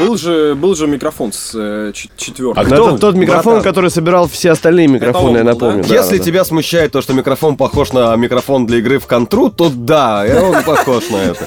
Был 0.00 0.16
же, 0.16 0.54
был 0.54 0.74
же 0.74 0.86
микрофон 0.86 1.32
с 1.32 1.52
э, 1.54 1.92
четвертым. 2.16 2.60
А 2.62 2.64
кто? 2.66 2.88
это 2.90 2.98
тот 2.98 3.14
микрофон, 3.14 3.54
Братан. 3.54 3.62
который 3.70 3.90
собирал 3.90 4.28
все 4.28 4.50
остальные 4.50 4.88
микрофоны, 4.88 5.38
я 5.38 5.44
он 5.44 5.46
был, 5.46 5.58
да? 5.60 5.66
напомню. 5.66 5.84
Да, 5.88 5.94
Если 5.94 6.18
да. 6.18 6.24
тебя 6.24 6.44
смущает 6.44 6.92
то, 6.92 7.00
что 7.02 7.12
микрофон 7.12 7.56
похож 7.56 7.92
на 7.92 8.14
микрофон 8.16 8.66
для 8.66 8.78
игры 8.78 8.98
в 8.98 9.06
контру, 9.06 9.50
то 9.50 9.70
да, 9.74 10.24
он 10.42 10.62
похож 10.64 11.10
на 11.10 11.16
это. 11.16 11.46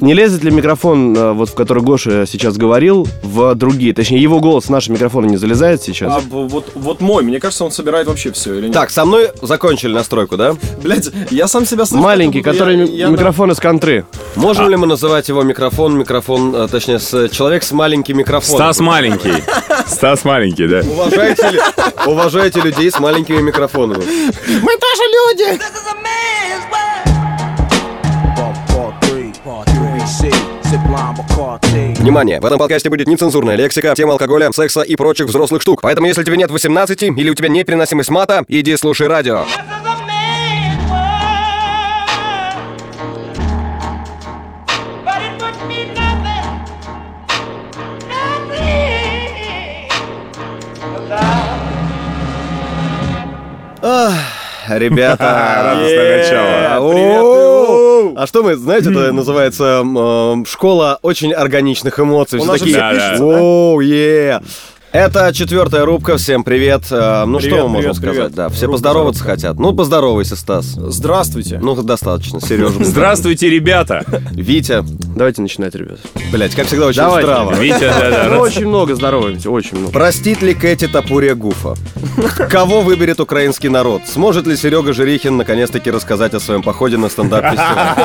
Не 0.00 0.14
лезет 0.14 0.44
ли 0.44 0.50
микрофон, 0.50 1.16
э, 1.16 1.32
вот 1.32 1.48
в 1.50 1.54
который 1.54 1.82
Гоша 1.82 2.26
сейчас 2.26 2.56
говорил, 2.56 3.06
в 3.22 3.54
другие? 3.54 3.92
Точнее, 3.94 4.20
его 4.20 4.40
голос 4.40 4.64
в 4.64 4.70
наши 4.70 4.90
микрофоны 4.92 5.26
не 5.26 5.36
залезает 5.36 5.82
сейчас? 5.82 6.12
А 6.14 6.20
вот, 6.30 6.66
вот 6.74 7.00
мой, 7.00 7.22
мне 7.22 7.40
кажется, 7.40 7.64
он 7.64 7.70
собирает 7.70 8.06
вообще 8.06 8.32
все 8.32 8.54
или 8.54 8.66
нет? 8.66 8.72
Так, 8.74 8.90
со 8.90 9.04
мной 9.04 9.30
закончили 9.42 9.92
настройку, 9.92 10.36
да? 10.36 10.56
Блять, 10.82 11.10
я 11.30 11.48
сам 11.48 11.66
себя 11.66 11.84
слышу. 11.84 12.02
Маленький, 12.02 12.42
который 12.42 12.76
я- 12.78 12.84
я 12.84 13.08
на- 13.08 13.12
микрофон 13.12 13.50
из 13.50 13.58
контры. 13.58 14.04
Можем 14.36 14.68
ли 14.68 14.76
мы 14.76 14.86
называть 14.86 15.28
его 15.28 15.42
микрофон, 15.42 15.98
микрофон, 15.98 16.54
э, 16.54 16.68
точнее, 16.68 16.98
с, 16.98 17.28
человек 17.58 17.64
с 17.64 17.72
маленьким 17.72 18.18
микрофоном? 18.18 18.56
Стас 18.58 18.80
маленький. 18.80 19.42
Стас 19.86 20.24
маленький, 20.24 20.66
да. 20.66 20.80
Уважаете, 20.80 21.50
ли- 21.50 21.60
уважаете 22.06 22.60
людей 22.60 22.90
с 22.90 22.98
маленькими 22.98 23.40
микрофонами. 23.40 24.04
Внимание! 31.98 32.40
В 32.40 32.44
этом 32.46 32.58
подкасте 32.58 32.90
будет 32.90 33.08
нецензурная 33.08 33.56
лексика, 33.56 33.94
тема 33.94 34.12
алкоголя, 34.12 34.50
секса 34.52 34.82
и 34.82 34.96
прочих 34.96 35.26
взрослых 35.26 35.62
штук. 35.62 35.80
Поэтому, 35.82 36.06
если 36.06 36.24
тебе 36.24 36.36
нет 36.36 36.50
18 36.50 37.02
или 37.02 37.30
у 37.30 37.34
тебя 37.34 37.48
нет 37.48 37.66
переносимость 37.66 38.10
мата, 38.10 38.44
иди 38.48 38.76
слушай 38.76 39.06
радио. 39.08 39.44
Ребята, 54.68 55.24
Радостное 55.64 56.18
начало. 56.18 58.14
А 58.20 58.26
что 58.26 58.42
мы, 58.42 58.56
знаете, 58.56 58.90
это 58.90 59.12
называется 59.12 59.82
э, 59.84 60.44
школа 60.46 60.98
очень 61.02 61.32
органичных 61.32 61.98
эмоций. 62.00 62.38
Все 62.40 62.52
такие, 62.52 62.76
«Оу, 63.20 63.80
е». 63.80 64.40
Это 64.90 65.32
четвертая 65.34 65.84
рубка. 65.84 66.16
Всем 66.16 66.44
привет. 66.44 66.84
Э, 66.90 67.24
Ну 67.26 67.38
что 67.40 67.48
Привет, 67.50 67.64
мы 67.64 67.68
можем 67.68 67.90
привет, 67.90 67.96
сказать? 67.96 68.16
привет. 68.16 68.34
Да, 68.34 68.48
все 68.48 68.66
Рубка 68.66 68.72
поздороваться 68.72 69.22
хотят. 69.24 69.58
Ну, 69.58 69.74
поздоровайся, 69.74 70.34
Стас. 70.34 70.64
Здравствуйте. 70.64 71.58
Ну, 71.62 71.74
достаточно. 71.82 72.40
Сережа. 72.40 72.82
Здравствуйте, 72.84 73.50
ребята. 73.50 74.02
Витя. 74.32 74.82
Давайте 75.18 75.42
начинать, 75.42 75.74
ребят. 75.74 75.98
Блять, 76.32 76.54
как 76.54 76.66
всегда, 76.68 76.86
очень 76.86 77.00
Давайте. 77.00 77.26
здраво. 77.26 77.52
Витя, 77.54 77.80
да, 77.80 78.24
Мы 78.28 78.30
да. 78.36 78.38
очень 78.40 78.66
много 78.68 78.94
здороваемся, 78.94 79.50
очень 79.50 79.76
много. 79.76 79.92
Простит 79.92 80.42
ли 80.42 80.54
Кэти 80.54 80.86
Топурия 80.86 81.34
Гуфа? 81.34 81.74
Кого 82.48 82.82
выберет 82.82 83.18
украинский 83.18 83.68
народ? 83.68 84.02
Сможет 84.06 84.46
ли 84.46 84.56
Серега 84.56 84.92
Жирихин 84.92 85.36
наконец-таки 85.36 85.90
рассказать 85.90 86.34
о 86.34 86.40
своем 86.40 86.62
походе 86.62 86.96
на 86.98 87.08
стендап-фестиваль? 87.08 87.96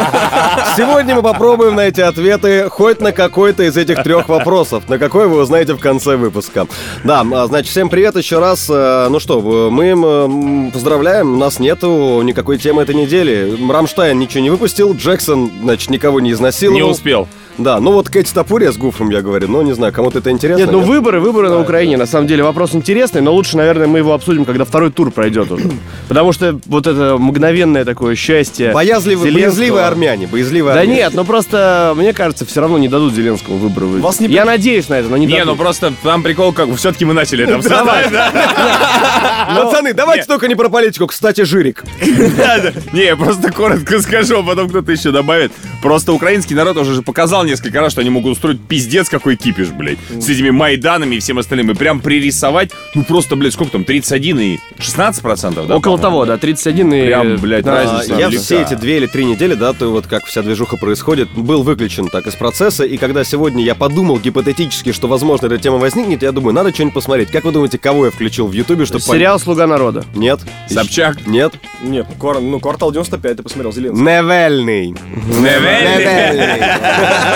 Сегодня 0.76 1.14
мы 1.16 1.22
попробуем 1.22 1.76
найти 1.76 2.02
ответы 2.02 2.68
хоть 2.70 3.00
на 3.00 3.12
какой-то 3.12 3.62
из 3.64 3.78
этих 3.78 4.02
трех 4.02 4.28
вопросов. 4.28 4.90
На 4.90 4.98
какой 4.98 5.28
вы 5.28 5.40
узнаете 5.42 5.74
в 5.76 5.80
конце 5.80 6.16
выпуска. 6.16 6.66
Да, 7.04 7.24
а, 7.32 7.46
значит, 7.46 7.70
всем 7.70 7.90
привет 7.90 8.16
еще 8.16 8.40
раз. 8.40 8.68
Э, 8.72 9.08
Ну 9.10 9.20
что, 9.20 9.40
в- 9.40 9.70
мы 9.70 10.72
поздравляем, 10.74 11.34
у 11.34 11.38
нас 11.38 11.60
нету 11.60 12.22
никакой 12.24 12.58
темы 12.58 12.82
этой 12.82 12.96
недели. 12.96 13.56
Рамштайн 13.72 14.18
ничего 14.18 14.42
не 14.42 14.50
выпустил, 14.50 14.96
Джексон, 14.96 15.52
значит, 15.62 15.92
никого 15.92 16.20
не 16.20 16.32
изнасиловал. 16.32 16.80
Не 16.80 16.84
успел. 17.03 17.29
Да, 17.58 17.80
ну 17.80 17.92
вот 17.92 18.10
Кэти 18.10 18.34
Топурия 18.34 18.72
с 18.72 18.78
Гуфом, 18.78 19.10
я 19.10 19.22
говорю, 19.22 19.48
ну 19.48 19.62
не 19.62 19.74
знаю, 19.74 19.94
кому-то 19.94 20.20
это 20.20 20.32
интересно. 20.32 20.62
Нет, 20.62 20.72
ну 20.72 20.80
нет? 20.80 20.88
выборы, 20.88 21.20
выборы 21.20 21.50
на 21.50 21.60
Украине. 21.60 21.98
На 21.98 22.06
самом 22.08 22.28
деле 22.28 22.44
вопрос 22.44 22.74
интересный, 22.74 23.22
но 23.22 23.34
лучше, 23.34 23.58
наверное, 23.58 23.88
мы 23.88 24.00
его 24.00 24.14
обсудим, 24.14 24.46
когда 24.46 24.66
второй 24.66 24.92
тур 24.92 25.12
пройдет 25.12 25.52
уже. 25.52 25.70
Потому 26.08 26.34
что 26.34 26.60
вот 26.66 26.88
это 26.88 27.18
мгновенное 27.18 27.86
такое 27.86 28.16
счастье. 28.16 28.72
Боязливые, 28.72 29.32
Зеленского- 29.32 29.42
боязливые 29.50 29.86
армяне, 29.86 30.28
боязливые 30.28 30.74
Да 30.74 30.82
армяне. 30.82 30.98
нет, 30.98 31.14
ну 31.14 31.24
просто, 31.26 31.94
мне 31.96 32.14
кажется, 32.14 32.46
все 32.46 32.62
равно 32.62 32.78
не 32.78 32.88
дадут 32.88 33.14
Зеленскому 33.14 33.58
выборы 33.58 33.86
выиграть. 33.86 34.04
Вас 34.04 34.20
не 34.20 34.28
Я 34.28 34.46
надеюсь 34.46 34.90
на 34.90 34.96
это, 34.96 35.10
но 35.10 35.18
не 35.18 35.26
Не, 35.28 35.40
ну 35.40 35.46
дадут. 35.46 35.60
просто 35.60 35.94
там 36.04 36.24
прикол, 36.24 36.54
как 36.54 36.74
все-таки 36.76 37.06
мы 37.06 37.14
начали 37.14 37.44
это 37.44 37.56
обсуждать. 37.56 38.12
Пацаны, 39.56 39.94
давайте 39.94 40.26
только 40.26 40.48
не 40.48 40.56
про 40.56 40.70
политику. 40.70 41.08
Кстати, 41.08 41.42
Жирик. 41.44 41.84
Да, 42.38 42.58
да. 42.60 42.72
Не, 42.94 43.06
я 43.06 43.16
просто 43.16 43.52
коротко 43.52 44.00
скажу, 44.02 44.40
а 44.40 44.44
потом 44.44 44.70
кто-то 44.70 44.92
еще 44.92 45.12
добавит. 45.12 45.52
Просто 45.82 46.14
украинский 46.14 46.56
народ 46.56 46.78
уже 46.78 46.94
же 46.94 47.02
показал 47.44 47.46
несколько 47.46 47.82
раз, 47.82 47.92
что 47.92 48.02
они 48.02 48.10
могут 48.10 48.34
устроить 48.34 48.60
пиздец 48.62 49.10
какой 49.10 49.36
кипиш, 49.36 49.70
блядь. 49.70 49.98
С 50.20 50.30
этими 50.30 50.50
Майданами 50.50 51.16
и 51.16 51.20
всем 51.20 51.40
остальным. 51.40 51.72
И 51.72 51.74
прям 51.74 52.00
пририсовать, 52.00 52.72
ну 52.96 53.04
просто, 53.04 53.36
блядь, 53.36 53.54
сколько 53.54 53.74
там, 53.74 53.84
31 53.84 54.40
и 54.40 54.60
16 54.80 55.22
процентов, 55.22 55.68
да? 55.68 55.78
Около 55.78 55.98
того, 55.98 56.26
да, 56.26 56.38
31 56.38 56.94
и... 56.94 57.06
Прям, 57.06 57.36
блядь, 57.38 57.66
15. 57.66 57.68
А, 57.68 57.94
разница 57.94 58.20
Я 58.20 58.28
велика. 58.28 58.44
все 58.44 58.62
эти 58.62 58.74
две 58.76 58.98
или 58.98 59.08
три 59.08 59.26
недели, 59.26 59.56
да, 59.56 59.74
то 59.74 59.90
вот 59.90 60.08
как 60.08 60.26
вся 60.26 60.42
движуха 60.42 60.78
происходит, 60.78 61.30
был 61.32 61.64
выключен 61.64 62.10
так 62.10 62.28
из 62.28 62.36
процесса. 62.36 62.84
И 62.84 62.98
когда 62.98 63.24
сегодня 63.24 63.64
я 63.64 63.76
подумал 63.76 64.20
гипотетически, 64.20 64.92
что, 64.92 65.08
возможно, 65.08 65.48
эта 65.48 65.58
тема 65.58 65.78
возникнет, 65.78 66.24
я 66.24 66.32
думаю, 66.32 66.54
надо 66.54 66.74
что-нибудь 66.74 66.96
посмотреть. 66.96 67.30
Как 67.30 67.44
вы 67.44 67.52
думаете, 67.52 67.78
кого 67.78 68.06
я 68.06 68.12
включил 68.12 68.48
в 68.48 68.54
Ютубе, 68.54 68.86
чтобы 68.86 69.02
Сериал 69.02 69.40
«Слуга 69.40 69.68
народа». 69.68 70.06
Нет. 70.16 70.40
Собчак. 70.70 71.28
Нет. 71.28 71.54
Нет, 71.82 72.08
ну, 72.22 72.60
квартал 72.60 72.92
95 72.92 73.38
ты 73.38 73.44
посмотрел, 73.44 73.74
Зеленский. 73.74 74.04
Невельный. 74.04 74.94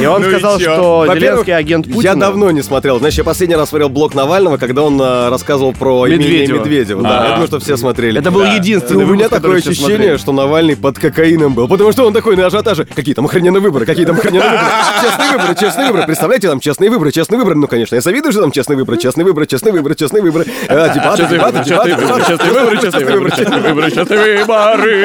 И 0.00 0.04
он 0.06 0.22
Ну 0.22 0.28
сказал, 0.30 0.58
что 0.60 1.06
Зеленский 1.12 1.54
агент 1.56 1.86
Путина. 1.86 2.02
Я 2.02 2.14
давно 2.14 2.50
не 2.50 2.62
смотрел. 2.62 2.98
Знаешь, 2.98 3.14
я 3.14 3.24
последний 3.24 3.56
раз 3.56 3.68
смотрел 3.70 3.88
блог 3.88 4.14
Навального, 4.14 4.56
когда 4.56 4.82
он 4.82 5.00
а, 5.02 5.30
рассказывал 5.30 5.72
про 5.72 6.06
Медведева. 6.06 6.58
Медведева. 6.58 7.02
Да, 7.02 7.20
А. 7.20 7.24
я 7.24 7.30
думаю, 7.32 7.46
что 7.46 7.58
все 7.60 7.76
смотрели. 7.76 8.20
Это 8.20 8.30
был 8.30 8.42
Да. 8.42 8.52
Единственный 8.54 9.04
у 9.04 9.08
меня 9.08 9.28
такое 9.28 9.58
ощущение, 9.58 10.18
что 10.18 10.32
Навальный 10.32 10.76
под 10.76 10.98
кокаином 10.98 11.54
был. 11.54 11.68
Потому 11.68 11.92
что 11.92 12.06
он 12.06 12.12
такой 12.12 12.36
на 12.36 12.46
ажиотаже. 12.46 12.84
Какие 12.86 13.14
там 13.14 13.26
охрененные 13.26 13.60
выборы, 13.60 13.86
какие 13.86 14.04
там 14.06 14.16
охрененные 14.16 14.48
выборы. 14.50 14.66
Честные 15.02 15.30
выборы, 15.32 15.54
честные 15.60 15.86
выборы. 15.88 16.06
Представляете, 16.06 16.48
там 16.48 16.60
честные 16.60 16.90
выборы, 16.90 17.12
честные 17.12 17.38
выборы. 17.38 17.56
Ну, 17.56 17.66
конечно, 17.68 17.94
я 17.94 18.00
завидую, 18.00 18.32
что 18.32 18.40
там 18.42 18.50
честные 18.52 18.76
выборы, 18.76 18.98
честные 18.98 19.24
выборы, 19.24 19.46
честные 19.46 19.72
выборы, 19.72 19.94
честные 19.94 20.22
выборы. 20.22 20.46
Э, 20.68 20.92
Дебаты, 20.94 21.26
дебаты, 21.28 21.64
дебаты. 21.64 21.90
Честные 22.26 22.52
выборы, 22.52 22.78
честные 22.80 23.06
выборы, 23.06 23.30
честные 23.30 23.60
выборы, 23.60 23.90
честные 23.90 24.38
выборы. 24.44 24.96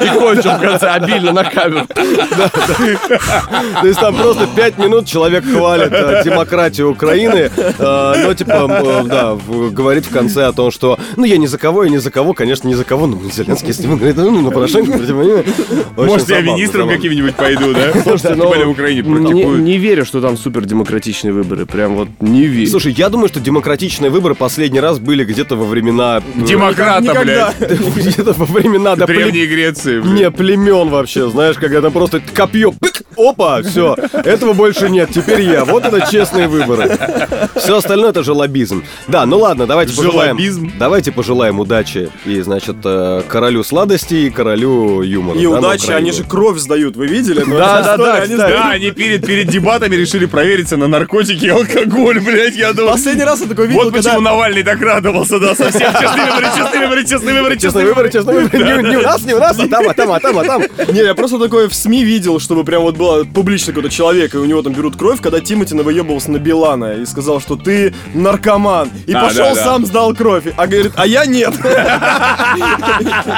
И 0.00 0.08
кончил 0.18 0.50
в 0.52 0.60
конце 0.60 0.88
обильно 0.88 1.32
на 1.32 1.44
камеру. 1.44 1.86
То 3.80 3.86
есть 3.86 4.00
там 4.00 4.16
просто 4.16 4.48
пять 4.54 4.78
минут 4.78 5.06
человек 5.06 5.44
хвалит 5.44 5.92
э, 5.92 6.22
демократию 6.24 6.90
Украины, 6.90 7.50
э, 7.56 8.14
но 8.24 8.34
типа, 8.34 8.68
э, 8.68 9.02
да, 9.04 9.38
говорит 9.70 10.06
в 10.06 10.10
конце 10.10 10.46
о 10.46 10.52
том, 10.52 10.70
что, 10.70 10.98
ну, 11.16 11.24
я 11.24 11.36
ни 11.36 11.46
за 11.46 11.58
кого, 11.58 11.84
я 11.84 11.90
ни 11.90 11.98
за 11.98 12.10
кого, 12.10 12.32
конечно, 12.34 12.68
ни 12.68 12.74
за 12.74 12.84
кого, 12.84 13.06
ну, 13.06 13.20
Зеленский, 13.30 13.68
если 13.68 13.86
вы 13.86 13.96
говорите, 13.96 14.20
ну, 14.20 14.40
на 14.40 14.50
Порошенко, 14.50 14.96
против 14.98 15.14
меня. 15.14 15.42
Очень 15.96 16.12
Может, 16.12 16.28
я 16.28 16.40
министром 16.40 16.88
каким-нибудь 16.88 17.34
пойду, 17.34 17.72
да? 17.72 17.92
Слушайте, 18.02 18.34
ну, 18.34 18.48
в 18.48 18.68
Украине 18.70 19.02
не, 19.02 19.14
практикуют. 19.14 19.62
не 19.62 19.78
верю, 19.78 20.04
что 20.04 20.20
там 20.20 20.36
супер 20.36 20.64
демократичные 20.64 21.32
выборы. 21.32 21.66
Прям 21.66 21.96
вот 21.96 22.08
не 22.20 22.46
верю. 22.46 22.70
Слушай, 22.70 22.92
я 22.92 23.08
думаю, 23.08 23.28
что 23.28 23.40
демократичные 23.40 24.10
выборы 24.10 24.34
последний 24.34 24.80
раз 24.80 24.98
были 24.98 25.24
где-то 25.24 25.56
во 25.56 25.64
времена... 25.64 26.22
Демократа, 26.34 27.20
блядь. 27.22 27.56
Где-то 27.96 28.32
во 28.32 28.44
времена... 28.44 28.96
Древней 28.96 29.46
Греции, 29.46 30.00
блядь. 30.00 30.12
Не, 30.12 30.30
племен 30.30 30.88
вообще, 30.88 31.28
знаешь, 31.30 31.56
когда 31.56 31.80
там 31.80 31.92
просто 31.92 32.20
копье, 32.36 32.72
пык, 32.72 33.02
опа, 33.16 33.62
все, 33.62 33.96
этого 34.12 34.52
больше 34.52 34.88
нет, 34.90 35.10
теперь 35.12 35.40
я. 35.42 35.64
Вот 35.64 35.84
это 35.84 36.06
честные 36.10 36.48
выборы. 36.48 36.96
Все 37.56 37.76
остальное 37.78 38.10
это 38.10 38.22
же 38.22 38.32
лоббизм. 38.32 38.84
Да, 39.08 39.24
ну 39.26 39.38
ладно, 39.38 39.66
давайте 39.66 39.96
пожелаем. 39.96 40.36
Желобизм. 40.36 40.72
Давайте 40.78 41.12
пожелаем 41.12 41.58
удачи 41.60 42.10
и, 42.24 42.40
значит, 42.40 42.76
э, 42.84 43.22
королю 43.28 43.64
сладостей 43.64 44.26
и 44.26 44.30
королю 44.30 45.02
юмора. 45.02 45.38
И 45.38 45.44
да, 45.44 45.50
на 45.50 45.58
удачи, 45.58 45.90
они 45.90 46.12
же 46.12 46.24
кровь 46.24 46.58
сдают, 46.58 46.96
вы 46.96 47.06
видели? 47.06 47.42
Ну, 47.46 47.56
Да, 47.56 47.82
да, 47.82 47.96
да, 47.96 48.14
они. 48.16 48.36
Да, 48.36 48.70
они 48.70 48.90
перед, 48.90 49.24
перед 49.26 49.48
дебатами 49.48 49.96
решили 49.96 50.26
провериться 50.26 50.76
на 50.76 50.86
наркотики 50.86 51.46
и 51.46 51.48
алкоголь, 51.48 52.20
блядь, 52.20 52.56
я 52.56 52.72
думаю. 52.72 52.92
Последний 52.92 53.24
раз 53.24 53.40
я 53.40 53.46
такой 53.48 53.68
видел, 53.68 53.84
Вот 53.84 53.92
когда... 53.94 54.10
почему 54.10 54.20
Навальный 54.22 54.62
так 54.62 54.80
радовался, 54.80 55.38
да, 55.38 55.54
совсем. 55.54 55.92
Честные 55.92 56.26
выборы, 56.32 56.46
честные 56.56 56.80
выборы, 56.80 57.04
честные 57.06 57.34
выборы, 57.34 57.56
Честные 57.58 57.86
выборы, 57.86 58.10
честные 58.10 58.38
выборы. 58.40 58.82
Не, 58.82 58.90
не 58.90 58.96
у 58.96 59.02
нас, 59.02 59.24
не 59.24 59.34
у 59.34 59.38
нас, 59.38 59.58
а 59.58 59.68
там, 59.68 59.88
а 59.88 59.94
там, 59.94 60.12
а 60.12 60.20
там, 60.20 60.38
а 60.38 60.44
там. 60.44 60.62
Не, 60.92 61.00
я 61.00 61.14
просто 61.14 61.38
такое 61.38 61.68
в 61.68 61.74
СМИ 61.74 62.04
видел, 62.04 62.25
чтобы 62.38 62.64
прям 62.64 62.82
вот 62.82 62.96
было 62.96 63.24
публично 63.24 63.72
какой-то 63.72 63.94
человек, 63.94 64.34
и 64.34 64.38
у 64.38 64.44
него 64.44 64.62
там 64.62 64.72
берут 64.72 64.96
кровь, 64.96 65.20
когда 65.20 65.40
Тимати 65.40 65.74
навыебывался 65.74 66.30
на 66.30 66.38
Билана 66.38 66.94
и 66.94 67.06
сказал, 67.06 67.40
что 67.40 67.56
ты 67.56 67.94
наркоман. 68.14 68.90
И 69.06 69.12
А, 69.12 69.22
пошел 69.22 69.44
да, 69.44 69.54
да. 69.54 69.64
сам 69.64 69.86
сдал 69.86 70.14
кровь. 70.14 70.44
А 70.56 70.66
говорит, 70.66 70.92
а 70.96 71.06
я 71.06 71.24
нет. 71.26 71.54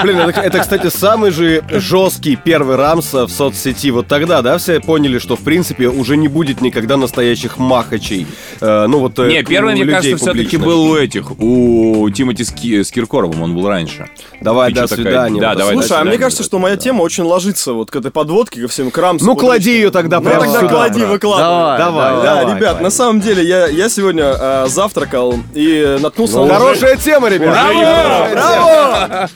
Блин, 0.03 0.19
это, 0.19 0.41
это, 0.41 0.59
кстати, 0.61 0.89
самый 0.89 1.31
же 1.31 1.63
жесткий 1.71 2.37
первый 2.37 2.77
рамс 2.77 3.13
в 3.13 3.29
соцсети. 3.29 3.91
Вот 3.91 4.07
тогда, 4.09 4.43
да, 4.43 4.59
все 4.59 4.81
поняли, 4.81 5.19
что, 5.19 5.37
в 5.37 5.41
принципе, 5.41 5.89
уже 5.89 6.17
не 6.17 6.29
будет 6.29 6.61
никогда 6.61 6.97
настоящих 6.97 7.59
махачей. 7.59 8.27
Э, 8.61 8.87
ну 8.87 8.99
вот... 9.01 9.19
э, 9.19 9.29
Не, 9.29 9.43
первый, 9.43 9.75
мне 9.75 9.85
людей 9.85 10.13
кажется, 10.13 10.33
все-таки 10.33 10.57
был 10.57 10.83
у 10.83 10.97
этих, 10.97 11.39
у 11.41 12.09
Тимати 12.11 12.45
с, 12.45 12.51
Ки- 12.53 12.83
с 12.83 12.91
Киркоровым, 12.91 13.43
он 13.43 13.55
был 13.55 13.69
раньше. 13.69 14.09
Давай, 14.41 14.73
до 14.73 14.87
свидания. 14.87 15.41
Да, 15.41 15.55
давай, 15.55 15.75
Слушай, 15.75 15.99
а 16.01 16.05
мне 16.05 16.19
кажется, 16.19 16.43
что 16.43 16.59
моя 16.59 16.77
тема 16.77 17.03
очень 17.03 17.25
ложится 17.25 17.73
вот 17.73 17.91
к 17.91 17.97
этой 17.97 18.11
подводке, 18.11 18.61
ко 18.63 18.69
всем 18.79 18.91
к 18.93 18.99
рамсу. 18.99 19.25
Ну, 19.25 19.35
Клади 19.35 19.71
ее 19.73 19.91
тогда 19.91 20.21
Ну 20.21 20.29
прямо 20.29 20.45
тогда 20.45 20.61
сюда. 20.61 20.73
клади, 20.73 21.01
брат. 21.01 21.11
выкладывай. 21.11 21.79
Давай, 21.79 22.17
Да, 22.23 22.23
давай, 22.37 22.55
ребят, 22.57 22.81
на 22.81 22.91
самом 22.91 23.21
деле, 23.21 23.43
я, 23.43 23.67
я 23.67 23.89
сегодня 23.89 24.25
э, 24.39 24.67
завтракал 24.69 25.35
и 25.53 25.97
наткнулся 26.01 26.39
на... 26.45 26.55
Хорошая 26.55 26.97
тема, 26.97 27.29
ребят. 27.29 27.51
Браво! 27.51 28.29
Браво! 28.33 29.29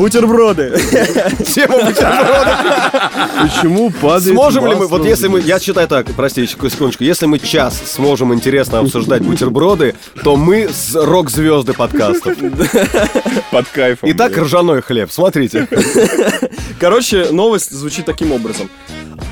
Бутерброды. 0.00 0.72
Тема 1.44 1.84
бутерброда. 1.84 3.10
Почему 3.42 3.90
падает 3.90 4.34
Сможем 4.34 4.66
ли 4.66 4.74
мы, 4.74 4.86
вот 4.86 5.04
если 5.04 5.28
мы, 5.28 5.42
я 5.42 5.60
считаю 5.60 5.88
так, 5.88 6.06
простите, 6.16 6.50
секундочку, 6.50 7.04
если 7.04 7.26
мы 7.26 7.38
час 7.38 7.78
сможем 7.84 8.32
интересно 8.32 8.78
обсуждать 8.78 9.20
бутерброды, 9.20 9.94
то 10.24 10.36
мы 10.36 10.70
с 10.70 10.94
рок-звезды 10.94 11.74
подкастов. 11.74 12.34
Под 13.50 13.68
кайфом. 13.68 14.08
Итак, 14.10 14.38
ржаной 14.38 14.80
хлеб, 14.80 15.10
смотрите. 15.12 15.68
Короче, 16.78 17.26
новость 17.30 17.70
звучит 17.70 18.06
таким 18.06 18.32
образом. 18.32 18.70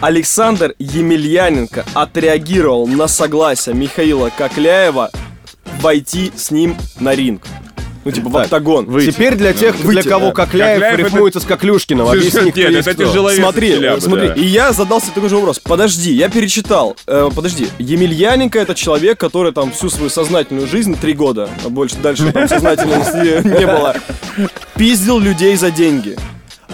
Александр 0.03 0.75
Емельяненко 0.79 1.87
отреагировал 1.95 2.87
на 2.87 3.09
согласие 3.09 3.75
Михаила 3.75 4.31
Кокляева 4.37 5.11
войти 5.81 6.31
с 6.37 6.51
ним 6.51 6.77
на 7.01 7.15
ринг. 7.15 7.43
Ну, 8.05 8.11
типа, 8.11 8.29
в 8.29 8.37
октагон. 8.37 8.87
выйти. 8.87 9.11
Теперь 9.11 9.35
для 9.35 9.53
тех, 9.53 9.77
для 9.87 10.03
кого. 10.03 10.33
Кокляев 10.33 10.81
Кокляев 10.81 10.99
рифмуется 10.99 11.41
с 11.41 11.45
Коклюшкиным, 11.45 12.09
объясни, 12.09 12.53
Нет, 12.55 12.87
это 12.87 12.95
тяжеловес 12.95 13.39
Смотри, 13.39 14.01
смотри, 14.01 14.33
и 14.37 14.45
я 14.45 14.73
задался 14.73 15.13
такой 15.13 15.29
же 15.29 15.37
вопрос. 15.37 15.59
Подожди, 15.59 16.13
я 16.13 16.29
перечитал. 16.29 16.97
Э, 17.07 17.31
подожди, 17.35 17.69
Емельяненко 17.79 18.59
это 18.59 18.75
человек, 18.75 19.19
который 19.19 19.53
там 19.53 19.73
всю 19.73 19.91
свою 19.91 20.11
сознательную 20.11 20.67
жизнь, 20.67 20.97
три 21.01 21.13
года, 21.13 21.49
а 21.65 21.69
больше 21.69 21.97
дальше 21.97 22.31
там 22.33 22.49
сознательности 22.49 23.47
не 23.47 23.67
было, 23.67 23.97
пиздил 24.77 25.19
людей 25.19 25.57
за 25.57 25.71
деньги. 25.71 26.17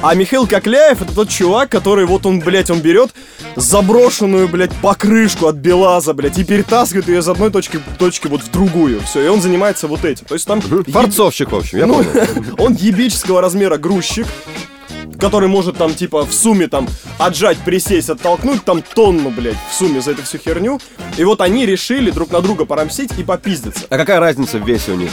А 0.06 0.14
Михаил 0.14 0.46
Кокляев 0.46 1.00
это 1.00 1.14
тот 1.14 1.30
чувак, 1.30 1.70
который 1.70 2.04
вот 2.04 2.26
он, 2.26 2.38
блядь, 2.40 2.68
он 2.68 2.80
берет 2.80 3.08
заброшенную, 3.56 4.48
блядь, 4.48 4.74
покрышку 4.82 5.46
от 5.46 5.54
Белаза, 5.54 6.12
блядь, 6.12 6.36
и 6.36 6.44
перетаскивает 6.44 7.08
ее 7.08 7.20
из 7.20 7.28
одной 7.28 7.50
точки, 7.50 7.80
точки 7.98 8.26
вот 8.26 8.42
в 8.42 8.50
другую. 8.50 9.00
Все, 9.00 9.24
и 9.24 9.28
он 9.28 9.40
занимается 9.40 9.88
вот 9.88 10.04
этим. 10.04 10.26
То 10.26 10.34
есть 10.34 10.46
там... 10.46 10.60
Форцовщик, 10.60 11.52
в 11.52 11.56
общем, 11.56 11.78
я 11.78 11.86
Ну, 11.86 12.04
понял. 12.04 12.26
он 12.58 12.74
ебического 12.74 13.40
размера 13.40 13.78
грузчик, 13.78 14.26
который 15.18 15.48
может 15.48 15.76
там, 15.76 15.94
типа, 15.94 16.24
в 16.24 16.32
сумме 16.32 16.68
там 16.68 16.88
отжать, 17.18 17.58
присесть, 17.58 18.10
оттолкнуть 18.10 18.64
там 18.64 18.82
тонну, 18.82 19.30
блядь, 19.30 19.56
в 19.70 19.74
сумме 19.74 20.00
за 20.00 20.12
эту 20.12 20.22
всю 20.22 20.38
херню. 20.38 20.80
И 21.16 21.24
вот 21.24 21.40
они 21.40 21.66
решили 21.66 22.10
друг 22.10 22.30
на 22.32 22.40
друга 22.40 22.64
порамсить 22.64 23.10
и 23.18 23.22
попиздиться. 23.22 23.86
А 23.88 23.96
какая 23.96 24.20
разница 24.20 24.58
в 24.58 24.66
весе 24.66 24.92
у 24.92 24.96
них? 24.96 25.10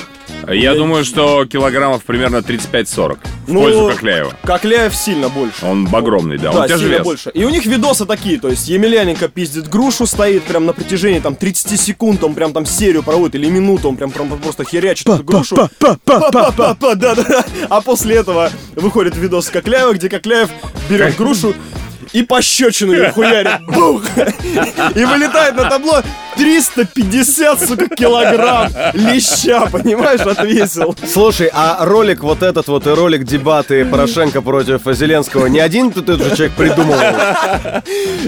Я 0.50 0.74
думаю, 0.74 1.06
что 1.06 1.46
килограммов 1.46 2.04
примерно 2.04 2.38
35-40 2.38 3.20
в 3.48 3.54
Ну, 3.54 3.62
пользу 3.62 3.90
Кокляева. 3.94 4.34
Кокляев 4.44 4.96
сильно 4.96 5.30
больше. 5.30 5.64
Он 5.66 5.86
багромный, 5.88 6.38
да, 6.38 6.52
Да, 6.52 6.62
он 6.62 6.68
сильно 6.68 6.78
тяжелее. 6.80 7.04
больше. 7.04 7.30
И 7.34 7.44
у 7.46 7.50
них 7.50 7.66
видосы 7.66 8.06
такие, 8.06 8.40
то 8.40 8.50
есть 8.50 8.68
Емельяненко 8.68 9.28
пиздит 9.28 9.68
грушу, 9.70 10.08
стоит 10.08 10.44
прям 10.44 10.66
на 10.66 10.74
протяжении 10.74 11.20
там 11.20 11.36
30 11.36 11.80
секунд, 11.80 12.24
он 12.24 12.34
прям 12.34 12.54
там 12.54 12.66
серию 12.66 13.04
проводит, 13.04 13.36
или 13.36 13.50
минуту, 13.50 13.90
он 13.90 13.98
прям, 13.98 14.10
прям 14.12 14.30
просто 14.40 14.64
херячит 14.64 15.08
эту 15.08 15.24
грушу. 15.24 15.56
Па-па-па, 15.80 16.76
Да-да-да. 16.80 17.46
А 17.70 17.82
после 17.82 18.16
этого 18.16 18.50
выходит 18.76 19.16
видос 19.16 19.50
Кокляева, 19.50 19.91
где 19.94 20.10
Кокляев 20.10 20.50
берет 20.90 21.16
грушу 21.16 21.54
и 22.14 22.24
пощечину 22.24 22.94
ее 22.94 23.12
хуярит. 23.12 23.62
Бух! 23.68 24.04
И 24.96 25.06
вылетает 25.06 25.56
на 25.56 25.70
табло 25.70 26.02
350, 26.36 27.68
сука, 27.68 27.88
килограмм 27.96 28.72
леща, 28.94 29.68
понимаешь, 29.68 30.22
отвесил. 30.22 30.96
Слушай, 31.06 31.50
а 31.54 31.86
ролик 31.86 32.24
вот 32.24 32.42
этот 32.42 32.68
вот 32.68 32.88
и 32.88 32.90
ролик 32.90 33.24
дебаты 33.24 33.86
Порошенко 33.86 34.42
против 34.42 34.82
Зеленского 34.86 35.48
не 35.48 35.60
один 35.60 35.92
ты 35.92 36.02
тот 36.02 36.20
же 36.20 36.36
человек 36.36 36.56
придумал? 36.56 36.98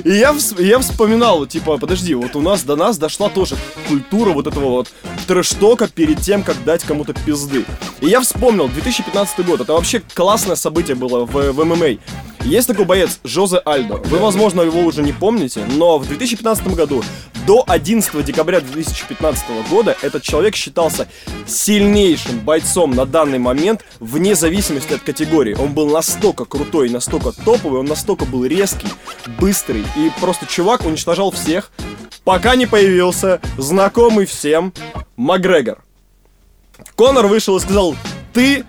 И 0.04 0.12
я, 0.12 0.34
я 0.60 0.80
вспоминал, 0.80 1.46
типа, 1.46 1.78
подожди, 1.78 2.14
вот 2.14 2.36
у 2.36 2.42
нас 2.42 2.64
до 2.64 2.76
нас 2.76 2.98
дошла 2.98 3.30
тоже 3.30 3.56
культура 3.88 4.32
вот 4.32 4.48
этого 4.48 4.70
вот 4.70 4.90
трэштока 5.24 5.88
перед 5.88 6.22
тем, 6.22 6.44
как 6.44 6.64
дать 6.64 6.84
кому-то 6.84 7.14
пизды. 7.14 7.66
И 8.02 8.08
я 8.08 8.22
вспомнил, 8.22 8.68
2015 8.68 9.46
год, 9.46 9.62
это 9.62 9.74
вообще 9.74 10.02
классное 10.14 10.56
событие 10.56 10.96
было 10.96 11.26
в, 11.26 11.52
в 11.52 11.64
ММА. 11.64 11.98
Есть 12.44 12.68
такой 12.68 12.84
боец 12.84 13.20
Жозе 13.24 13.62
Альдо. 13.66 13.96
Вы, 13.96 14.18
возможно, 14.18 14.62
его 14.62 14.82
уже 14.82 15.02
не 15.02 15.14
помните, 15.14 15.66
но 15.78 15.98
в 15.98 16.08
2015 16.08 16.76
году 16.76 17.02
до 17.48 17.64
11 17.66 18.24
декабря 18.26 18.60
2015 18.60 19.70
года 19.70 19.96
этот 20.02 20.24
человек 20.24 20.56
считался 20.56 21.08
сильнейшим 21.48 22.40
бойцом 22.40 22.92
на 22.92 23.06
данный 23.06 23.40
момент 23.40 23.86
вне 24.00 24.36
зависимости 24.36 24.94
от 24.94 25.02
категории. 25.02 25.54
Он 25.54 25.74
был 25.74 25.90
настолько 25.90 26.44
крутой, 26.44 26.90
настолько 26.90 27.32
топовый, 27.32 27.80
он 27.80 27.86
настолько 27.86 28.26
был 28.26 28.44
резкий, 28.46 28.88
быстрый 29.40 29.86
и 29.96 30.12
просто 30.20 30.46
чувак 30.46 30.86
уничтожал 30.86 31.32
всех, 31.32 31.72
пока 32.24 32.56
не 32.56 32.66
появился 32.66 33.42
знакомый 33.58 34.26
всем 34.26 34.74
Макгрегор. 35.16 35.84
Конор 36.96 37.28
вышел 37.28 37.58
и 37.58 37.60
сказал, 37.60 37.96
ты 38.34 38.66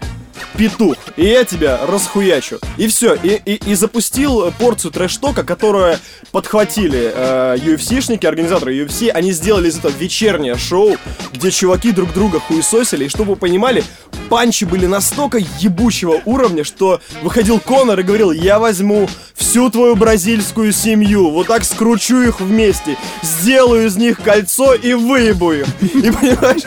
петух, 0.57 0.97
и 1.17 1.27
я 1.27 1.45
тебя 1.45 1.81
расхуячу. 1.87 2.59
И 2.77 2.87
все, 2.89 3.15
и, 3.15 3.41
и, 3.45 3.71
и 3.71 3.75
запустил 3.75 4.53
порцию 4.59 4.93
трэш-тока, 4.93 5.45
которую 5.45 5.99
подхватили 6.33 7.13
э, 7.15 7.57
UFC-шники, 7.57 8.27
организаторы 8.27 8.77
UFC, 8.77 9.11
они 9.11 9.33
сделали 9.33 9.69
из 9.69 9.79
этого 9.79 9.93
вечернее 9.93 10.57
шоу, 10.57 10.97
где 11.33 11.51
чуваки 11.51 11.93
друг 11.93 12.13
друга 12.13 12.41
хуесосили, 12.41 13.07
и 13.07 13.09
чтобы 13.09 13.31
вы 13.31 13.37
понимали, 13.37 13.85
панчи 14.29 14.65
были 14.65 14.87
настолько 14.87 15.39
ебучего 15.59 16.21
уровня, 16.25 16.65
что 16.65 17.01
выходил 17.23 17.61
Конор 17.61 18.01
и 18.01 18.03
говорил, 18.03 18.33
я 18.33 18.59
возьму 18.59 19.09
всю 19.35 19.71
твою 19.71 19.95
бразильскую 19.97 20.73
семью, 20.73 21.31
вот 21.31 21.47
так 21.47 21.65
скручу 21.65 22.23
их 22.23 22.41
вместе, 22.41 22.97
сделаю 23.23 23.87
из 23.87 23.97
них 23.97 24.21
кольцо 24.21 24.75
и 24.75 24.95
выебу 24.95 25.53
их. 25.53 25.67
И 25.81 26.11
понимаешь, 26.11 26.63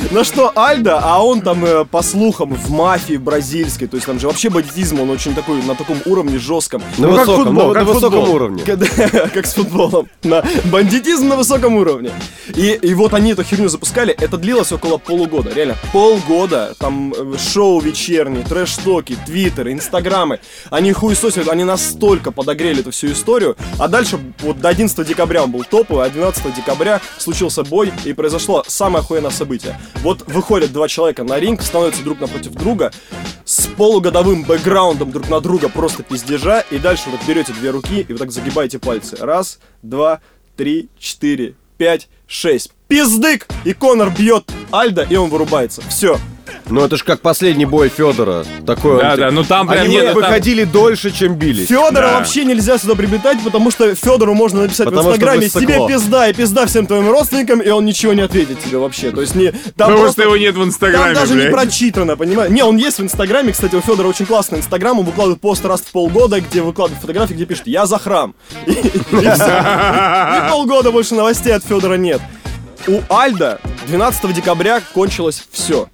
на 0.10 0.24
что 0.24 0.52
Альда, 0.54 1.00
а 1.02 1.22
он 1.22 1.42
там, 1.42 1.64
э, 1.64 1.84
слухам, 2.30 2.54
в 2.54 2.70
мафии 2.70 3.16
бразильской, 3.16 3.88
то 3.88 3.96
есть 3.96 4.06
там 4.06 4.20
же 4.20 4.28
вообще 4.28 4.50
бандитизм, 4.50 5.00
он 5.00 5.10
очень 5.10 5.34
такой, 5.34 5.62
на 5.62 5.74
таком 5.74 5.98
уровне 6.06 6.38
жестком. 6.38 6.80
На 6.98 7.08
Ну, 7.08 7.16
как 7.16 7.26
высоком, 7.26 7.44
футбол, 7.46 7.68
на- 7.68 7.74
как 7.74 7.86
на 7.86 7.92
высоком 7.92 8.18
футбол. 8.20 8.34
уровне. 8.36 8.62
Как 9.34 9.46
с 9.46 9.54
футболом. 9.54 10.08
На 10.22 10.44
бандитизм 10.66 11.28
на 11.28 11.36
высоком 11.36 11.74
уровне. 11.76 12.10
И, 12.54 12.78
и 12.82 12.94
вот 12.94 13.14
они 13.14 13.32
эту 13.32 13.42
херню 13.42 13.68
запускали. 13.68 14.12
Это 14.14 14.36
длилось 14.36 14.70
около 14.72 14.98
полугода. 14.98 15.52
Реально, 15.52 15.76
полгода. 15.92 16.74
Там 16.78 17.12
э, 17.16 17.34
шоу 17.38 17.80
вечерние, 17.80 18.44
трэш-токи, 18.44 19.16
твиттеры, 19.26 19.72
инстаграмы. 19.72 20.38
Они 20.70 20.92
хуесосят, 20.92 21.48
они 21.48 21.64
настолько 21.64 22.30
подогрели 22.32 22.80
эту 22.80 22.90
всю 22.92 23.08
историю. 23.12 23.56
А 23.78 23.88
дальше, 23.88 24.18
вот 24.40 24.60
до 24.60 24.68
11 24.68 25.06
декабря 25.06 25.42
он 25.44 25.50
был 25.50 25.64
топовый, 25.64 26.06
а 26.06 26.10
12 26.10 26.54
декабря 26.54 27.00
случился 27.18 27.64
бой, 27.64 27.92
и 28.04 28.12
произошло 28.12 28.62
самое 28.68 29.02
охуенное 29.02 29.30
событие. 29.30 29.78
Вот 30.02 30.22
выходят 30.28 30.72
два 30.72 30.86
человека 30.88 31.24
на 31.24 31.38
ринг, 31.40 31.62
становятся 31.62 32.02
друг 32.02 32.19
напротив 32.20 32.52
друга, 32.52 32.92
с 33.44 33.66
полугодовым 33.66 34.44
бэкграундом 34.44 35.10
друг 35.10 35.28
на 35.28 35.40
друга 35.40 35.68
просто 35.68 36.02
пиздежа, 36.02 36.60
и 36.70 36.78
дальше 36.78 37.10
вот 37.10 37.20
берете 37.26 37.52
две 37.52 37.70
руки 37.70 38.00
и 38.08 38.12
вот 38.12 38.18
так 38.18 38.30
загибаете 38.30 38.78
пальцы. 38.78 39.16
Раз, 39.18 39.58
два, 39.82 40.20
три, 40.56 40.88
четыре, 40.98 41.54
пять, 41.78 42.08
шесть. 42.26 42.72
Пиздык! 42.88 43.48
И 43.64 43.72
Конор 43.72 44.10
бьет 44.10 44.50
Альда, 44.70 45.06
и 45.08 45.16
он 45.16 45.30
вырубается. 45.30 45.82
Все. 45.88 46.18
Ну 46.70 46.84
это 46.84 46.96
ж 46.96 47.02
как 47.02 47.20
последний 47.20 47.66
бой 47.66 47.88
Федора. 47.88 48.44
Такой 48.66 48.92
он, 48.92 48.98
Да, 48.98 49.10
типа, 49.16 49.26
да, 49.26 49.30
ну 49.32 49.42
там 49.44 49.66
прям 49.66 49.84
Они 49.84 49.96
нет, 49.96 50.06
там- 50.06 50.14
выходили 50.14 50.64
дольше, 50.64 51.10
чем 51.10 51.34
бились. 51.34 51.66
Федора 51.68 51.92
Да. 52.08 52.18
вообще 52.18 52.44
нельзя 52.44 52.78
сюда 52.78 52.94
приобретать, 52.94 53.42
потому 53.42 53.70
что 53.70 53.94
Федору 53.94 54.34
можно 54.34 54.62
написать 54.62 54.86
Потому 54.86 55.00
в 55.00 55.02
что 55.04 55.10
Инстаграме 55.16 55.40
вы 55.40 55.48
себе 55.48 55.66
стекло». 55.66 55.88
пизда 55.88 56.28
и 56.28 56.32
пизда 56.32 56.66
всем 56.66 56.86
твоим 56.86 57.10
родственникам, 57.10 57.60
и 57.60 57.68
он 57.70 57.84
ничего 57.84 58.12
не 58.12 58.22
ответит 58.22 58.60
тебе 58.64 58.78
вообще. 58.78 59.10
То 59.10 59.20
есть 59.20 59.34
не... 59.34 59.50
Там 59.50 59.60
Потому 59.76 59.98
просто- 59.98 60.12
что 60.12 60.22
его 60.22 60.36
нет 60.36 60.54
в 60.54 60.58
Там 60.58 60.68
Инстаграме, 60.68 61.14
даже 61.14 61.34
не 61.34 61.40
блядь. 61.40 61.52
прочитано, 61.52 62.16
понимаешь? 62.16 62.50
Не, 62.52 62.62
он 62.62 62.76
есть 62.76 62.98
в 62.98 63.02
Инстаграме, 63.02 63.52
кстати, 63.52 63.74
у 63.74 63.80
Федора 63.80 64.06
очень 64.06 64.26
классный 64.26 64.58
Инстаграм, 64.60 64.98
он 64.98 65.04
выкладывает 65.04 65.40
пост 65.40 65.64
раз 65.64 65.80
в 65.80 65.90
полгода, 65.90 66.40
где 66.40 66.62
выкладывает 66.62 67.00
фотографии, 67.00 67.34
где 67.34 67.46
пишет 67.46 67.66
«Я 67.66 67.86
за 67.86 67.98
храм». 67.98 68.34
И, 68.66 68.70
и 68.72 68.76
всё. 68.76 69.16
И 69.16 70.50
полгода 70.50 70.92
больше 70.92 71.14
новостей 71.16 71.52
от 71.52 71.64
Федора 71.64 71.94
нет. 71.94 72.20
У 72.86 73.00
Альда 73.08 73.60
12 73.88 74.32
декабря 74.32 74.80
кончилось 74.94 75.44
все. 75.50 75.88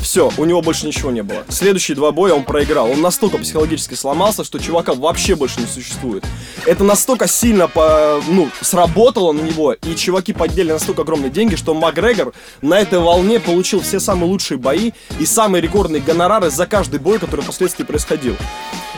Все, 0.00 0.30
у 0.36 0.44
него 0.44 0.62
больше 0.62 0.86
ничего 0.86 1.10
не 1.10 1.22
было. 1.22 1.44
Следующие 1.48 1.96
два 1.96 2.12
боя 2.12 2.34
он 2.34 2.44
проиграл. 2.44 2.90
Он 2.90 3.00
настолько 3.00 3.38
психологически 3.38 3.94
сломался, 3.94 4.44
что 4.44 4.58
чувака 4.58 4.94
вообще 4.94 5.34
больше 5.34 5.60
не 5.60 5.66
существует. 5.66 6.24
Это 6.64 6.84
настолько 6.84 7.26
сильно 7.28 7.68
по, 7.68 8.20
ну, 8.28 8.50
сработало 8.60 9.32
на 9.32 9.40
него, 9.40 9.72
и 9.72 9.96
чуваки 9.96 10.32
подняли 10.32 10.72
настолько 10.72 11.02
огромные 11.02 11.30
деньги, 11.30 11.54
что 11.54 11.74
Макгрегор 11.74 12.32
на 12.62 12.78
этой 12.78 12.98
волне 12.98 13.40
получил 13.40 13.80
все 13.80 14.00
самые 14.00 14.28
лучшие 14.30 14.58
бои 14.58 14.92
и 15.18 15.26
самые 15.26 15.60
рекордные 15.60 16.02
гонорары 16.02 16.50
за 16.50 16.66
каждый 16.66 17.00
бой, 17.00 17.18
который 17.18 17.42
впоследствии 17.42 17.84
происходил. 17.84 18.36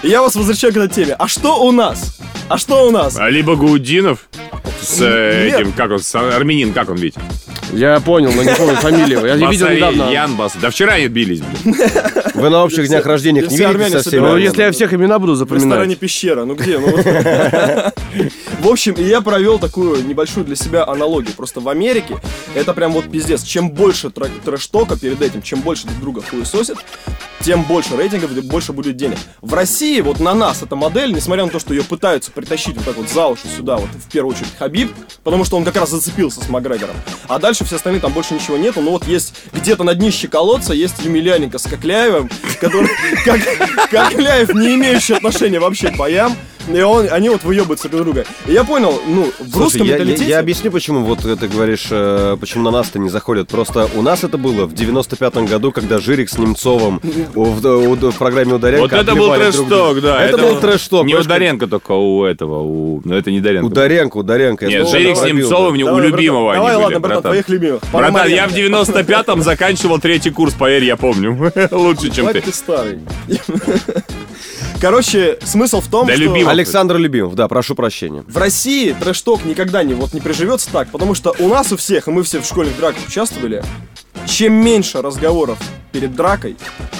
Я 0.02 0.22
вас 0.22 0.34
возвращаю 0.36 0.72
к 0.72 0.76
этой 0.76 0.88
теме. 0.94 1.14
А 1.18 1.28
что 1.28 1.64
у 1.64 1.72
нас? 1.72 2.18
А 2.48 2.56
что 2.58 2.86
у 2.86 2.90
нас? 2.90 3.16
А 3.18 3.28
либо 3.28 3.56
Гаудинов 3.56 4.28
с 4.80 5.00
э, 5.00 5.46
Нет. 5.50 5.60
этим, 5.60 5.72
как 5.72 5.90
он, 5.90 5.98
с 6.00 6.14
армянин, 6.14 6.72
как 6.72 6.88
он 6.88 6.96
ведь? 6.96 7.14
Я 7.72 8.00
понял, 8.00 8.32
но 8.32 8.42
не 8.42 8.54
помню 8.54 8.76
фамилию. 8.76 9.26
Я 9.26 9.34
видел 9.36 9.66
Басари, 9.66 9.76
недавно. 9.76 10.10
Ян 10.10 10.36
Бас. 10.36 10.52
Да 10.60 10.70
вчера 10.70 10.94
они 10.94 11.08
бились, 11.08 11.40
блин. 11.40 11.76
Вы 12.34 12.48
на 12.48 12.64
общих 12.64 12.86
днях 12.88 13.04
рождения 13.04 13.42
не 13.42 13.48
все 13.48 13.56
видите 13.56 13.70
армяне 13.70 13.90
со 13.90 14.00
всеми? 14.00 14.12
собираются. 14.12 14.38
Ну, 14.38 14.42
если 14.42 14.62
я 14.62 14.72
всех 14.72 14.94
имена 14.94 15.18
буду 15.18 15.34
В 15.34 15.40
ресторане 15.52 15.68
запоминать. 15.70 15.98
пещера, 15.98 16.44
ну 16.46 16.54
где? 16.54 16.78
Ну, 16.78 16.90
вот. 16.96 17.04
В 18.68 18.70
общем, 18.70 18.92
и 18.92 19.02
я 19.02 19.22
провел 19.22 19.58
такую 19.58 20.06
небольшую 20.06 20.44
для 20.44 20.54
себя 20.54 20.86
аналогию. 20.86 21.32
Просто 21.34 21.58
в 21.60 21.70
Америке 21.70 22.18
это 22.54 22.74
прям 22.74 22.92
вот 22.92 23.10
пиздец. 23.10 23.42
Чем 23.42 23.70
больше 23.70 24.08
тр- 24.08 24.30
трэш-тока 24.44 24.98
перед 24.98 25.22
этим, 25.22 25.40
чем 25.40 25.62
больше 25.62 25.86
друг 25.86 26.00
друга 26.00 26.20
хуесосят, 26.20 26.76
тем 27.40 27.62
больше 27.62 27.96
рейтингов, 27.96 28.36
и 28.36 28.42
больше 28.42 28.74
будет 28.74 28.98
денег. 28.98 29.16
В 29.40 29.54
России 29.54 30.02
вот 30.02 30.20
на 30.20 30.34
нас 30.34 30.62
эта 30.62 30.76
модель, 30.76 31.14
несмотря 31.14 31.46
на 31.46 31.50
то, 31.50 31.58
что 31.58 31.72
ее 31.72 31.82
пытаются 31.82 32.30
притащить 32.30 32.76
вот 32.76 32.84
так 32.84 32.96
вот 32.98 33.08
за 33.08 33.28
уши 33.28 33.48
сюда, 33.56 33.78
вот 33.78 33.88
в 33.88 34.10
первую 34.12 34.34
очередь 34.34 34.52
Хабиб, 34.58 34.92
потому 35.24 35.44
что 35.44 35.56
он 35.56 35.64
как 35.64 35.76
раз 35.76 35.88
зацепился 35.88 36.44
с 36.44 36.50
Макгрегором. 36.50 36.96
А 37.26 37.38
дальше 37.38 37.64
все 37.64 37.76
остальные 37.76 38.02
там 38.02 38.12
больше 38.12 38.34
ничего 38.34 38.58
нету. 38.58 38.82
Ну 38.82 38.90
вот 38.90 39.06
есть 39.06 39.32
где-то 39.54 39.82
на 39.82 39.94
днище 39.94 40.28
колодца 40.28 40.74
есть 40.74 41.02
Емельяненко 41.02 41.56
с 41.56 41.62
Кокляевым, 41.62 42.28
который, 42.60 42.90
Кокляев, 43.90 44.52
не 44.52 44.74
имеющий 44.74 45.14
отношения 45.14 45.58
вообще 45.58 45.90
к 45.90 45.96
боям, 45.96 46.36
и 46.74 46.80
он, 46.80 47.06
они 47.10 47.28
вот 47.28 47.44
выебываются 47.44 47.88
друг 47.88 48.04
друга. 48.04 48.24
И 48.46 48.52
я 48.52 48.64
понял, 48.64 49.00
ну, 49.06 49.32
в 49.38 49.50
Слушай, 49.50 49.58
русском 49.62 49.86
я, 49.86 49.92
я- 49.92 49.98
менталитете... 49.98 50.30
я 50.30 50.38
объясню, 50.38 50.70
почему 50.70 51.00
вот 51.00 51.20
ты 51.20 51.48
говоришь, 51.48 51.86
э, 51.90 52.36
почему 52.40 52.64
на 52.64 52.70
нас-то 52.70 52.98
не 52.98 53.08
заходят. 53.08 53.48
Просто 53.48 53.88
у 53.94 54.02
нас 54.02 54.24
это 54.24 54.38
было 54.38 54.66
в 54.66 54.72
95-м 54.74 55.46
году, 55.46 55.72
когда 55.72 55.98
Жирик 55.98 56.28
с 56.30 56.38
Немцовым 56.38 57.00
в, 57.34 57.60
в- 57.60 58.10
в 58.10 58.18
программе 58.18 58.54
«Ударенко» 58.54 58.82
Вот 58.82 58.92
это 58.92 59.14
был 59.14 59.34
трэш-ток, 59.34 60.00
да. 60.00 60.22
Это, 60.24 60.38
был 60.38 60.56
трэш-ток. 60.60 61.06
Не 61.06 61.14
Ударенко 61.14 61.66
только 61.66 61.92
у 61.92 62.24
этого, 62.24 62.60
у... 62.62 63.00
Но 63.04 63.16
это 63.16 63.30
не 63.30 63.38
Ударенко. 63.38 63.66
Ударенко, 63.66 64.16
Ударенко. 64.18 64.66
я 64.66 64.78
Нет, 64.80 64.88
Жирик 64.88 65.16
с 65.16 65.24
Немцовым 65.24 65.74
у 65.74 65.84
Давай, 65.84 66.08
любимого 66.08 66.54
Давай, 66.54 66.74
были, 66.74 66.84
ладно, 66.84 67.00
братан, 67.00 67.22
твоих 67.22 67.48
любимых. 67.48 67.80
Братан, 67.92 68.28
я 68.28 68.46
в 68.48 68.52
95-м 68.52 69.42
заканчивал 69.42 69.98
третий 69.98 70.30
курс, 70.30 70.54
поверь, 70.54 70.84
я 70.84 70.96
помню. 70.96 71.52
Лучше, 71.70 72.10
чем 72.10 72.24
Хватит 72.24 72.44
ты. 72.44 72.50
ты 72.50 72.56
старый. 72.56 72.98
Короче, 74.80 75.38
смысл 75.42 75.80
в 75.80 75.88
том, 75.88 76.06
Да 76.06 76.12
что... 76.12 76.22
любимый. 76.22 76.52
Александр 76.52 76.96
Любимов, 76.98 77.34
да, 77.34 77.48
прошу 77.48 77.74
прощения. 77.74 78.24
В 78.28 78.36
России 78.36 78.94
трэш-ток 78.98 79.44
никогда 79.44 79.82
не, 79.82 79.94
вот, 79.94 80.14
не 80.14 80.20
приживется 80.20 80.70
так, 80.70 80.88
потому 80.90 81.14
что 81.14 81.34
у 81.40 81.48
нас 81.48 81.72
у 81.72 81.76
всех, 81.76 82.06
и 82.06 82.10
мы 82.12 82.22
все 82.22 82.40
в 82.40 82.46
школьных 82.46 82.76
драках 82.76 83.02
участвовали, 83.08 83.64
чем 84.26 84.52
меньше 84.52 85.02
разговоров 85.02 85.58
перед 85.90 86.14
дракой, 86.14 86.56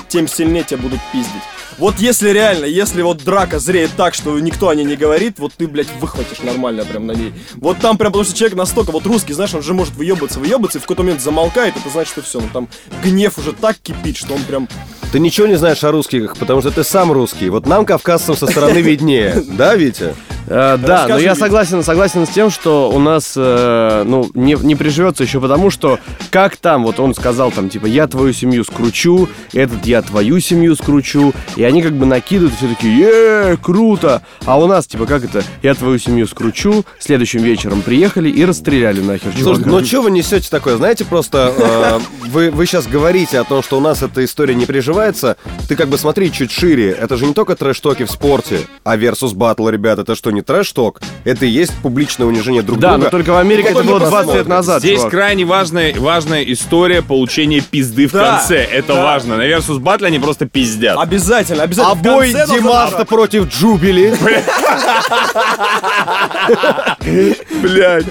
тем 0.08 0.26
сильнее 0.26 0.64
тебя 0.64 0.78
будут 0.78 0.98
пиздить. 1.12 1.42
Вот 1.78 2.00
если 2.00 2.30
реально, 2.30 2.64
если 2.64 3.02
вот 3.02 3.22
драка 3.22 3.60
зреет 3.60 3.92
так, 3.96 4.14
что 4.14 4.36
никто 4.40 4.68
о 4.68 4.74
ней 4.74 4.84
не 4.84 4.96
говорит, 4.96 5.38
вот 5.38 5.52
ты, 5.56 5.68
блядь, 5.68 5.86
выхватишь 6.00 6.40
нормально 6.42 6.84
прям 6.84 7.06
на 7.06 7.12
ней. 7.12 7.32
Вот 7.54 7.78
там 7.78 7.96
прям, 7.96 8.10
потому 8.10 8.24
что 8.24 8.36
человек 8.36 8.58
настолько, 8.58 8.90
вот 8.90 9.06
русский, 9.06 9.34
знаешь, 9.34 9.54
он 9.54 9.62
же 9.62 9.74
может 9.74 9.94
выебаться, 9.94 10.40
выебаться, 10.40 10.78
и 10.78 10.80
в 10.80 10.84
какой-то 10.84 11.04
момент 11.04 11.22
замолкает, 11.22 11.76
это 11.76 11.88
значит, 11.88 12.10
что 12.10 12.22
все, 12.22 12.40
ну 12.40 12.48
там 12.52 12.68
гнев 13.04 13.38
уже 13.38 13.52
так 13.52 13.76
кипит, 13.76 14.16
что 14.16 14.34
он 14.34 14.42
прям... 14.42 14.68
Ты 15.10 15.20
ничего 15.20 15.46
не 15.46 15.56
знаешь 15.56 15.82
о 15.84 15.90
русских, 15.90 16.36
потому 16.36 16.60
что 16.60 16.70
ты 16.70 16.84
сам 16.84 17.10
русский. 17.12 17.48
Вот 17.48 17.66
нам, 17.66 17.86
кавказцам, 17.86 18.36
со 18.36 18.46
стороны 18.46 18.78
виднее. 18.82 19.42
Да, 19.46 19.74
Витя? 19.74 20.14
Э, 20.48 20.76
да, 20.78 20.78
но 20.78 20.94
Расскажи, 20.94 21.24
я 21.24 21.30
Витя. 21.32 21.40
согласен, 21.40 21.82
согласен 21.82 22.26
с 22.26 22.30
тем, 22.30 22.50
что 22.50 22.90
у 22.90 22.98
нас, 22.98 23.34
э, 23.36 24.02
ну, 24.06 24.30
не, 24.34 24.54
не 24.54 24.74
приживется 24.74 25.22
еще 25.22 25.40
потому, 25.40 25.70
что 25.70 25.98
как 26.30 26.56
там, 26.56 26.84
вот 26.84 27.00
он 27.00 27.14
сказал 27.14 27.50
там, 27.50 27.68
типа, 27.68 27.86
я 27.86 28.06
твою 28.06 28.32
семью 28.32 28.64
скручу, 28.64 29.28
этот 29.52 29.84
я 29.86 30.02
твою 30.02 30.40
семью 30.40 30.74
скручу, 30.74 31.32
и 31.56 31.64
они 31.64 31.82
как 31.82 31.92
бы 31.92 32.06
накидывают, 32.06 32.54
все 32.56 32.68
такие, 32.68 32.98
е 32.98 33.56
круто, 33.58 34.22
а 34.44 34.58
у 34.58 34.66
нас, 34.66 34.86
типа, 34.86 35.06
как 35.06 35.24
это, 35.24 35.42
я 35.62 35.74
твою 35.74 35.98
семью 35.98 36.26
скручу, 36.26 36.84
следующим 36.98 37.42
вечером 37.42 37.82
приехали 37.82 38.30
и 38.30 38.44
расстреляли 38.44 39.00
нахер 39.00 39.32
Слушай, 39.40 39.64
ну 39.66 39.84
что 39.84 40.02
вы 40.02 40.10
несете 40.10 40.48
такое? 40.50 40.76
Знаете, 40.76 41.04
просто 41.04 41.52
э, 41.56 42.00
вы, 42.28 42.50
вы 42.50 42.66
сейчас 42.66 42.86
говорите 42.86 43.38
о 43.38 43.44
том, 43.44 43.62
что 43.62 43.76
у 43.76 43.80
нас 43.80 44.02
эта 44.02 44.24
история 44.24 44.54
не 44.54 44.66
приживается. 44.66 45.36
Ты 45.68 45.76
как 45.76 45.88
бы 45.88 45.98
смотри 45.98 46.32
чуть 46.32 46.50
шире. 46.50 46.90
Это 46.90 47.16
же 47.16 47.26
не 47.26 47.34
только 47.34 47.54
трэш-токи 47.54 48.04
в 48.04 48.10
спорте, 48.10 48.60
а 48.84 48.96
versus 48.96 49.34
батл, 49.34 49.68
ребят, 49.68 49.98
это 49.98 50.14
что, 50.14 50.30
не 50.38 50.42
трэш-ток? 50.42 51.00
Это 51.24 51.44
и 51.46 51.48
есть 51.48 51.72
публичное 51.82 52.26
унижение 52.26 52.62
друг 52.62 52.78
Да, 52.78 52.92
друга. 52.92 53.04
но 53.04 53.10
только 53.10 53.30
в 53.32 53.38
Америке 53.38 53.68
это 53.70 53.82
было 53.82 54.00
20 54.00 54.34
лет 54.34 54.46
назад, 54.46 54.80
Здесь 54.82 54.98
чувак. 54.98 55.10
крайне 55.10 55.44
важная, 55.44 55.94
важная 55.98 56.42
история 56.44 57.02
получения 57.02 57.60
пизды 57.60 58.06
в 58.06 58.12
Да, 58.12 58.38
конце. 58.38 58.56
Это 58.58 58.94
да. 58.94 59.02
важно. 59.04 59.36
На 59.36 59.42
Versus 59.42 59.78
Battle 59.80 60.06
они 60.06 60.18
просто 60.18 60.46
пиздят. 60.46 60.96
Обязательно, 60.98 61.64
обязательно. 61.64 61.92
А 61.92 61.94
бой 61.96 62.32
Димаста 62.32 63.04
против 63.04 63.48
Джубили. 63.48 64.14
Блядь. 67.62 68.06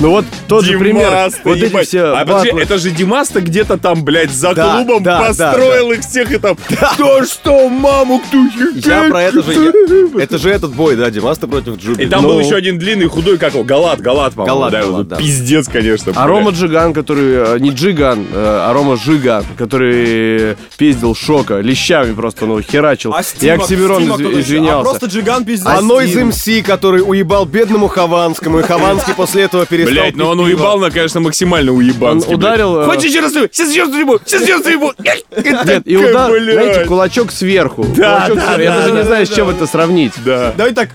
Ну 0.00 0.10
вот 0.10 0.24
тот 0.48 0.64
же 0.64 0.78
пример, 0.78 1.30
вот 1.44 1.56
эти 1.56 1.84
все 1.84 2.02
А 2.16 2.24
подожди, 2.24 2.50
это 2.58 2.78
же 2.78 2.90
Димасту 2.90 3.40
где-то 3.40 3.78
там, 3.78 4.04
блядь, 4.04 4.30
за 4.32 4.52
Да, 4.54 4.76
клубом 4.76 5.02
да, 5.02 5.20
построил 5.20 5.92
их 5.92 6.00
всех 6.00 6.32
и 6.32 6.38
там... 6.38 6.56
То 6.98 7.24
что, 7.24 7.68
маму, 7.68 8.20
кто 8.20 8.38
Я 8.74 9.04
про 9.08 9.22
это 9.22 9.42
же... 9.42 9.72
Это 10.18 10.38
же 10.38 10.50
этот 10.50 10.74
бой, 10.74 10.96
да, 10.96 11.10
Димаста 11.10 11.46
против 11.52 11.76
Джубили. 11.80 12.06
И 12.06 12.08
там 12.08 12.22
Ну, 12.22 12.28
был 12.30 12.40
еще 12.40 12.56
один 12.56 12.78
длинный, 12.78 13.06
худой, 13.06 13.38
как 13.38 13.54
его, 13.54 13.62
Галат, 13.64 14.00
Галат, 14.00 14.34
по-моему. 14.34 14.56
Галат, 14.58 14.72
да, 14.72 14.82
Галат, 14.82 15.08
да. 15.08 15.16
Пиздец, 15.16 15.68
конечно. 15.68 16.12
А 16.14 16.24
блядь. 16.24 16.26
Рома 16.26 16.50
Джиган, 16.50 16.92
который... 16.92 17.56
э, 17.56 17.58
Не 17.60 17.70
Джиган, 17.70 18.26
э, 18.32 18.34
а 18.34 18.72
Рома 18.72 18.96
Жиган, 18.96 19.44
который 19.56 20.56
пиздил 20.76 21.14
Шока 21.14 21.60
лещами 21.60 22.12
просто, 22.14 22.46
ну, 22.46 22.60
херачил. 22.60 23.12
А 23.14 23.20
И 23.20 23.22
Схима- 23.22 23.54
Оксимирон 23.62 24.02
Схима 24.02 24.14
из- 24.14 24.20
кто 24.20 24.28
еще? 24.30 24.38
А 24.38 24.40
извинялся. 24.42 24.90
просто 24.90 25.06
Джиган 25.06 25.44
пиздец. 25.44 25.66
А 25.68 25.80
Нойз. 25.80 26.14
МС, 26.14 26.48
который 26.64 27.02
уебал 27.06 27.44
бедному 27.46 27.88
Хованскому, 27.88 28.60
и 28.60 28.62
Хованский 28.62 29.14
после 29.14 29.42
этого 29.44 29.66
перестал 29.66 29.92
Блять, 29.94 30.16
ну 30.16 30.24
пить 30.24 30.32
он 30.32 30.40
уебал, 30.40 30.78
на, 30.78 30.90
конечно, 30.90 31.20
максимально 31.20 31.72
уебанский. 31.72 32.30
Он 32.30 32.36
ударил, 32.38 32.80
э, 32.80 32.84
Хочешь 32.86 33.10
еще 33.10 33.20
раз? 33.20 33.32
Сейчас 33.32 33.70
еще 33.70 33.82
раз! 33.84 34.20
Сейчас 34.24 34.42
еще 34.42 34.54
раз! 34.58 35.66
Нет, 35.66 35.82
и 35.84 35.96
удар, 35.96 36.30
знаете, 36.40 36.84
кулачок 36.86 37.30
сверху. 37.32 37.84
Да, 37.96 38.28
да. 38.34 38.56
Я 38.60 38.70
да, 38.70 38.80
даже 38.82 38.92
не 38.94 39.04
знаю, 39.04 39.26
с 39.26 39.30
чем 39.30 39.48
это 39.50 39.66
сравнить. 39.66 40.12
Да. 40.24 40.52
Давай 40.56 40.72
так, 40.72 40.90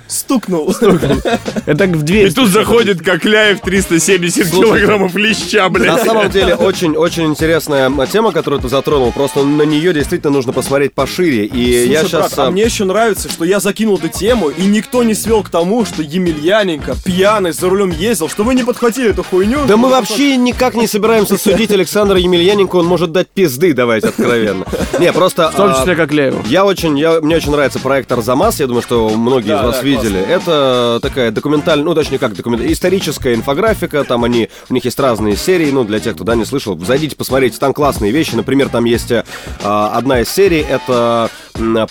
стукнул. 0.47 0.73
Это 1.65 1.85
в 1.85 2.03
дверь. 2.03 2.27
И 2.27 2.31
тут 2.31 2.49
заходит 2.49 3.01
Кокляев 3.01 3.61
370 3.61 4.51
килограммов 4.51 5.15
леща, 5.15 5.63
На 5.63 5.69
блядь. 5.69 6.03
самом 6.03 6.29
деле 6.29 6.55
очень-очень 6.55 7.25
интересная 7.25 7.91
тема, 8.11 8.31
которую 8.31 8.61
ты 8.61 8.69
затронул. 8.69 9.11
Просто 9.11 9.43
на 9.43 9.63
нее 9.63 9.93
действительно 9.93 10.31
нужно 10.31 10.53
посмотреть 10.53 10.93
пошире. 10.93 11.45
И 11.45 11.49
Слушай, 11.49 11.89
я 11.89 11.99
брат, 12.01 12.31
сейчас... 12.31 12.37
а 12.37 12.51
мне 12.51 12.63
еще 12.63 12.85
нравится, 12.85 13.29
что 13.29 13.45
я 13.45 13.59
закинул 13.59 13.97
эту 13.97 14.09
тему, 14.09 14.49
и 14.49 14.63
никто 14.63 15.03
не 15.03 15.13
свел 15.13 15.43
к 15.43 15.49
тому, 15.49 15.85
что 15.85 16.01
Емельяненко 16.01 16.95
пьяный 17.03 17.51
за 17.51 17.69
рулем 17.69 17.91
ездил, 17.91 18.29
что 18.29 18.43
вы 18.43 18.55
не 18.55 18.63
подхватили 18.63 19.09
эту 19.11 19.23
хуйню. 19.23 19.59
Да 19.67 19.77
мы 19.77 19.89
что- 19.89 19.97
вообще 19.97 20.37
никак 20.37 20.75
не 20.75 20.87
собираемся 20.87 21.37
судить 21.47 21.71
Александра 21.71 22.17
Емельяненко, 22.19 22.77
он 22.77 22.85
может 22.85 23.11
дать 23.11 23.27
пизды, 23.27 23.73
давайте 23.73 24.09
откровенно. 24.09 24.65
Не, 24.99 25.11
просто... 25.13 25.51
В 25.51 25.55
том 25.55 25.71
а, 25.71 25.79
числе 25.79 25.95
как 25.95 26.11
Лееву. 26.11 26.43
Я 26.47 26.65
очень, 26.65 26.97
я, 26.97 27.19
мне 27.21 27.35
очень 27.35 27.51
нравится 27.51 27.79
проект 27.79 28.11
Арзамас, 28.11 28.59
я 28.59 28.67
думаю, 28.67 28.81
что 28.81 29.09
многие 29.09 29.55
из 29.55 29.63
вас 29.63 29.83
видели. 29.83 30.36
Это 30.37 30.99
такая 31.01 31.31
документальная, 31.31 31.85
ну 31.85 31.95
точнее 31.95 32.19
как 32.19 32.35
документальная, 32.35 32.73
историческая 32.73 33.33
инфографика, 33.33 34.03
там 34.03 34.23
они, 34.23 34.49
у 34.69 34.73
них 34.73 34.85
есть 34.85 34.99
разные 34.99 35.35
серии, 35.35 35.71
ну 35.71 35.83
для 35.83 35.99
тех, 35.99 36.15
кто 36.15 36.23
да, 36.23 36.35
не 36.35 36.45
слышал, 36.45 36.77
зайдите, 36.79 37.15
посмотрите, 37.15 37.57
там 37.59 37.73
классные 37.73 38.11
вещи, 38.11 38.35
например, 38.35 38.69
там 38.69 38.85
есть 38.85 39.11
э, 39.11 39.23
одна 39.63 40.21
из 40.21 40.29
серий, 40.29 40.61
это 40.61 41.29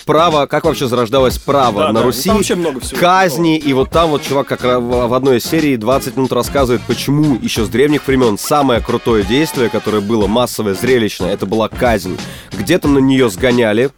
право, 0.05 0.45
как 0.45 0.63
вообще 0.63 0.87
зарождалось 0.87 1.37
право 1.37 1.81
Да, 1.81 1.87
на 1.91 1.99
да, 1.99 2.03
Руси, 2.05 2.29
там 2.29 2.59
много 2.59 2.79
всего. 2.79 2.99
казни, 2.99 3.57
и 3.57 3.73
вот 3.73 3.89
там 3.89 4.09
вот 4.11 4.21
чувак 4.23 4.47
как 4.47 4.61
в 4.63 5.13
одной 5.13 5.37
из 5.37 5.43
серий 5.43 5.75
20 5.75 6.15
минут 6.15 6.31
рассказывает, 6.31 6.81
почему 6.87 7.37
еще 7.41 7.65
с 7.65 7.69
древних 7.69 8.07
времен 8.07 8.37
самое 8.37 8.79
крутое 8.79 9.23
действие, 9.25 9.69
которое 9.69 9.99
было 9.99 10.27
массовое, 10.27 10.73
зрелищное, 10.73 11.33
это 11.33 11.45
была 11.45 11.67
казнь. 11.67 12.17
Где-то 12.53 12.87
на 12.87 12.99
нее 12.99 13.29
сгоняли, 13.29 13.89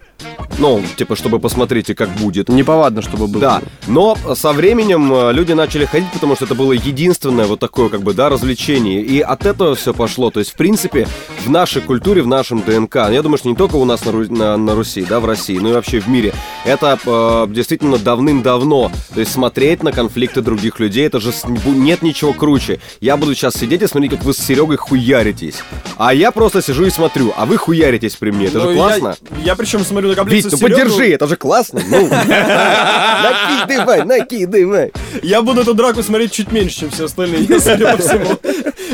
ну, 0.58 0.82
типа, 0.96 1.16
чтобы 1.16 1.38
посмотрите, 1.38 1.94
как 1.94 2.08
будет. 2.10 2.48
Неповадно, 2.48 3.02
чтобы 3.02 3.26
было. 3.26 3.40
Да, 3.40 3.62
но 3.86 4.16
со 4.34 4.52
временем 4.52 5.12
э, 5.12 5.32
люди 5.32 5.52
начали 5.52 5.84
ходить, 5.84 6.10
потому 6.12 6.36
что 6.36 6.44
это 6.44 6.54
было 6.54 6.72
единственное 6.72 7.46
вот 7.46 7.60
такое, 7.60 7.88
как 7.88 8.02
бы, 8.02 8.14
да, 8.14 8.28
развлечение. 8.28 9.02
И 9.02 9.20
от 9.20 9.46
этого 9.46 9.74
все 9.74 9.94
пошло. 9.94 10.30
То 10.30 10.40
есть, 10.40 10.52
в 10.52 10.54
принципе, 10.54 11.06
в 11.44 11.50
нашей 11.50 11.82
культуре, 11.82 12.22
в 12.22 12.26
нашем 12.26 12.62
ДНК, 12.62 12.96
я 13.10 13.22
думаю, 13.22 13.38
что 13.38 13.48
не 13.48 13.56
только 13.56 13.76
у 13.76 13.84
нас 13.84 14.04
на, 14.04 14.10
Ру- 14.10 14.30
на- 14.32 14.56
на 14.56 14.74
Руси, 14.74 15.02
да, 15.08 15.20
в 15.20 15.24
России, 15.24 15.58
но 15.58 15.70
и 15.70 15.72
вообще 15.72 16.00
в 16.00 16.08
мире, 16.08 16.32
это 16.64 16.98
э, 17.04 17.46
действительно 17.50 17.98
давным-давно. 17.98 18.90
То 19.14 19.20
есть, 19.20 19.32
смотреть 19.32 19.82
на 19.82 19.92
конфликты 19.92 20.40
других 20.42 20.78
людей, 20.80 21.06
это 21.06 21.20
же 21.20 21.32
с- 21.32 21.44
нет 21.46 22.02
ничего 22.02 22.32
круче. 22.32 22.80
Я 23.00 23.16
буду 23.16 23.34
сейчас 23.34 23.54
сидеть 23.54 23.82
и 23.82 23.86
смотреть, 23.86 24.12
как 24.12 24.24
вы 24.24 24.34
с 24.34 24.38
Серегой 24.38 24.76
хуяритесь. 24.76 25.56
А 25.96 26.14
я 26.14 26.30
просто 26.30 26.62
сижу 26.62 26.84
и 26.86 26.90
смотрю, 26.90 27.32
а 27.36 27.46
вы 27.46 27.56
хуяритесь 27.56 28.16
при 28.16 28.30
мне. 28.30 28.46
Это 28.46 28.58
Ну, 28.58 28.64
же 28.64 28.70
я- 28.70 28.76
классно. 28.76 29.16
Я, 29.44 29.54
причем 29.56 29.80
смотрю 29.84 30.10
на 30.10 30.14
Вить, 30.44 30.52
ну 30.52 30.58
Серегу. 30.58 30.74
подержи, 30.74 31.12
это 31.12 31.26
же 31.26 31.36
классно. 31.36 31.80
Ну, 31.88 32.08
накидывай, 32.08 34.04
накидывай. 34.04 34.92
Я 35.22 35.42
буду 35.42 35.62
эту 35.62 35.74
драку 35.74 36.02
смотреть 36.02 36.32
чуть 36.32 36.52
меньше, 36.52 36.80
чем 36.80 36.90
все 36.90 37.04
остальные, 37.06 37.46
судя 37.60 37.96
по 37.96 38.02
всему. 38.02 38.38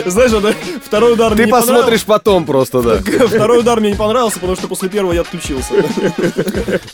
Знаешь, 0.04 0.32
это 0.32 0.54
второй 0.84 1.14
удар 1.14 1.32
мне 1.32 1.42
Ты 1.42 1.46
не 1.46 1.50
посмотришь 1.52 2.04
потом 2.04 2.44
просто, 2.44 2.82
да. 2.82 2.96
Второй 3.26 3.60
удар 3.60 3.80
мне 3.80 3.90
не 3.90 3.96
понравился, 3.96 4.38
потому 4.38 4.56
что 4.56 4.68
после 4.68 4.88
первого 4.88 5.12
я 5.12 5.22
отключился. 5.22 5.72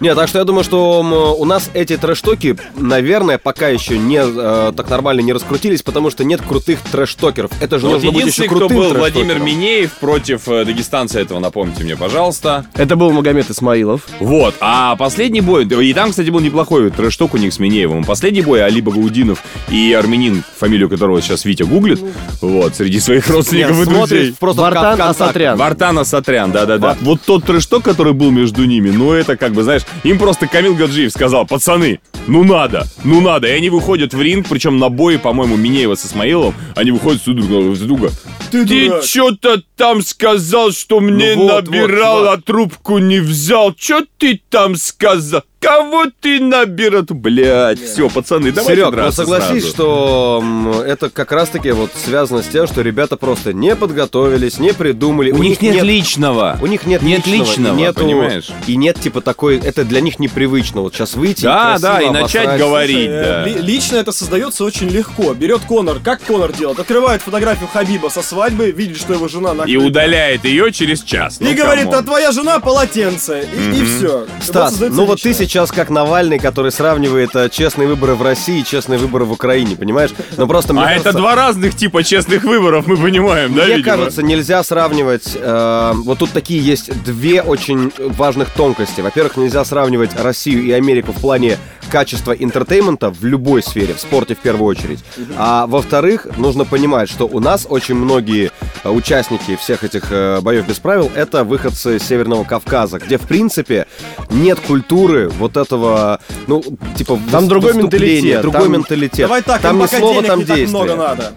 Нет, 0.01 0.17
так 0.17 0.29
что 0.29 0.39
я 0.39 0.45
думаю, 0.45 0.65
что 0.65 1.37
у 1.39 1.45
нас 1.45 1.71
эти 1.75 1.97
трэш-токи, 1.97 2.57
наверное, 2.77 3.39
пока 3.39 3.69
еще 3.69 3.99
не 3.99 4.21
э, 4.23 4.73
так 4.77 4.89
нормально 4.89 5.21
не 5.21 5.33
раскрутились, 5.33 5.83
потому 5.83 6.11
что 6.11 6.25
нет 6.25 6.41
крутых 6.43 6.79
трэш-токеров. 6.91 7.51
Это 7.61 7.79
же 7.79 7.87
Вот 7.87 7.95
нужно 7.95 8.13
быть 8.13 8.27
еще 8.27 8.45
единственный, 8.45 8.47
кто 8.49 8.59
крутым 8.59 8.77
был 8.77 8.95
Владимир. 8.95 9.39
Минеев 9.39 9.93
против 9.95 10.49
э, 10.49 10.65
дагестанца 10.65 11.21
этого, 11.21 11.39
напомните 11.39 11.85
мне, 11.85 11.97
пожалуйста. 11.97 12.67
Это 12.75 12.97
был 12.97 13.11
Магомед 13.13 13.51
Исмаилов. 13.51 14.03
Вот, 14.21 14.32
а 14.61 14.97
последний 14.97 15.41
бой, 15.41 15.65
и 15.65 15.95
там, 15.95 16.11
кстати, 16.11 16.31
был 16.31 16.41
неплохой 16.41 16.91
трэш-ток 16.91 17.35
у 17.35 17.37
них 17.37 17.53
с 17.53 17.59
Минеевым. 17.59 18.05
Последний 18.05 18.43
бой 18.43 18.63
Али 18.65 18.81
Багаудинов 18.81 19.43
и 19.69 19.93
армянин, 19.93 20.43
фамилию 20.59 20.89
которого 20.89 21.21
сейчас 21.21 21.45
Витя 21.45 21.65
гуглит, 21.65 22.01
вот, 22.41 22.75
среди 22.75 23.01
своих 23.01 23.29
родственников 23.29 23.79
Нет, 23.79 23.89
и 23.89 23.91
друзей. 23.91 24.35
просто 24.39 24.63
Вартан. 24.63 25.01
Асатрян. 25.03 25.59
Вартана 25.59 26.05
Сатрян, 26.05 26.53
да-да-да. 26.53 26.97
Вот 27.01 27.21
тот 27.23 27.45
трэш-ток, 27.45 27.83
который 27.83 28.13
был 28.13 28.31
между 28.31 28.65
ними, 28.65 28.91
ну 28.91 29.13
это 29.13 29.37
как 29.37 29.53
бы, 29.53 29.63
знаешь, 29.63 29.83
им 30.05 30.19
просто 30.19 30.47
Камил 30.47 30.75
Гаджиев 30.75 31.11
сказал, 31.13 31.47
пацаны, 31.47 32.01
ну 32.27 32.45
надо, 32.45 32.87
ну 33.05 33.21
надо. 33.21 33.49
И 33.49 33.51
они 33.51 33.71
выходят 33.71 34.15
в 34.15 34.23
ринг, 34.23 34.47
причем 34.49 34.79
на 34.79 34.89
бой, 34.89 35.19
по-моему, 35.19 35.57
Минеева 35.57 35.95
с 35.95 36.07
Исмаиловым, 36.07 36.55
они 36.75 36.91
выходят 36.91 37.23
друг 37.25 37.47
друга, 37.47 37.75
с 37.75 37.81
друга. 37.81 38.11
Ты 38.51 38.67
Ты 38.67 39.03
что-то 39.03 39.63
там 39.77 40.03
сказал, 40.03 40.73
что 40.73 41.01
мне 41.01 41.35
Ну 41.35 41.49
вот, 41.49 41.69
набирал, 41.69 42.21
вот, 42.21 42.29
а 42.29 42.41
трубку 42.41 42.99
не 42.99 43.21
взял. 43.21 43.75
Что 43.77 44.05
ты 44.23 44.41
там 44.51 44.77
сказал? 44.77 45.43
Кого 45.63 46.07
ты 46.21 46.41
набирал? 46.41 47.05
Блять, 47.09 47.81
все, 47.81 48.09
пацаны, 48.11 48.51
давайте 48.53 48.83
Серег, 48.83 48.95
ну 48.97 49.13
согласись, 49.13 49.63
сразу. 49.63 49.69
что 49.69 50.85
это 50.87 51.09
как 51.09 51.31
раз-таки 51.33 51.71
вот 51.71 51.91
связано 51.95 52.43
с 52.43 52.47
тем, 52.49 52.67
что 52.67 52.83
ребята 52.83 53.17
просто 53.17 53.53
не 53.53 53.75
подготовились, 53.77 54.59
не 54.59 54.73
придумали. 54.75 55.31
У, 55.31 55.39
них 55.39 55.63
нет, 55.63 55.83
личного. 55.85 56.59
У 56.61 56.67
них 56.67 56.85
нет, 56.85 57.03
Нет 57.03 57.27
личного, 57.27 57.47
личного, 57.49 57.77
и 57.77 57.81
нету- 57.81 58.01
понимаешь? 58.03 58.49
И 58.67 58.77
нет 58.77 59.01
типа 59.01 59.21
такой, 59.21 59.59
это 59.59 59.85
для 59.85 60.01
них 60.01 60.19
непривычно. 60.19 60.81
Вот 60.81 60.95
сейчас 60.95 61.15
выйти 61.15 61.43
Да, 61.45 61.77
и 61.79 61.81
да, 61.81 62.01
и 62.03 62.11
начать 62.11 62.59
говорить. 62.59 62.97
Слушай, 63.07 63.23
да. 63.23 63.47
э, 63.47 63.49
ли- 63.49 63.59
Лично 63.63 63.97
это 63.97 64.11
создается 64.13 64.65
очень 64.65 64.89
легко. 64.89 65.33
Берет 65.33 65.61
Конор. 65.63 66.01
Как 66.01 66.23
Конор 66.23 66.53
делает? 66.53 66.81
Открывает 66.81 67.23
фотографию 67.23 67.69
Хабиба 67.73 68.09
со 68.09 68.23
свадьбы, 68.23 68.73
видит, 68.73 68.99
что 68.99 69.13
его 69.15 69.29
жена 69.29 69.53
И 69.53 69.55
накрыта. 69.55 69.81
удаляет 69.87 70.45
ее 70.45 70.73
через 70.73 71.03
час. 71.03 71.41
И 71.41 71.45
Ну, 71.45 71.55
говорит, 71.55 71.87
а 71.87 72.03
твоя 72.03 72.33
жена 72.33 72.59
полотенце. 72.59 73.47
И, 73.57 73.85
все. 73.85 74.27
Стас, 74.41 74.79
ну 74.81 75.05
вот 75.05 75.21
ты 75.23 75.33
сейчас 75.33 75.52
как 75.73 75.91
Навальный, 75.91 76.39
который 76.39 76.71
сравнивает 76.73 77.35
э, 77.37 77.49
честные 77.51 77.87
выборы 77.89 78.15
в 78.15 78.23
России 78.23 78.61
и 78.61 78.65
честные 78.65 78.99
выборы 78.99 79.25
в 79.25 79.33
Украине, 79.33 79.77
понимаешь? 79.77 80.11
Но 80.37 80.47
просто 80.47 80.73
мне 80.73 80.83
А 80.83 80.87
кажется- 80.89 81.09
это 81.11 81.19
два 81.19 81.35
разных 81.35 81.75
типа 81.77 82.03
честных 82.03 82.45
выборов, 82.45 82.87
мы 82.87 82.97
понимаем, 82.97 83.55
да, 83.55 83.65
Мне 83.65 83.77
видимо? 83.77 83.97
кажется, 83.97 84.23
нельзя 84.23 84.63
сравнивать. 84.63 85.33
э, 85.37 85.93
вот 85.95 86.19
тут 86.19 86.31
такие 86.31 86.61
есть 86.65 86.91
две 87.05 87.43
очень 87.43 87.93
важных 87.99 88.51
тонкости. 88.51 89.01
Во-первых, 89.01 89.37
нельзя 89.37 89.65
сравнивать 89.65 90.11
Россию 90.21 90.65
и 90.65 90.73
Америку 90.73 91.13
в 91.13 91.21
плане 91.21 91.59
качества 91.93 92.33
entertainment'а 92.33 93.11
в 93.11 93.23
любой 93.23 93.63
сфере, 93.63 93.93
в 93.93 94.01
спорте 94.01 94.35
в 94.35 94.39
первую 94.39 94.67
очередь. 94.67 95.01
А 95.37 95.67
во-вторых, 95.67 96.27
нужно 96.39 96.65
понимать, 96.65 97.11
что 97.11 97.29
у 97.29 97.39
нас 97.39 97.67
очень 97.69 97.95
многие 97.95 98.51
э, 98.83 98.89
участники 98.89 99.57
всех 99.57 99.85
этих 99.85 100.05
э, 100.11 100.41
боев 100.41 100.67
без 100.67 100.79
правил 100.79 101.11
это 101.15 101.45
выходцы 101.45 101.99
с 101.99 102.03
Северного 102.03 102.45
Кавказа, 102.45 102.99
где 102.99 103.19
в 103.19 103.29
принципе 103.29 103.87
нет 104.31 104.59
культуры 104.61 105.29
вот 105.29 105.59
этого, 105.59 106.21
ну 106.47 106.65
типа 106.97 107.21
Там 107.31 107.47
другой 107.47 107.75
менталитет, 107.75 108.41
другой 108.41 108.63
там- 108.63 108.73
менталитет. 108.73 109.27
Давай 109.27 109.43
так, 109.43 109.61
там 109.61 109.79
ни 109.79 109.87
слова, 109.87 110.23
там 110.23 110.45
действия. 110.45 110.67
много 110.69 110.97
надо. 110.97 111.33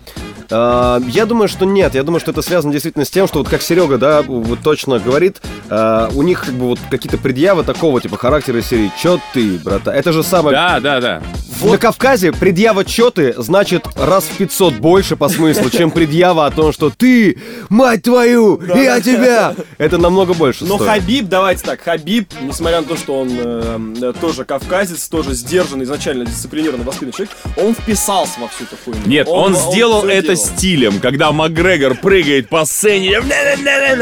А, 0.51 1.01
Я 1.07 1.25
думаю, 1.25 1.47
что 1.47 1.65
нет. 1.65 1.95
Я 1.95 2.03
думаю, 2.03 2.19
что 2.19 2.31
это 2.31 2.41
связано 2.41 2.71
действительно 2.71 3.05
с 3.05 3.09
тем, 3.09 3.27
что 3.27 3.39
вот 3.39 3.49
как 3.49 3.61
Серега, 3.61 3.97
да, 3.97 4.21
вот 4.21 4.59
точно 4.61 4.99
говорит, 4.99 5.41
а, 5.69 6.09
у 6.13 6.21
них 6.23 6.45
как 6.45 6.53
бы 6.53 6.67
вот 6.67 6.79
какие-то 6.89 7.17
предъявы 7.17 7.63
такого 7.63 8.01
типа 8.01 8.17
характера 8.17 8.59
из 8.59 8.67
серии 8.67 8.91
«Чё 9.01 9.19
ты, 9.33 9.57
брата?» 9.57 9.91
Это 9.91 10.11
же 10.11 10.23
самое... 10.23 10.55
Да, 10.55 10.79
да, 10.79 11.01
да. 11.01 11.21
На 11.63 11.77
Кавказе 11.77 12.31
предъява 12.33 12.83
«Чё 12.83 13.11
ты» 13.11 13.33
значит 13.37 13.85
раз 13.95 14.25
в 14.25 14.37
500 14.37 14.73
больше 14.75 15.15
по 15.15 15.29
смыслу, 15.29 15.69
чем 15.69 15.89
предъява 15.89 16.45
о 16.45 16.51
том, 16.51 16.73
что 16.73 16.89
«Ты, 16.89 17.37
мать 17.69 18.03
твою, 18.03 18.61
я 18.75 18.99
тебя!» 18.99 19.55
Это 19.77 19.97
намного 19.97 20.33
больше 20.33 20.65
Но 20.65 20.75
стоит. 20.75 20.89
Хабиб, 20.89 21.27
давайте 21.29 21.63
так, 21.63 21.81
Хабиб, 21.81 22.29
несмотря 22.41 22.81
на 22.81 22.87
то, 22.87 22.97
что 22.97 23.19
он 23.19 23.29
э, 23.31 24.13
тоже 24.19 24.43
кавказец, 24.43 25.07
тоже 25.07 25.33
сдержанный, 25.33 25.85
изначально 25.85 26.25
дисциплинированный, 26.25 26.83
воспитанный 26.83 27.13
человек, 27.13 27.35
он 27.57 27.73
вписался 27.73 28.39
во 28.41 28.47
всю 28.49 28.65
эту 28.65 28.75
хуйню. 28.83 29.01
Нет, 29.05 29.27
он, 29.29 29.55
сделал 29.55 30.01
всё 30.01 30.09
это 30.09 30.34
стилем, 30.35 30.99
когда 30.99 31.31
Макгрегор 31.31 31.95
прыгает 31.95 32.49
по 32.49 32.65
сцене, 32.65 33.19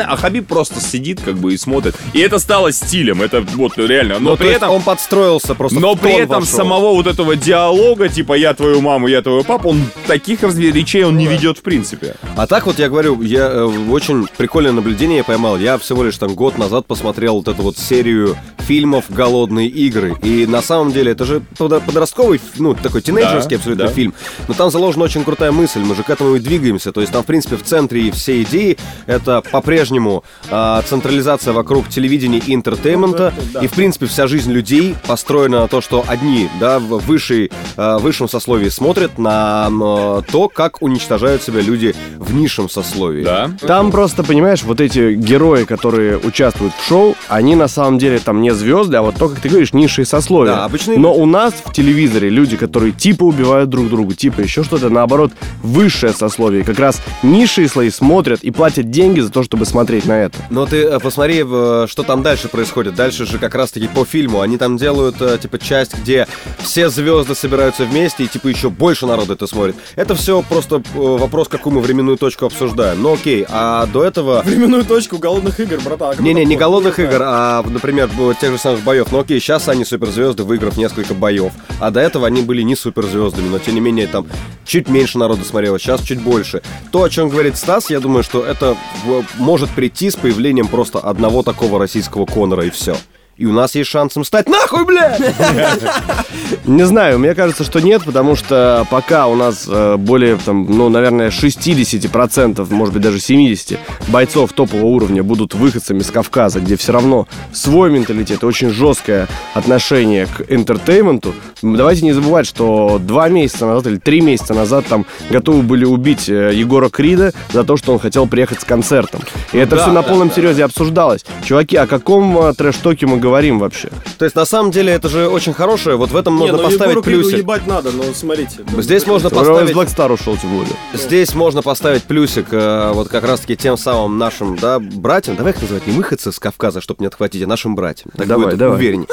а 0.07 0.15
Хабиб 0.15 0.47
просто 0.47 0.79
сидит 0.79 1.21
как 1.21 1.35
бы 1.35 1.53
и 1.53 1.57
смотрит. 1.57 1.95
И 2.13 2.19
это 2.19 2.39
стало 2.39 2.71
стилем, 2.71 3.21
это 3.21 3.41
вот 3.41 3.77
реально. 3.77 4.15
Но 4.19 4.31
Ну, 4.31 4.37
то 4.37 4.43
при 4.43 4.51
этом... 4.53 4.71
он 4.71 4.81
подстроился 4.81 5.55
просто 5.55 5.79
Но 5.79 5.95
при 5.95 6.13
этом 6.13 6.41
вошел. 6.41 6.57
самого 6.57 6.93
вот 6.93 7.07
этого 7.07 7.35
диалога, 7.35 8.09
типа 8.09 8.33
я 8.33 8.53
твою 8.53 8.81
маму, 8.81 9.07
я 9.07 9.21
твою 9.21 9.43
папу, 9.43 9.69
он 9.69 9.83
таких 10.07 10.43
речей 10.43 11.03
он 11.03 11.17
не 11.17 11.27
ведет 11.27 11.57
в 11.59 11.61
принципе. 11.61 12.15
А 12.35 12.47
так 12.47 12.65
вот 12.65 12.79
я 12.79 12.89
говорю, 12.89 13.21
я 13.21 13.47
э, 13.49 13.63
очень 13.89 14.27
прикольное 14.37 14.71
наблюдение 14.71 15.17
я 15.17 15.23
поймал. 15.23 15.57
Я 15.57 15.77
всего 15.77 16.03
лишь 16.03 16.17
там 16.17 16.33
год 16.35 16.57
назад 16.57 16.85
посмотрел 16.85 17.35
вот 17.37 17.47
эту 17.47 17.61
вот 17.61 17.77
серию 17.77 18.37
фильмов 18.59 19.05
«Голодные 19.09 19.67
игры». 19.67 20.15
И 20.23 20.45
на 20.45 20.61
самом 20.61 20.91
деле 20.91 21.11
это 21.11 21.25
же 21.25 21.41
подростковый, 21.57 22.39
ну, 22.57 22.73
такой 22.73 23.01
тинейджерский 23.01 23.51
Да, 23.51 23.55
абсолютно 23.57 23.85
да. 23.87 23.91
фильм. 23.91 24.13
Но 24.47 24.53
там 24.53 24.71
заложена 24.71 25.03
очень 25.05 25.23
крутая 25.23 25.51
мысль, 25.51 25.79
мы 25.81 25.95
этому 26.23 26.35
и 26.35 26.39
двигаемся. 26.39 26.91
То 26.91 27.01
есть 27.01 27.13
там, 27.13 27.23
в 27.23 27.25
принципе, 27.25 27.55
в 27.55 27.63
центре 27.63 28.01
и 28.03 28.11
все 28.11 28.41
идеи 28.43 28.77
это 29.05 29.41
по-прежнему 29.51 30.23
а, 30.49 30.81
централизация 30.83 31.53
вокруг 31.53 31.89
телевидения 31.89 32.39
и 32.39 32.53
entertainment'а. 32.53 33.33
Да. 33.53 33.61
И, 33.61 33.67
в 33.67 33.71
принципе, 33.71 34.05
вся 34.05 34.27
жизнь 34.27 34.51
людей 34.51 34.95
построена 35.07 35.61
на 35.61 35.67
то, 35.67 35.81
что 35.81 36.03
одни, 36.07 36.49
да, 36.59 36.79
в 36.79 36.99
высшей, 36.99 37.51
э, 37.77 37.97
высшем 37.99 38.29
сословии 38.29 38.69
смотрят 38.69 39.17
на 39.17 39.67
м, 39.67 40.23
то, 40.23 40.49
как 40.53 40.81
уничтожают 40.81 41.43
себя 41.43 41.61
люди 41.61 41.95
в 42.17 42.33
низшем 42.33 42.69
сословии. 42.69 43.23
Да? 43.23 43.51
Там 43.61 43.91
просто, 43.91 44.23
понимаешь, 44.23 44.63
вот 44.63 44.81
эти 44.81 45.13
герои, 45.13 45.65
которые 45.65 46.17
участвуют 46.17 46.73
в 46.73 46.87
шоу, 46.87 47.15
они 47.27 47.55
на 47.55 47.67
самом 47.67 47.97
деле 47.97 48.19
там 48.19 48.41
не 48.41 48.53
звезды, 48.53 48.97
а 48.97 49.01
вот 49.01 49.15
то, 49.15 49.29
как 49.29 49.39
ты 49.39 49.49
говоришь, 49.49 49.73
низшие 49.73 50.05
сословия. 50.05 50.55
Да, 50.55 50.65
обычные 50.65 50.97
Но 50.97 51.09
люди. 51.09 51.21
у 51.21 51.25
нас 51.25 51.53
в 51.65 51.71
телевизоре 51.73 52.29
люди, 52.29 52.57
которые 52.57 52.91
типа 52.91 53.23
убивают 53.23 53.69
друг 53.69 53.89
друга, 53.89 54.15
типа 54.15 54.41
еще 54.41 54.63
что-то, 54.63 54.89
наоборот, 54.89 55.31
высшее 55.61 56.12
сословие. 56.13 56.63
Как 56.63 56.79
раз 56.79 57.01
низшие 57.21 57.67
слои 57.67 57.89
смотрят 57.89 58.43
и 58.43 58.51
платят 58.51 58.89
деньги 58.89 59.19
за 59.19 59.31
то, 59.31 59.43
чтобы 59.43 59.65
смотреть 59.65 60.05
на 60.05 60.13
это. 60.13 60.37
Но 60.49 60.65
ты 60.65 60.83
э, 60.83 60.99
посмотри, 60.99 61.43
э, 61.45 61.85
что 61.89 62.03
там 62.03 62.23
дальше 62.23 62.47
происходит. 62.47 62.95
Дальше 62.95 63.25
же 63.25 63.37
как 63.39 63.55
раз-таки 63.55 63.87
по 63.87 64.05
фильму. 64.05 64.41
Они 64.41 64.57
там 64.57 64.77
делают, 64.77 65.21
э, 65.21 65.37
типа, 65.41 65.59
часть, 65.59 65.95
где 65.95 66.27
все 66.59 66.89
звезды 66.89 67.35
собираются 67.35 67.85
вместе, 67.85 68.23
и, 68.23 68.27
типа, 68.27 68.47
еще 68.47 68.69
больше 68.69 69.05
народу 69.05 69.33
это 69.33 69.47
смотрит. 69.47 69.75
Это 69.95 70.15
все 70.15 70.41
просто 70.41 70.81
вопрос, 70.93 71.47
какую 71.47 71.75
мы 71.75 71.81
временную 71.81 72.17
точку 72.17 72.45
обсуждаем. 72.45 73.01
Ну, 73.01 73.13
окей, 73.13 73.45
а 73.49 73.85
до 73.87 74.03
этого... 74.03 74.41
Временную 74.45 74.85
точку 74.85 75.17
голодных 75.17 75.59
игр, 75.59 75.79
братан. 75.81 76.15
а 76.17 76.21
Не-не, 76.21 76.45
не 76.45 76.55
голодных 76.55 76.99
игр, 76.99 77.21
а, 77.21 77.63
например, 77.63 78.09
тех 78.39 78.51
же 78.51 78.57
самых 78.57 78.83
боев. 78.83 79.07
Ну 79.11 79.19
окей, 79.19 79.39
сейчас 79.39 79.67
они 79.67 79.85
суперзвезды, 79.85 80.43
выиграв 80.43 80.77
несколько 80.77 81.13
боев. 81.13 81.53
А 81.79 81.91
до 81.91 81.99
этого 81.99 82.27
они 82.27 82.41
были 82.41 82.61
не 82.61 82.75
суперзвездами, 82.75 83.47
но 83.47 83.59
тем 83.59 83.75
не 83.75 83.81
менее 83.81 84.07
там 84.07 84.27
чуть 84.65 84.89
меньше 84.89 85.17
народу 85.17 85.43
смотрело, 85.43 85.79
сейчас 85.79 86.02
чуть 86.03 86.21
больше. 86.21 86.61
То, 86.91 87.03
о 87.03 87.09
чем 87.09 87.29
говорит 87.29 87.57
Стас, 87.57 87.89
я 87.89 87.99
думаю, 87.99 88.23
что 88.23 88.43
это 88.45 88.75
в- 89.05 89.23
может 89.39 89.69
прийти 89.71 90.09
с 90.09 90.15
появлением 90.15 90.67
просто 90.67 90.99
одного 90.99 91.43
такого 91.43 91.79
российского 91.79 92.25
Конора 92.25 92.65
и 92.65 92.69
все. 92.69 92.95
И 93.35 93.47
у 93.47 93.51
нас 93.51 93.73
есть 93.73 93.89
шанс 93.89 94.15
им 94.15 94.23
стать 94.23 94.47
нахуй, 94.47 94.85
блядь! 94.85 95.19
Не 96.65 96.85
знаю, 96.85 97.17
мне 97.19 97.33
кажется, 97.33 97.63
что 97.63 97.79
нет, 97.79 98.03
потому 98.05 98.35
что 98.35 98.85
пока 98.89 99.27
у 99.27 99.35
нас 99.35 99.65
э, 99.67 99.97
более, 99.97 100.37
там, 100.37 100.65
ну, 100.69 100.87
наверное, 100.89 101.29
60%, 101.29 102.71
может 102.71 102.93
быть, 102.93 103.03
даже 103.03 103.17
70% 103.17 103.77
бойцов 104.09 104.53
топового 104.53 104.85
уровня 104.85 105.23
будут 105.23 105.55
выходцами 105.55 105.99
с 105.99 106.11
Кавказа, 106.11 106.59
где 106.59 106.77
все 106.77 106.91
равно 106.93 107.27
свой 107.51 107.89
менталитет, 107.89 108.43
очень 108.43 108.69
жесткое 108.69 109.27
отношение 109.53 110.27
к 110.27 110.43
интертейменту. 110.49 111.33
Давайте 111.61 112.05
не 112.05 112.13
забывать, 112.13 112.45
что 112.45 112.99
два 112.99 113.29
месяца 113.29 113.65
назад 113.65 113.87
или 113.87 113.97
три 113.97 114.21
месяца 114.21 114.53
назад 114.53 114.85
там 114.87 115.05
готовы 115.29 115.63
были 115.63 115.85
убить 115.85 116.29
э, 116.29 116.51
Егора 116.53 116.89
Крида 116.89 117.33
за 117.51 117.63
то, 117.63 117.77
что 117.77 117.93
он 117.93 117.99
хотел 117.99 118.27
приехать 118.27 118.61
с 118.61 118.63
концертом. 118.63 119.21
И 119.53 119.57
это 119.57 119.75
Да, 119.75 119.81
все 119.81 119.91
на 119.91 120.01
да, 120.01 120.07
полном 120.07 120.29
да. 120.29 120.35
серьезе 120.35 120.63
обсуждалось. 120.63 121.25
Чуваки, 121.43 121.77
о 121.77 121.87
каком 121.87 122.37
э, 122.37 122.53
трэш-токе 122.53 123.05
мы 123.07 123.17
говорим 123.17 123.32
вообще? 123.59 123.89
То 124.17 124.25
есть, 124.25 124.35
на 124.35 124.45
самом 124.45 124.71
деле, 124.71 124.93
это 124.93 125.09
же 125.09 125.27
очень 125.27 125.53
хорошее. 125.53 125.95
Вот 125.95 126.11
в 126.11 126.15
этом 126.15 126.33
можно 126.33 126.57
ну 126.57 126.63
поставить 126.63 126.91
Егору 126.91 127.03
плюсик. 127.03 127.37
ебать 127.39 127.65
надо, 127.65 127.91
но 127.91 128.03
смотрите. 128.13 128.59
Здесь 128.77 129.07
можно 129.07 129.29
поставить... 129.29 129.75
Black 129.75 129.87
Star 129.87 130.13
ушел, 130.13 130.37
тем 130.37 130.55
более. 130.55 130.75
Здесь 130.93 131.33
можно 131.33 131.61
поставить 131.61 132.03
плюсик 132.03 132.47
э, 132.51 132.91
вот 132.93 133.07
как 133.07 133.23
раз-таки 133.23 133.57
тем 133.57 133.77
самым 133.77 134.17
нашим, 134.17 134.57
да, 134.57 134.79
братьям. 134.79 135.35
Давай 135.35 135.53
их 135.53 135.61
называть 135.61 135.87
не 135.87 135.93
выходцы 135.93 136.31
с 136.31 136.39
Кавказа, 136.39 136.81
чтобы 136.81 137.01
не 137.01 137.07
отхватить, 137.07 137.41
а 137.43 137.47
нашим 137.47 137.75
братьям. 137.75 138.11
Так 138.15 138.27
Давай, 138.27 138.45
будет 138.47 138.57
давай. 138.57 138.77
увереннее. 138.77 139.07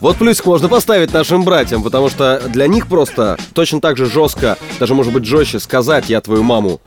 Вот 0.00 0.16
плюсик 0.16 0.46
можно 0.46 0.68
поставить 0.68 1.12
нашим 1.12 1.44
братьям, 1.44 1.82
потому 1.82 2.06
потому 2.06 2.40
что 2.40 2.48
для 2.48 2.66
них 2.66 2.86
просто 2.86 3.36
точно 3.54 3.80
так 3.80 3.96
же 3.96 4.06
жестко, 4.06 4.58
даже 4.78 4.94
может 4.94 5.12
быть 5.12 5.24
жестче 5.24 5.58
сказать 5.58 6.08
«я 6.08 6.20
твою 6.20 6.42
маму», 6.42 6.80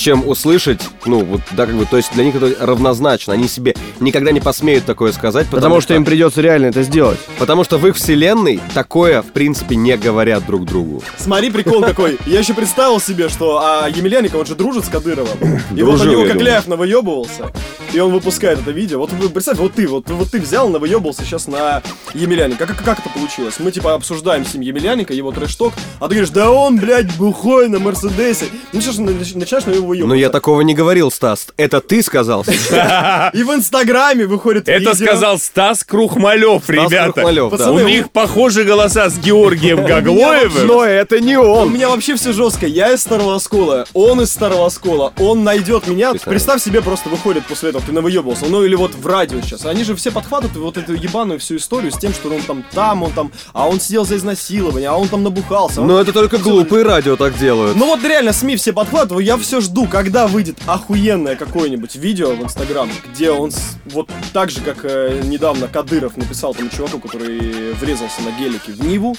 чем 0.00 0.26
услышать, 0.26 0.80
ну, 1.04 1.24
вот, 1.24 1.40
да, 1.52 1.66
как 1.66 1.76
бы, 1.76 1.86
то 1.86 1.96
есть 1.96 2.12
для 2.14 2.24
них 2.24 2.34
это 2.34 2.54
равнозначно. 2.64 3.34
Они 3.34 3.46
себе 3.46 3.74
никогда 4.00 4.32
не 4.32 4.40
посмеют 4.40 4.84
такое 4.84 5.12
сказать, 5.12 5.46
потому, 5.46 5.60
Потому 5.60 5.80
что 5.80 5.94
им 5.94 6.04
придется 6.04 6.40
реально 6.40 6.66
это 6.66 6.82
сделать. 6.82 7.18
Потому 7.38 7.62
что 7.64 7.78
в 7.78 7.86
их 7.86 7.96
вселенной 7.96 8.60
такое, 8.74 9.22
в 9.22 9.26
принципе, 9.26 9.76
не 9.76 9.96
говорят 9.96 10.44
друг 10.46 10.64
другу. 10.64 11.02
Смотри, 11.18 11.50
прикол 11.50 11.82
какой. 11.82 12.18
Я 12.26 12.40
еще 12.40 12.54
представил 12.54 13.00
себе, 13.00 13.28
что 13.28 13.60
а 13.62 13.88
Емельяненко, 13.88 14.36
он 14.36 14.46
же 14.46 14.54
дружит 14.54 14.84
с 14.84 14.88
Кадыровым. 14.88 15.38
И 15.74 15.82
вот 15.82 15.96
Дружил, 15.96 16.12
него 16.12 16.26
я 16.26 16.32
Кокляев 16.32 16.66
навыебывался. 16.66 17.52
И 17.92 17.98
он 17.98 18.12
выпускает 18.12 18.60
это 18.60 18.70
видео. 18.70 18.98
Вот 18.98 19.12
вы 19.12 19.28
представь, 19.28 19.58
вот 19.58 19.74
ты, 19.74 19.86
вот, 19.88 20.08
вот 20.08 20.30
ты 20.30 20.40
взял, 20.40 20.68
навыебывался 20.68 21.22
сейчас 21.22 21.48
на 21.48 21.82
Емельяненко. 22.14 22.66
Как, 22.66 22.82
как 22.84 22.98
это 23.00 23.08
получилось? 23.08 23.56
Мы 23.58 23.72
типа 23.72 23.94
обсуждаем 23.94 24.44
с 24.44 24.54
ним 24.54 24.62
Емельяненко, 24.62 25.12
его 25.12 25.32
трэшток, 25.32 25.72
а 25.98 26.08
ты 26.08 26.14
говоришь, 26.14 26.30
да 26.30 26.50
он, 26.50 26.78
блядь, 26.78 27.16
бухой 27.16 27.68
на 27.68 27.78
Мерседесе. 27.78 28.46
Ну 28.72 28.80
сейчас 28.80 28.98
начинаешь 28.98 29.66
на 29.66 29.72
него 29.72 29.94
Но 30.06 30.14
я 30.14 30.30
такого 30.30 30.60
не 30.60 30.74
говорил, 30.74 31.10
Стас. 31.10 31.48
Это 31.56 31.80
ты 31.80 32.02
сказал. 32.02 32.44
И 33.32 33.42
в 33.42 33.54
Инстаграме 33.54 34.26
выходит 34.26 34.68
Это 34.68 34.94
сказал 34.94 35.38
Стас 35.38 35.84
Крухмалев, 35.84 36.68
ребята. 36.70 37.12
Крухмалев, 37.12 37.50
да. 37.50 37.56
Пацаны, 37.56 37.84
У 37.84 37.86
них 37.86 38.10
похожи 38.10 38.64
голоса 38.64 39.08
с 39.10 39.18
Георгием 39.18 39.84
Гаглоевым. 39.86 40.66
Но 40.66 40.84
это 40.84 41.20
не 41.20 41.36
У 41.36 41.42
он. 41.42 41.72
меня 41.72 41.88
вообще 41.88 42.14
все 42.16 42.32
жестко. 42.32 42.66
Я 42.66 42.92
из 42.92 43.00
старого 43.02 43.34
оскола, 43.36 43.86
он 43.94 44.20
из 44.20 44.30
старого 44.30 44.66
оскола, 44.66 45.12
он 45.18 45.44
найдет 45.44 45.88
меня. 45.88 46.14
Представь 46.14 46.62
себе, 46.62 46.82
просто 46.82 47.08
выходит 47.08 47.44
после 47.46 47.70
этого, 47.70 47.79
ты 47.80 47.92
навыебался. 47.92 48.46
Ну 48.46 48.64
или 48.64 48.74
вот 48.74 48.94
в 48.94 49.06
радио 49.06 49.40
сейчас. 49.40 49.66
Они 49.66 49.84
же 49.84 49.94
все 49.94 50.10
подхватывают 50.10 50.56
вот 50.56 50.76
эту 50.76 50.94
ебаную 50.94 51.38
всю 51.40 51.56
историю 51.56 51.92
с 51.92 51.98
тем, 51.98 52.12
что 52.12 52.28
он 52.34 52.42
там 52.42 52.64
там, 52.72 53.02
он 53.02 53.12
там, 53.12 53.32
а 53.52 53.68
он 53.68 53.80
сидел 53.80 54.04
за 54.04 54.16
изнасилование, 54.16 54.88
а 54.88 54.94
он 54.96 55.08
там 55.08 55.22
набухался. 55.22 55.80
он- 55.82 55.86
Но 55.88 56.00
это 56.00 56.12
только 56.12 56.38
глупые 56.38 56.84
радио 56.84 57.16
так 57.16 57.38
делают. 57.38 57.76
Ну 57.76 57.86
вот 57.86 58.02
реально 58.04 58.32
СМИ 58.32 58.56
все 58.56 58.72
подхватывают, 58.72 59.26
я 59.26 59.36
все 59.36 59.60
жду, 59.60 59.86
когда 59.86 60.26
выйдет 60.26 60.58
охуенное 60.66 61.36
какое-нибудь 61.36 61.96
видео 61.96 62.34
в 62.34 62.42
Инстаграм, 62.42 62.88
где 63.12 63.30
он 63.30 63.50
с- 63.50 63.76
вот 63.86 64.10
так 64.32 64.50
же, 64.50 64.60
как 64.60 64.78
э, 64.84 65.20
недавно 65.24 65.66
Кадыров 65.68 66.16
написал 66.16 66.54
тому 66.54 66.70
чуваку, 66.70 66.98
который 67.00 67.72
врезался 67.74 68.22
на 68.22 68.30
гелике 68.38 68.72
в 68.72 68.80
Ниву, 68.84 69.16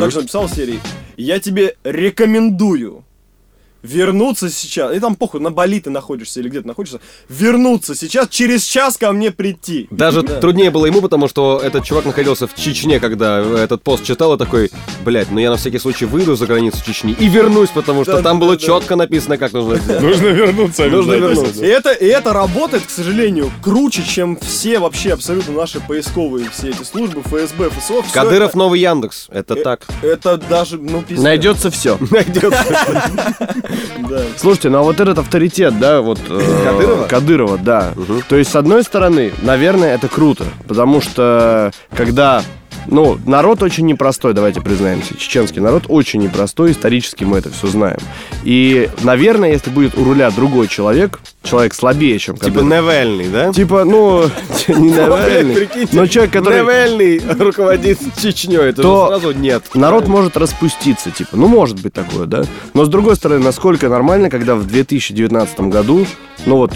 также 0.00 0.18
написал 0.20 0.46
в 0.46 0.54
серии 0.54 0.80
«Я 1.16 1.38
тебе 1.40 1.76
рекомендую 1.84 3.04
вернуться 3.86 4.50
сейчас, 4.50 4.94
и 4.94 5.00
там 5.00 5.14
похуй, 5.16 5.40
на 5.40 5.50
Бали 5.50 5.80
ты 5.80 5.90
находишься 5.90 6.40
или 6.40 6.48
где 6.48 6.60
ты 6.60 6.66
находишься, 6.68 7.00
вернуться 7.28 7.94
сейчас, 7.94 8.28
через 8.28 8.64
час 8.64 8.96
ко 8.96 9.12
мне 9.12 9.30
прийти». 9.30 9.86
Даже 9.90 10.22
Да. 10.22 10.40
труднее 10.40 10.70
было 10.70 10.86
ему, 10.86 11.00
потому 11.00 11.28
что 11.28 11.60
этот 11.62 11.84
чувак 11.84 12.04
находился 12.04 12.46
в 12.46 12.54
Чечне, 12.54 13.00
когда 13.00 13.40
этот 13.40 13.82
пост 13.82 14.04
читал, 14.04 14.34
и 14.34 14.38
такой, 14.38 14.70
блядь, 15.04 15.30
ну 15.30 15.38
я 15.38 15.50
на 15.50 15.56
всякий 15.56 15.78
случай 15.78 16.04
выйду 16.04 16.36
за 16.36 16.46
границу 16.46 16.78
Чечни 16.84 17.16
и 17.18 17.28
вернусь, 17.28 17.70
потому 17.70 18.02
что 18.04 18.14
Да, 18.16 18.22
там 18.22 18.38
да, 18.38 18.46
было 18.46 18.56
да. 18.56 18.62
четко 18.66 18.96
написано, 18.96 19.38
как 19.38 19.52
нужно 19.52 19.76
сделать. 19.76 20.02
Нужно 20.02 20.26
вернуться. 20.28 20.84
Нужно 20.86 21.12
вернуться. 21.14 21.64
И 21.64 21.68
это, 21.68 21.92
и 21.92 22.06
это 22.06 22.32
работает, 22.32 22.84
к 22.86 22.90
сожалению, 22.90 23.50
круче, 23.62 24.02
чем 24.04 24.36
все 24.36 24.78
вообще 24.78 25.12
абсолютно 25.12 25.54
наши 25.54 25.80
поисковые 25.80 26.48
все 26.50 26.70
эти 26.70 26.82
службы, 26.82 27.22
ФСБ, 27.22 27.70
ФСО. 27.70 28.02
Кадыров 28.12 28.50
это- 28.50 28.58
новый 28.58 28.80
Яндекс. 28.80 29.26
Это 29.30 29.54
э, 29.54 29.62
так. 29.62 29.86
Это 30.02 30.36
даже, 30.36 30.78
ну, 30.78 31.02
пиздец. 31.02 31.22
Найдется 31.24 31.70
все. 31.70 31.98
Найдется. 32.10 32.64
Да. 34.08 34.22
Слушайте, 34.36 34.70
ну 34.70 34.78
а 34.78 34.82
вот 34.82 35.00
этот 35.00 35.18
авторитет, 35.18 35.78
да, 35.78 36.00
вот... 36.00 36.20
э, 36.28 36.64
Кадырова? 36.64 37.06
Кадырова, 37.06 37.58
да. 37.58 37.92
То 38.28 38.36
есть, 38.36 38.50
с 38.50 38.56
одной 38.56 38.82
стороны, 38.82 39.32
наверное, 39.42 39.94
это 39.94 40.08
круто, 40.08 40.44
потому 40.66 41.00
что 41.00 41.72
когда... 41.94 42.42
Ну, 42.88 43.18
народ 43.26 43.64
очень 43.64 43.84
непростой, 43.84 44.32
давайте 44.32 44.60
признаемся. 44.60 45.18
Чеченский 45.18 45.60
народ 45.60 45.86
очень 45.88 46.20
непростой, 46.20 46.70
исторически 46.70 47.24
мы 47.24 47.38
это 47.38 47.50
все 47.50 47.66
знаем. 47.66 47.98
И, 48.44 48.88
наверное, 49.02 49.50
если 49.50 49.70
будет 49.70 49.98
у 49.98 50.04
руля 50.04 50.30
другой 50.30 50.68
человек, 50.68 51.18
человек 51.46 51.74
слабее, 51.74 52.18
чем 52.18 52.36
Типа 52.36 52.60
Кадыров. 52.60 52.66
Невельный, 52.66 53.28
да? 53.28 53.52
Типа, 53.52 53.84
ну, 53.84 54.24
не 54.68 54.90
Навальный, 54.90 55.54
Прикиньте, 55.54 55.96
но 55.96 56.06
человек, 56.06 56.32
который... 56.32 56.60
Невельный 56.62 57.22
руководит 57.38 57.98
Чечней. 58.20 58.56
Это 58.58 58.82
То 58.82 59.06
сразу 59.08 59.32
нет. 59.32 59.62
Народ 59.74 60.08
может 60.08 60.36
распуститься, 60.36 61.10
типа, 61.10 61.36
ну, 61.36 61.46
может 61.48 61.80
быть 61.80 61.92
такое, 61.92 62.26
да? 62.26 62.44
Но, 62.74 62.84
с 62.84 62.88
другой 62.88 63.16
стороны, 63.16 63.44
насколько 63.44 63.88
нормально, 63.88 64.30
когда 64.30 64.54
в 64.54 64.66
2019 64.66 65.60
году, 65.60 66.06
ну, 66.44 66.56
вот, 66.56 66.72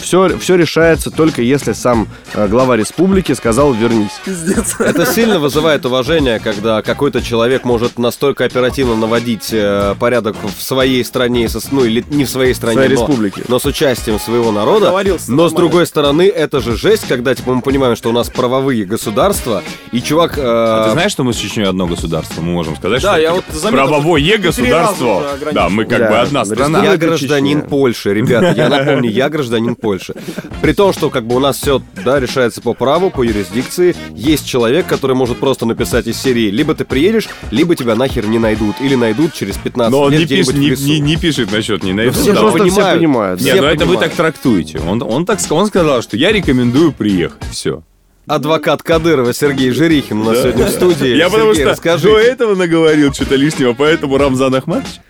все, 0.00 0.36
все 0.38 0.54
решается 0.56 1.10
только 1.10 1.42
если 1.42 1.72
сам 1.72 2.08
э, 2.32 2.46
глава 2.48 2.76
республики 2.76 3.32
сказал 3.32 3.72
«вернись». 3.72 4.10
Пиздец. 4.24 4.76
Это 4.78 5.04
сильно 5.06 5.38
вызывает 5.38 5.84
уважение, 5.84 6.38
когда 6.40 6.82
какой-то 6.82 7.20
человек 7.22 7.64
может 7.64 7.98
настолько 7.98 8.44
оперативно 8.44 8.94
наводить 8.96 9.48
э, 9.52 9.94
порядок 9.98 10.36
в 10.42 10.62
своей 10.62 11.04
стране, 11.04 11.48
со- 11.48 11.60
ну 11.70 11.84
или 11.84 12.04
не 12.10 12.24
в 12.24 12.30
своей 12.30 12.54
стране, 12.54 12.74
своей 12.76 12.88
но, 12.88 12.94
республике. 12.94 13.42
но 13.48 13.58
с 13.58 13.64
участием 13.64 13.93
своего 13.98 14.52
народа. 14.52 14.86
Договорился, 14.86 15.32
но 15.32 15.48
с 15.48 15.52
другой 15.52 15.86
стороны, 15.86 16.22
это 16.28 16.60
же 16.60 16.76
жесть, 16.76 17.06
когда 17.08 17.34
типа 17.34 17.54
мы 17.54 17.62
понимаем, 17.62 17.96
что 17.96 18.08
у 18.08 18.12
нас 18.12 18.28
правовые 18.28 18.84
государства, 18.84 19.62
и 19.92 20.00
чувак... 20.00 20.38
э, 20.38 20.42
А 20.44 20.84
ты 20.86 20.90
знаешь, 20.92 21.12
что 21.12 21.24
мы 21.24 21.32
с 21.32 21.36
Чечней 21.36 21.64
одно 21.66 21.86
государство? 21.86 22.40
Мы 22.40 22.52
можем 22.52 22.76
сказать, 22.76 23.02
Да, 23.02 23.12
что 23.12 23.20
я 23.20 23.32
вот 23.34 23.44
заметил, 23.52 23.86
правовое 23.86 24.38
государство. 24.38 25.24
Да, 25.52 25.68
мы 25.68 25.84
как 25.84 25.98
Да, 25.98 26.08
бы 26.10 26.16
одна 26.18 26.40
республика 26.40 26.64
страна. 26.68 26.84
Я 26.84 26.96
гражданин 26.96 27.58
Чечня. 27.58 27.68
Польши, 27.70 28.14
ребята, 28.14 28.54
я 28.56 28.68
напомню, 28.68 29.10
я 29.10 29.28
гражданин 29.28 29.74
Польши. 29.76 30.14
При 30.62 30.72
том, 30.72 30.92
что 30.92 31.10
как 31.10 31.26
бы 31.26 31.36
у 31.36 31.38
нас 31.40 31.56
все, 31.58 31.82
да, 32.04 32.18
решается 32.20 32.60
по 32.60 32.74
праву, 32.74 33.10
по 33.10 33.22
юрисдикции, 33.22 33.94
есть 34.14 34.46
человек, 34.46 34.86
который 34.86 35.14
может 35.16 35.38
просто 35.38 35.66
написать 35.66 36.06
из 36.06 36.20
серии, 36.20 36.50
либо 36.50 36.74
ты 36.74 36.84
приедешь, 36.84 37.28
либо 37.50 37.74
тебя 37.76 37.94
нахер 37.94 38.26
не 38.26 38.38
найдут, 38.38 38.76
или 38.80 38.94
найдут 38.94 39.32
через 39.34 39.56
15 39.56 39.90
Но 39.92 40.02
он 40.02 40.10
лет 40.12 40.20
не 40.20 40.26
где-нибудь 40.26 40.54
пишет, 40.54 40.78
в 40.78 40.86
не, 40.86 40.94
не- 40.94 41.00
не 41.00 41.16
пишет 41.16 41.52
насчет 41.52 41.82
не 41.84 41.92
найду. 41.92 42.12
все 42.12 42.28
Ну, 42.30 42.34
Да, 42.34 42.40
просто 42.40 42.62
он- 42.62 42.68
все 42.70 42.76
понимают. 42.76 42.98
понимают. 43.00 43.40
Все 43.40 43.52
Нет, 43.54 43.60
ну 43.62 43.83
это 43.84 43.92
вы 43.92 43.98
так 43.98 44.14
трактуете. 44.14 44.80
Он, 44.80 45.02
он 45.02 45.26
так 45.26 45.40
он 45.50 45.66
сказал, 45.66 46.02
что 46.02 46.16
я 46.16 46.32
рекомендую 46.32 46.92
приехать. 46.92 47.42
Все. 47.50 47.82
Адвокат 48.26 48.82
Кадырова 48.82 49.34
Сергей 49.34 49.70
Жирихин 49.70 50.22
у 50.22 50.24
нас 50.24 50.40
сегодня 50.40 50.66
в 50.66 50.70
студии. 50.70 51.14
Я 51.14 51.28
потому 51.28 51.52
Сергей, 51.52 51.62
что 51.62 51.70
расскажите. 51.72 52.08
до 52.08 52.18
этого 52.18 52.54
наговорил 52.54 53.12
что-то 53.12 53.36
лишнего, 53.36 53.74
поэтому 53.74 54.16
Рамзан 54.16 54.54
Ахматович. 54.54 55.00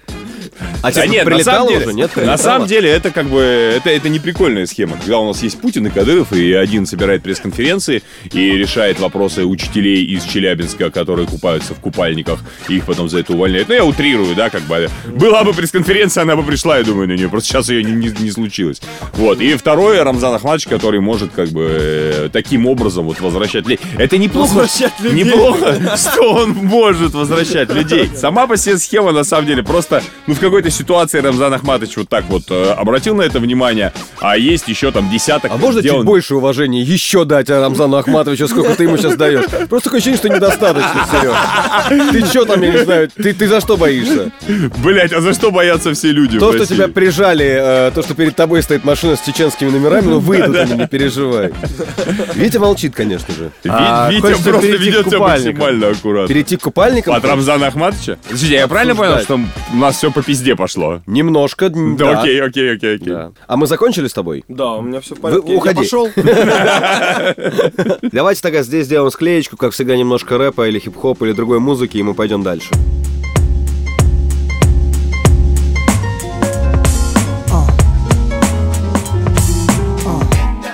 А 0.85 0.93
Да 0.93 1.03
тебе 1.03 1.09
нет, 1.17 1.25
на 1.25 1.31
прилетало 1.31 1.57
самом 1.57 1.69
деле, 1.73 1.87
уже? 1.87 1.95
Нет, 1.97 2.17
на 2.17 2.39
самом 2.39 2.69
деле 2.69 2.91
это 2.91 3.11
как 3.11 3.27
бы 3.27 3.41
это, 3.41 3.91
это 3.91 4.09
не 4.09 4.19
прикольная 4.19 4.67
схема, 4.67 4.97
когда 4.99 5.19
у 5.19 5.27
нас 5.27 5.43
есть 5.43 5.61
Путин 5.61 5.87
и 5.87 5.91
Кадыров, 5.91 6.33
и 6.33 6.53
один 6.53 6.87
собирает 6.87 7.23
пресс-конференции 7.23 8.03
и 8.33 8.51
решает 8.53 9.01
вопросы 9.01 9.45
учителей 9.45 10.05
из 10.05 10.25
Челябинска, 10.25 10.91
которые 10.91 11.27
купаются 11.27 11.75
в 11.75 11.81
купальниках, 11.81 12.41
и 12.69 12.77
их 12.77 12.85
потом 12.87 13.09
за 13.09 13.21
это 13.21 13.33
увольняют. 13.33 13.69
Ну, 13.69 13.75
я 13.75 13.85
утрирую, 13.85 14.35
да, 14.35 14.51
как 14.51 14.63
бы. 14.63 14.89
Была 15.07 15.43
бы 15.45 15.53
пресс-конференция, 15.55 16.23
она 16.23 16.37
бы 16.37 16.43
пришла, 16.43 16.79
я 16.79 16.85
думаю, 16.85 17.09
на 17.09 17.13
нее. 17.13 17.29
Просто 17.29 17.49
сейчас 17.49 17.69
ее 17.69 17.83
не, 17.83 17.93
не- 17.93 18.15
не 18.23 18.31
случилось. 18.31 18.81
Вот. 19.15 19.41
И 19.41 19.55
второй 19.55 20.03
Рамзан 20.03 20.35
Ахматович, 20.35 20.67
который 20.67 21.01
может 21.01 21.33
как 21.33 21.49
бы 21.49 21.67
э, 21.71 22.29
таким 22.33 22.67
образом 22.67 23.07
вот 23.07 23.21
возвращать 23.21 23.67
людей. 23.67 23.79
Это 23.99 24.19
неплохо. 24.19 24.49
Возвращать 24.55 25.01
людей. 25.01 25.25
Неплохо, 25.25 25.97
что 25.97 26.33
он 26.35 26.51
может 26.51 27.15
возвращать 27.15 27.73
людей. 27.73 28.11
Сама 28.15 28.47
по 28.47 28.57
себе 28.57 28.77
схема, 28.79 29.13
на 29.13 29.25
самом 29.25 29.47
деле, 29.47 29.63
просто, 29.63 30.03
ну, 30.27 30.35
в 30.35 30.41
какой-то 30.41 30.71
ситуации 30.75 31.21
Рамзан 31.21 31.53
Ахматович 31.55 31.97
вот 31.97 32.09
так 32.09 32.25
вот 32.29 32.45
э, 32.51 32.73
обратил 32.73 33.15
на 33.15 33.23
это 33.23 33.39
внимание, 33.41 33.93
а 34.21 34.37
есть 34.37 34.69
еще 34.69 34.91
там 34.91 35.11
десяток 35.11 35.51
А 35.53 35.57
можно 35.57 35.81
сделан- 35.81 36.01
чуть 36.01 36.07
больше 36.07 36.35
уважения 36.35 36.83
еще 36.83 37.25
дать 37.25 37.49
Рамзану 37.49 37.97
Ахматовичу, 37.97 38.49
сколько 38.49 38.75
ты 38.75 38.85
ему 38.85 38.97
сейчас 38.97 39.17
даешь? 39.17 39.45
Просто 39.69 39.85
такое 39.91 39.99
ощущение, 39.99 40.19
что 40.19 40.29
недостаточно, 40.29 41.07
Сереж. 41.11 42.11
Ты 42.13 42.27
что 42.27 42.45
там, 42.45 42.63
я 42.63 42.71
не 42.73 42.85
знаю, 42.85 43.09
ты, 43.15 43.33
ты 43.33 43.49
за 43.49 43.61
что 43.61 43.77
боишься? 43.77 44.31
Блять, 44.83 45.13
а 45.13 45.21
за 45.21 45.33
что 45.35 45.51
боятся 45.51 45.93
все 45.95 46.11
люди 46.11 46.39
То, 46.39 46.51
в 46.51 46.57
что 46.57 46.67
тебя 46.67 46.89
прижали, 46.89 47.89
э, 47.89 47.91
то, 47.95 48.03
что 48.03 48.15
перед 48.15 48.35
тобой 48.37 48.63
стоит 48.63 48.85
машина 48.85 49.17
с 49.17 49.21
чеченскими 49.21 49.71
номерами, 49.71 50.07
ну 50.07 50.19
выйдут 50.19 50.57
они, 50.57 50.75
не 50.75 50.87
переживай. 50.87 51.53
Витя 52.35 52.59
молчит, 52.59 52.95
конечно 52.95 53.33
же. 53.35 53.51
А, 53.69 54.11
Витя 54.11 54.21
просто 54.43 54.67
ведет 54.67 55.07
себя 55.07 55.19
максимально 55.19 55.89
аккуратно. 55.89 56.29
Перейти 56.29 56.57
к 56.57 56.63
купальникам? 56.63 57.15
От 57.15 57.25
Рамзана 57.25 57.69
Ахматовича? 57.69 58.19
Слушайте, 58.29 58.55
я 58.55 58.69
правильно 58.69 58.95
понял, 58.95 59.19
что 59.21 59.41
у 59.73 59.77
нас 59.77 59.97
все 59.97 60.11
по 60.11 60.23
пизде 60.23 60.57
пошло? 60.65 61.03
Немножко, 61.07 61.69
Да, 61.69 61.77
да. 61.99 62.21
окей, 62.23 62.41
окей, 62.43 62.75
окей, 62.75 62.97
окей. 62.97 63.13
Да. 63.13 63.33
А 63.47 63.57
мы 63.59 63.67
закончили 63.67 64.09
с 64.09 64.15
тобой? 64.15 64.45
Да, 64.49 64.73
у 64.77 64.83
меня 64.83 65.01
все 65.01 65.15
в 65.15 65.21
порядке. 65.21 65.47
Вы 65.47 65.57
уходи. 65.57 65.77
Я 65.77 65.83
пошел. 65.83 66.09
Давайте 68.13 68.41
тогда 68.41 68.63
здесь 68.63 68.87
сделаем 68.87 69.11
склеечку, 69.11 69.59
как 69.59 69.73
всегда, 69.73 69.95
немножко 69.95 70.39
рэпа 70.39 70.67
или 70.67 70.79
хип-хоп 70.79 71.23
или 71.23 71.33
другой 71.33 71.61
музыки, 71.61 71.99
и 71.99 72.03
мы 72.03 72.15
пойдем 72.15 72.43
дальше. 72.43 72.71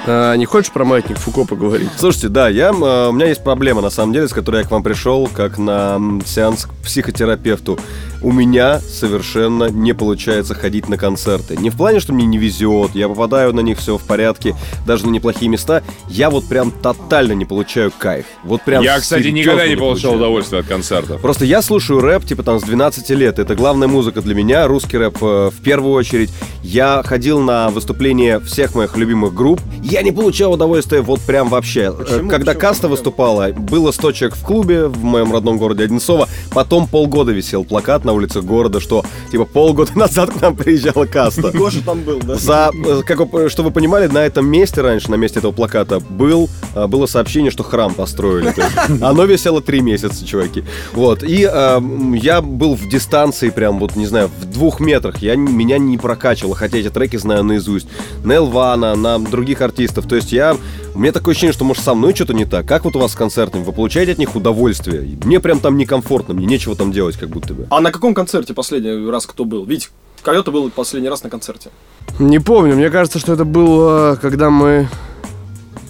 А, 0.07 0.35
не 0.35 0.45
хочешь 0.45 0.73
про 0.73 0.85
маятник 0.85 1.19
Фуко 1.19 1.45
поговорить? 1.45 1.89
Слушайте, 1.97 2.29
да, 2.29 2.49
я, 2.49 2.71
э, 2.71 3.09
у 3.09 3.13
меня 3.13 3.27
есть 3.27 3.45
проблема, 3.45 3.81
на 3.81 3.91
самом 3.91 4.13
деле, 4.13 4.27
с 4.29 4.33
которой 4.33 4.63
я 4.63 4.67
к 4.67 4.71
вам 4.71 4.83
пришел, 4.83 5.29
как 5.33 5.59
на 5.59 6.01
сеанс 6.27 6.67
к 6.67 6.71
психотерапевту. 6.85 7.79
У 8.23 8.33
меня 8.33 8.81
совершенно 8.81 9.71
не 9.71 9.93
получается 9.93 10.55
ходить 10.55 10.89
на 10.89 10.97
концерты. 10.97 11.57
Не 11.57 11.71
в 11.71 11.77
плане, 11.77 12.01
что 12.01 12.13
мне 12.13 12.27
не 12.27 12.39
везет, 12.39 12.95
я 12.95 13.09
попадаю 13.09 13.53
на 13.55 13.61
них, 13.61 13.79
все 13.79 13.97
в 13.97 14.03
порядке, 14.03 14.55
даже 14.87 15.07
на 15.07 15.11
неплохие 15.11 15.49
места. 15.49 15.83
Я 16.09 16.31
вот 16.31 16.47
прям 16.47 16.71
тотально 16.71 17.33
не 17.33 17.45
получаю 17.45 17.93
кайф. 17.97 18.27
Вот 18.45 18.63
прям 18.63 18.83
Я, 18.83 18.99
кстати, 18.99 19.29
никогда 19.29 19.67
не 19.67 19.77
получал 19.77 20.15
удовольствия 20.17 20.61
от 20.61 20.67
концертов. 20.67 21.21
Просто 21.21 21.45
я 21.45 21.63
слушаю 21.63 22.01
рэп, 22.01 22.25
типа 22.25 22.43
там 22.43 22.61
с 22.61 22.63
12 22.63 23.09
лет. 23.11 23.39
Это 23.39 23.55
главная 23.55 23.89
музыка 23.89 24.21
для 24.21 24.35
меня, 24.35 24.67
русский 24.67 24.99
рэп 24.99 25.19
э, 25.23 25.51
в 25.51 25.63
первую 25.63 25.95
очередь. 25.95 26.31
Я 26.63 27.03
ходил 27.05 27.41
на 27.41 27.71
выступления 27.71 28.41
всех 28.41 28.75
моих 28.75 28.97
любимых 28.97 29.35
групп. 29.35 29.61
Я 29.83 30.03
не 30.03 30.13
получал 30.13 30.53
удовольствия 30.53 31.01
вот 31.01 31.21
прям 31.21 31.49
вообще. 31.49 31.85
Э, 31.85 31.93
Почему? 31.93 32.31
Когда 32.31 32.53
Почему? 32.53 32.61
каста 32.61 32.89
выступала, 32.89 33.49
было 33.53 33.93
100 33.93 34.13
человек 34.13 34.37
в 34.37 34.45
клубе 34.45 34.87
в 34.87 35.03
моем 35.03 35.33
родном 35.33 35.59
городе 35.59 35.85
Одинцово. 35.85 36.29
Потом 36.53 36.87
полгода 36.87 37.33
висел 37.33 37.65
плакат 37.65 38.05
на 38.05 38.10
улицах 38.13 38.45
города, 38.45 38.81
что 38.81 39.05
типа 39.31 39.45
полгода 39.45 39.93
назад 39.99 40.31
к 40.31 40.41
нам 40.41 40.57
приезжала 40.57 41.07
каста. 41.07 41.51
Гоша 41.51 41.83
там 41.85 42.03
был, 42.03 42.21
да? 42.21 42.37
За, 42.37 42.71
как 43.07 43.21
вы, 43.21 43.49
чтобы 43.49 43.69
вы 43.69 43.75
понимали, 43.75 44.07
на 44.07 44.25
этом 44.25 44.47
месте 44.47 44.81
раньше, 44.81 45.11
на 45.11 45.17
месте 45.17 45.39
этого 45.39 45.53
плаката, 45.53 46.01
был, 46.01 46.49
э, 46.75 46.87
было 46.87 47.07
сообщение, 47.07 47.51
что 47.51 47.63
храм 47.63 47.95
построили. 47.95 48.55
Оно 49.03 49.25
висело 49.25 49.61
три 49.61 49.81
месяца, 49.81 50.25
чуваки. 50.27 50.65
Вот. 50.93 51.23
И 51.23 51.49
э, 51.51 51.81
я 52.15 52.41
был 52.41 52.75
в 52.75 52.89
дистанции, 52.89 53.51
прям 53.51 53.79
вот, 53.79 53.97
не 53.97 54.07
знаю, 54.07 54.31
в 54.41 54.47
двух 54.47 54.81
метрах. 54.81 55.19
Я, 55.19 55.37
меня 55.37 55.79
не 55.79 55.99
прокачивало, 55.99 56.55
хотя 56.55 56.79
эти 56.79 56.91
треки 56.91 57.17
знаю 57.17 57.45
наизусть. 57.45 57.89
На 58.25 58.33
Элвана, 58.35 58.95
на 58.95 59.19
других 59.19 59.61
артистов. 59.61 60.07
То 60.07 60.17
есть 60.17 60.33
я... 60.33 60.57
У 60.95 60.99
меня 60.99 61.13
такое 61.13 61.33
ощущение, 61.33 61.53
что, 61.53 61.65
может, 61.65 61.85
со 61.85 61.95
мной 61.95 62.15
что-то 62.15 62.35
не 62.35 62.45
так. 62.45 62.67
Как 62.67 62.85
вот 62.85 62.97
у 62.97 62.99
вас 62.99 63.13
с 63.13 63.15
концертами? 63.15 63.63
Вы 63.63 63.73
получаете 63.73 64.13
от 64.13 64.19
них 64.19 64.35
удовольствие? 64.35 65.19
Мне 65.25 65.39
прям 65.41 65.61
там 65.61 65.77
некомфортно, 65.77 66.35
мне 66.35 66.47
нечего 66.47 66.75
там 66.75 66.91
делать, 66.93 67.17
как 67.17 67.29
будто 67.29 67.55
бы. 67.55 67.67
А 67.71 67.81
на 67.81 67.93
каком 67.93 68.13
концерте 68.13 68.55
последний 68.55 69.09
раз 69.09 69.27
кто 69.27 69.45
был? 69.45 69.65
Вить, 69.65 69.91
когда 70.23 70.43
ты 70.43 70.51
был 70.51 70.69
последний 70.71 71.09
раз 71.09 71.23
на 71.23 71.31
концерте? 71.31 71.71
Не 72.19 72.41
помню, 72.41 72.75
мне 72.75 72.91
кажется, 72.91 73.19
что 73.21 73.33
это 73.33 73.45
было, 73.45 74.19
когда 74.21 74.51
мы 74.51 74.89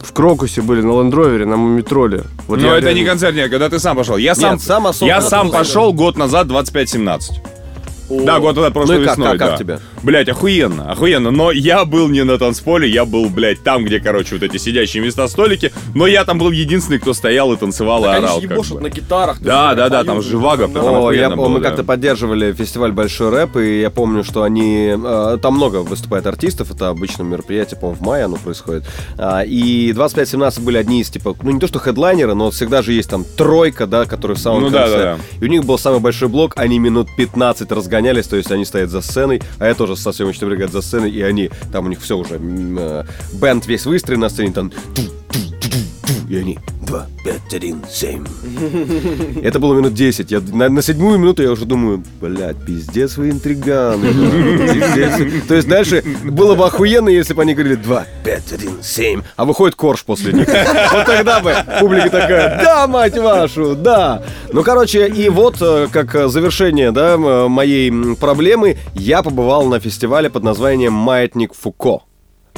в 0.02 0.12
Крокусе 0.12 0.60
были 0.60 0.82
на 0.82 1.00
Лендровере, 1.00 1.46
на 1.46 1.56
Мумитроле. 1.56 2.24
Вот 2.46 2.60
Но 2.60 2.66
я 2.68 2.76
это 2.78 2.88
не 2.88 2.96
реально- 2.96 3.10
концерт, 3.10 3.34
нет, 3.34 3.50
когда 3.50 3.70
ты 3.70 3.78
сам 3.78 3.96
пошел. 3.96 4.16
Я 4.18 4.34
сам, 4.34 4.58
сам 4.58 4.86
особо 4.86 5.08
я 5.08 5.20
не 5.20 5.28
сам 5.28 5.50
пошел. 5.50 5.92
год 5.94 6.16
назад, 6.18 6.46
25-17. 6.48 7.30
О, 8.10 8.24
Да, 8.24 8.38
год 8.40 8.56
назад, 8.56 8.72
прошлой 8.74 8.96
Ну 8.96 9.02
и 9.02 9.04
как, 9.06 9.16
весной, 9.18 9.38
как, 9.38 9.50
как 9.58 9.66
да. 9.66 9.80
Блять, 10.02 10.28
охуенно, 10.28 10.90
охуенно. 10.90 11.30
Но 11.30 11.50
я 11.52 11.84
был 11.84 12.08
не 12.08 12.24
на 12.24 12.38
танцполе, 12.38 12.88
я 12.88 13.04
был, 13.04 13.28
блядь, 13.28 13.62
там, 13.62 13.84
где, 13.84 14.00
короче, 14.00 14.34
вот 14.36 14.42
эти 14.42 14.56
сидящие 14.56 15.02
места, 15.02 15.28
столики. 15.28 15.72
Но 15.94 16.06
я 16.06 16.24
там 16.24 16.38
был 16.38 16.50
единственный, 16.50 16.98
кто 16.98 17.12
стоял 17.12 17.52
и 17.52 17.56
танцевал, 17.56 18.00
и 18.02 18.06
так 18.06 18.16
они 18.16 18.24
орал. 18.26 18.40
же 18.40 18.48
как 18.48 18.56
ебошут 18.56 18.76
бы. 18.78 18.80
на 18.82 18.88
гитарах. 18.90 19.40
Да, 19.40 19.74
да, 19.74 19.88
да, 19.88 20.04
там 20.04 20.22
живаго, 20.22 20.64
О, 20.74 21.10
я, 21.12 21.30
было, 21.30 21.48
мы 21.48 21.60
да. 21.60 21.68
как-то 21.68 21.84
поддерживали 21.84 22.52
фестиваль 22.52 22.92
Большой 22.92 23.30
рэп, 23.30 23.56
и 23.58 23.80
я 23.80 23.90
помню, 23.90 24.24
что 24.24 24.42
они... 24.42 24.94
э, 24.96 25.38
там 25.42 25.54
много 25.54 25.78
выступает 25.78 26.26
артистов, 26.26 26.70
это 26.70 26.88
обычно 26.88 27.22
мероприятие, 27.22 27.78
по-моему, 27.78 28.02
в 28.02 28.06
мае 28.06 28.24
оно 28.24 28.36
происходит. 28.36 28.84
А, 29.18 29.42
и 29.42 29.92
25-17 29.92 30.60
были 30.62 30.76
одни 30.78 31.00
из, 31.00 31.10
типа, 31.10 31.36
ну 31.42 31.50
не 31.50 31.60
то 31.60 31.66
что 31.66 31.78
хедлайнеры, 31.78 32.34
но 32.34 32.50
всегда 32.50 32.82
же 32.82 32.92
есть 32.92 33.10
там 33.10 33.24
тройка, 33.36 33.86
да, 33.86 34.06
которые 34.06 34.36
в 34.36 34.40
самом 34.40 34.62
Ну 34.62 34.70
да, 34.70 34.82
конце. 34.82 34.96
да, 34.96 35.02
да. 35.16 35.18
И 35.40 35.44
у 35.44 35.48
них 35.48 35.64
был 35.64 35.78
самый 35.78 36.00
большой 36.00 36.28
блок, 36.28 36.54
они 36.56 36.78
минут 36.78 37.08
15 37.16 37.70
разгонялись, 37.72 38.26
то 38.26 38.36
есть 38.36 38.50
они 38.50 38.64
стоят 38.64 38.90
за 38.90 39.00
сценой, 39.02 39.42
а 39.58 39.66
я 39.66 39.74
тоже 39.74 39.89
со 39.96 40.12
съемочной 40.12 40.48
бригадой 40.48 40.72
за 40.72 40.82
сценой, 40.82 41.10
и 41.10 41.22
они, 41.22 41.50
там 41.72 41.86
у 41.86 41.88
них 41.88 42.00
все 42.00 42.16
уже, 42.16 42.38
э, 42.40 43.04
бенд 43.34 43.66
весь 43.66 43.86
выстроен 43.86 44.20
на 44.20 44.28
сцене, 44.28 44.52
там... 44.52 44.72
И 46.30 46.36
они... 46.36 46.60
Два, 46.86 47.08
пять, 47.24 47.52
один, 47.52 47.82
семь. 47.90 48.24
Это 49.42 49.58
было 49.58 49.74
минут 49.74 49.94
10. 49.94 50.30
Я, 50.30 50.40
на, 50.40 50.68
на 50.68 50.80
седьмую 50.80 51.18
минуту 51.18 51.42
я 51.42 51.50
уже 51.50 51.64
думаю, 51.64 52.04
блядь, 52.20 52.64
пиздец 52.64 53.16
вы 53.16 53.30
интриганы. 53.30 54.12
да, 54.12 54.72
пиздец». 54.72 55.46
То 55.48 55.54
есть 55.56 55.66
дальше 55.66 56.04
было 56.22 56.54
бы 56.54 56.66
охуенно, 56.66 57.08
если 57.08 57.34
бы 57.34 57.42
они 57.42 57.54
говорили 57.54 57.74
2, 57.74 58.06
5, 58.22 58.52
1, 58.52 58.70
7. 58.80 59.22
А 59.34 59.44
выходит 59.44 59.74
корж 59.74 60.04
после 60.04 60.32
них. 60.32 60.46
Вот 60.46 61.06
тогда 61.06 61.40
бы 61.40 61.52
публика 61.80 62.10
такая, 62.10 62.62
да, 62.62 62.86
мать 62.86 63.18
вашу, 63.18 63.74
да. 63.74 64.22
Ну, 64.52 64.62
короче, 64.62 65.08
и 65.08 65.28
вот 65.28 65.56
э, 65.60 65.88
как 65.90 66.30
завершение, 66.30 66.92
да, 66.92 67.18
моей 67.18 68.14
проблемы, 68.14 68.78
я 68.94 69.24
побывал 69.24 69.66
на 69.66 69.80
фестивале 69.80 70.30
под 70.30 70.44
названием 70.44 70.92
«Маятник 70.92 71.54
Фуко». 71.54 72.02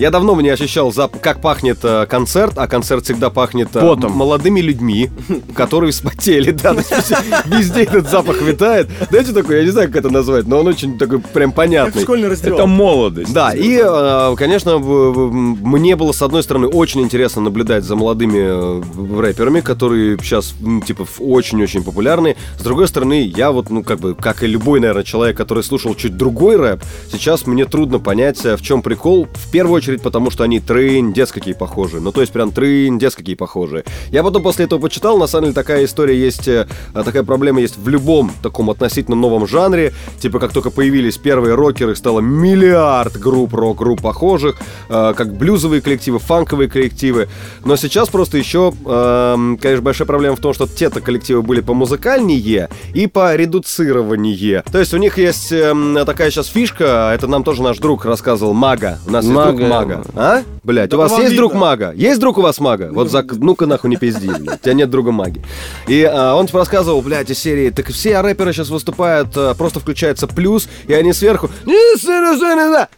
Я 0.02 0.10
давно 0.10 0.38
не 0.40 0.48
ощущал, 0.48 0.90
зап- 0.90 1.20
как 1.20 1.40
пахнет 1.40 1.78
э, 1.84 2.06
концерт, 2.06 2.54
а 2.56 2.66
концерт 2.66 3.04
всегда 3.04 3.30
пахнет 3.30 3.68
э, 3.76 3.80
Потом. 3.80 4.10
молодыми 4.10 4.60
людьми, 4.60 5.10
которые 5.54 5.92
вспотели, 5.92 6.50
да, 6.50 6.74
то 6.74 6.80
есть 6.80 7.12
везде 7.46 7.84
этот 7.84 8.10
запах 8.10 8.42
витает. 8.42 8.88
Знаете, 9.10 9.32
такой, 9.32 9.58
я 9.58 9.62
не 9.62 9.70
знаю, 9.70 9.86
как 9.86 9.98
это 9.98 10.10
назвать, 10.10 10.48
но 10.48 10.58
он 10.58 10.66
очень 10.66 10.98
такой 10.98 11.20
прям 11.20 11.52
понятный. 11.52 12.02
школьной 12.02 12.24
Это 12.24 12.32
раздевалке. 12.32 12.66
молодость. 12.66 13.32
Да, 13.32 13.52
и, 13.54 13.80
э, 13.80 14.34
конечно, 14.36 14.78
в- 14.78 15.12
в- 15.12 15.32
мне 15.32 15.94
было, 15.94 16.10
с 16.10 16.20
одной 16.20 16.42
стороны, 16.42 16.66
очень 16.66 17.00
интересно 17.00 17.40
наблюдать 17.40 17.84
за 17.84 17.94
молодыми 17.94 18.40
э, 18.42 19.20
рэперами, 19.20 19.60
которые 19.60 20.18
сейчас, 20.18 20.52
м, 20.60 20.82
типа, 20.82 21.04
в- 21.04 21.20
очень-очень 21.20 21.84
популярны. 21.84 22.34
С 22.58 22.62
другой 22.64 22.88
стороны, 22.88 23.22
я 23.36 23.52
вот, 23.52 23.70
ну, 23.70 23.84
как 23.84 24.00
бы, 24.00 24.16
как 24.16 24.42
и 24.42 24.48
любой, 24.48 24.80
наверное, 24.80 25.04
человек, 25.04 25.36
который 25.36 25.62
слушал 25.62 25.94
чуть 25.94 26.16
другой 26.16 26.56
рэп, 26.56 26.82
сейчас 27.12 27.46
мне 27.46 27.66
трудно 27.66 28.00
понять, 28.00 28.44
э, 28.44 28.56
в 28.56 28.62
чем 28.62 28.82
прикол. 28.82 29.28
В 29.34 29.50
первую 29.52 29.76
очередь, 29.76 29.91
потому 30.00 30.30
что 30.30 30.44
они 30.44 30.60
трындец 30.60 31.32
какие 31.32 31.54
похожие. 31.54 32.00
Ну, 32.00 32.12
то 32.12 32.20
есть, 32.20 32.32
прям 32.32 32.52
трындец 32.52 33.14
какие 33.14 33.34
похожие. 33.34 33.84
Я 34.10 34.22
потом 34.22 34.42
после 34.42 34.64
этого 34.64 34.80
почитал, 34.80 35.18
на 35.18 35.26
самом 35.26 35.46
деле, 35.46 35.54
такая 35.54 35.84
история 35.84 36.18
есть, 36.18 36.48
э, 36.48 36.66
такая 36.94 37.22
проблема 37.22 37.60
есть 37.60 37.76
в 37.76 37.88
любом 37.88 38.32
таком 38.42 38.70
относительно 38.70 39.16
новом 39.16 39.46
жанре. 39.46 39.92
Типа, 40.20 40.38
как 40.38 40.52
только 40.52 40.70
появились 40.70 41.18
первые 41.18 41.54
рокеры, 41.54 41.94
стало 41.96 42.20
миллиард 42.20 43.18
групп, 43.18 43.54
рок-групп 43.54 44.00
похожих, 44.00 44.56
э, 44.88 45.14
как 45.16 45.34
блюзовые 45.34 45.82
коллективы, 45.82 46.18
фанковые 46.18 46.68
коллективы. 46.68 47.28
Но 47.64 47.76
сейчас 47.76 48.08
просто 48.08 48.38
еще, 48.38 48.72
эм, 48.86 49.58
конечно, 49.58 49.82
большая 49.82 50.06
проблема 50.06 50.36
в 50.36 50.40
том, 50.40 50.54
что 50.54 50.66
те-то 50.66 51.00
коллективы 51.00 51.42
были 51.42 51.60
по 51.60 51.74
музыкальнее 51.74 52.68
и 52.94 53.06
по 53.06 53.34
редуцированнее. 53.34 54.62
То 54.70 54.78
есть 54.78 54.94
у 54.94 54.96
них 54.96 55.18
есть 55.18 55.52
эм, 55.52 55.98
такая 56.06 56.30
сейчас 56.30 56.46
фишка, 56.46 57.12
это 57.14 57.26
нам 57.26 57.44
тоже 57.44 57.62
наш 57.62 57.78
друг 57.78 58.04
рассказывал, 58.04 58.52
Мага. 58.54 58.98
У 59.06 59.10
нас 59.10 59.24
есть 59.24 59.34
друг 59.34 59.60
Мага. 59.60 59.81
Мага. 59.86 60.04
А? 60.14 60.42
Блять, 60.62 60.90
Да 60.90 60.96
у 60.96 61.00
вас 61.00 61.18
есть 61.18 61.36
друг 61.36 61.52
видно. 61.52 61.66
Мага? 61.66 61.92
Есть 61.94 62.20
друг 62.20 62.38
у 62.38 62.42
вас 62.42 62.58
Мага? 62.60 62.90
Вот 62.92 63.10
за... 63.10 63.22
ну-ка 63.22 63.66
нахуй 63.66 63.90
не 63.90 63.96
пизди. 63.96 64.28
У 64.28 64.56
тебя 64.56 64.74
нет 64.74 64.90
друга 64.90 65.12
Маги. 65.12 65.42
И 65.88 66.02
а, 66.02 66.34
он 66.34 66.46
типа 66.46 66.60
рассказывал, 66.60 67.02
блядь, 67.02 67.30
из 67.30 67.38
серии, 67.38 67.70
так 67.70 67.88
все 67.88 68.20
рэперы 68.20 68.52
сейчас 68.52 68.68
выступают, 68.68 69.28
а, 69.36 69.54
просто 69.54 69.80
включается 69.80 70.26
плюс, 70.26 70.68
и 70.86 70.92
они 70.92 71.12
сверху... 71.12 71.50
«Не, 71.64 71.98
сына, 71.98 72.36
сына, 72.38 72.70
да». 72.70 72.88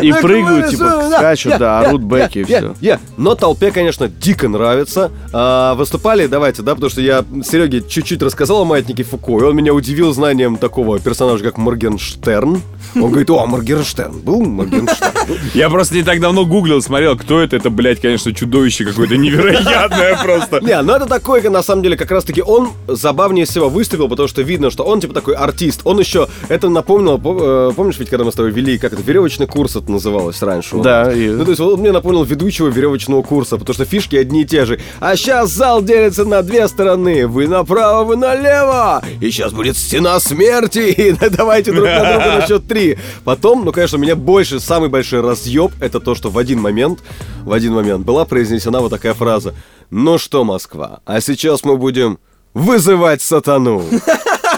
И 0.00 0.12
Так, 0.12 0.20
прыгают, 0.22 0.66
ну, 0.66 0.70
типа, 0.70 1.10
скачут, 1.16 1.52
я, 1.52 1.58
да, 1.58 1.80
орут 1.80 2.02
бэки 2.02 2.38
и 2.38 2.44
все. 2.44 2.98
Но 3.16 3.34
толпе, 3.34 3.70
конечно, 3.70 4.08
дико 4.08 4.48
нравится. 4.48 5.10
А, 5.32 5.74
выступали, 5.74 6.26
давайте, 6.26 6.62
да, 6.62 6.74
потому 6.74 6.90
что 6.90 7.00
я 7.00 7.24
Сереге 7.44 7.82
чуть-чуть 7.86 8.22
рассказал 8.22 8.62
о 8.62 8.64
маятнике 8.64 9.02
Фуко, 9.04 9.32
и 9.32 9.42
он 9.42 9.56
меня 9.56 9.72
удивил 9.74 10.12
знанием 10.12 10.56
такого 10.56 10.98
персонажа, 10.98 11.44
как 11.44 11.58
Моргенштерн. 11.58 12.60
Он 12.94 13.10
говорит, 13.10 13.30
о, 13.30 13.46
Моргенштерн, 13.46 14.20
был 14.20 14.40
Моргенштерн. 14.42 15.12
Я 15.54 15.68
просто 15.70 15.94
не 15.94 16.02
так 16.02 16.20
давно 16.20 16.44
гуглил, 16.46 16.80
смотрел, 16.82 17.16
кто 17.16 17.40
это. 17.40 17.56
Это, 17.56 17.70
блядь, 17.70 18.00
конечно, 18.00 18.32
чудовище 18.32 18.84
какое-то 18.84 19.16
невероятное 19.16 20.16
просто. 20.22 20.60
Не, 20.60 20.80
ну 20.82 20.94
это 20.94 21.06
такой, 21.06 21.42
на 21.48 21.62
самом 21.62 21.82
деле, 21.82 21.96
как 21.96 22.10
раз-таки 22.10 22.42
он 22.42 22.70
забавнее 22.86 23.44
всего 23.46 23.68
выступил, 23.68 24.08
потому 24.08 24.28
что 24.28 24.42
видно, 24.42 24.70
что 24.70 24.84
он 24.84 25.00
типа 25.00 25.14
такой 25.14 25.34
артист. 25.34 25.80
Он 25.84 25.98
еще, 25.98 26.28
это 26.48 26.68
напомнил, 26.68 27.18
по- 27.18 27.70
э, 27.70 27.72
помнишь, 27.74 27.98
ведь 27.98 28.08
когда 28.10 28.24
мы 28.24 28.32
с 28.32 28.34
тобой 28.34 28.52
вели, 28.52 28.78
как 28.78 28.92
это, 28.92 29.02
веревочный 29.18 29.46
курс 29.46 29.74
это 29.76 29.90
называлось 29.90 30.40
раньше. 30.42 30.76
Да, 30.76 31.12
и- 31.12 31.28
Ну, 31.28 31.44
то 31.44 31.50
есть 31.50 31.60
он 31.60 31.80
мне 31.80 31.90
напомнил 31.92 32.22
ведущего 32.24 32.68
веревочного 32.68 33.22
курса, 33.22 33.58
потому 33.58 33.74
что 33.74 33.84
фишки 33.84 34.14
одни 34.16 34.42
и 34.42 34.46
те 34.46 34.64
же. 34.64 34.78
А 35.00 35.16
сейчас 35.16 35.50
зал 35.50 35.82
делится 35.82 36.24
на 36.24 36.42
две 36.42 36.68
стороны. 36.68 37.26
Вы 37.26 37.48
направо, 37.48 38.04
вы 38.04 38.16
налево. 38.16 39.02
И 39.20 39.30
сейчас 39.30 39.52
будет 39.52 39.76
стена 39.76 40.20
смерти. 40.20 40.78
И 40.98 41.12
давайте 41.30 41.72
друг 41.72 41.86
на 41.86 41.98
друга 42.12 42.38
на 42.40 42.46
счет 42.46 42.66
три. 42.68 42.96
Потом, 43.24 43.64
ну, 43.64 43.72
конечно, 43.72 43.98
у 43.98 44.00
меня 44.00 44.14
больше, 44.16 44.60
самый 44.60 44.88
большой 44.88 45.20
разъеб, 45.20 45.72
это 45.80 45.98
то, 46.00 46.14
что 46.14 46.30
в 46.30 46.38
один 46.38 46.60
момент, 46.60 47.00
в 47.44 47.52
один 47.52 47.74
момент 47.74 48.04
была 48.06 48.24
произнесена 48.24 48.80
вот 48.80 48.90
такая 48.90 49.14
фраза. 49.14 49.54
Ну 49.90 50.18
что, 50.18 50.44
Москва, 50.44 51.00
а 51.06 51.20
сейчас 51.20 51.64
мы 51.64 51.76
будем 51.76 52.18
вызывать 52.54 53.20
сатану. 53.22 53.82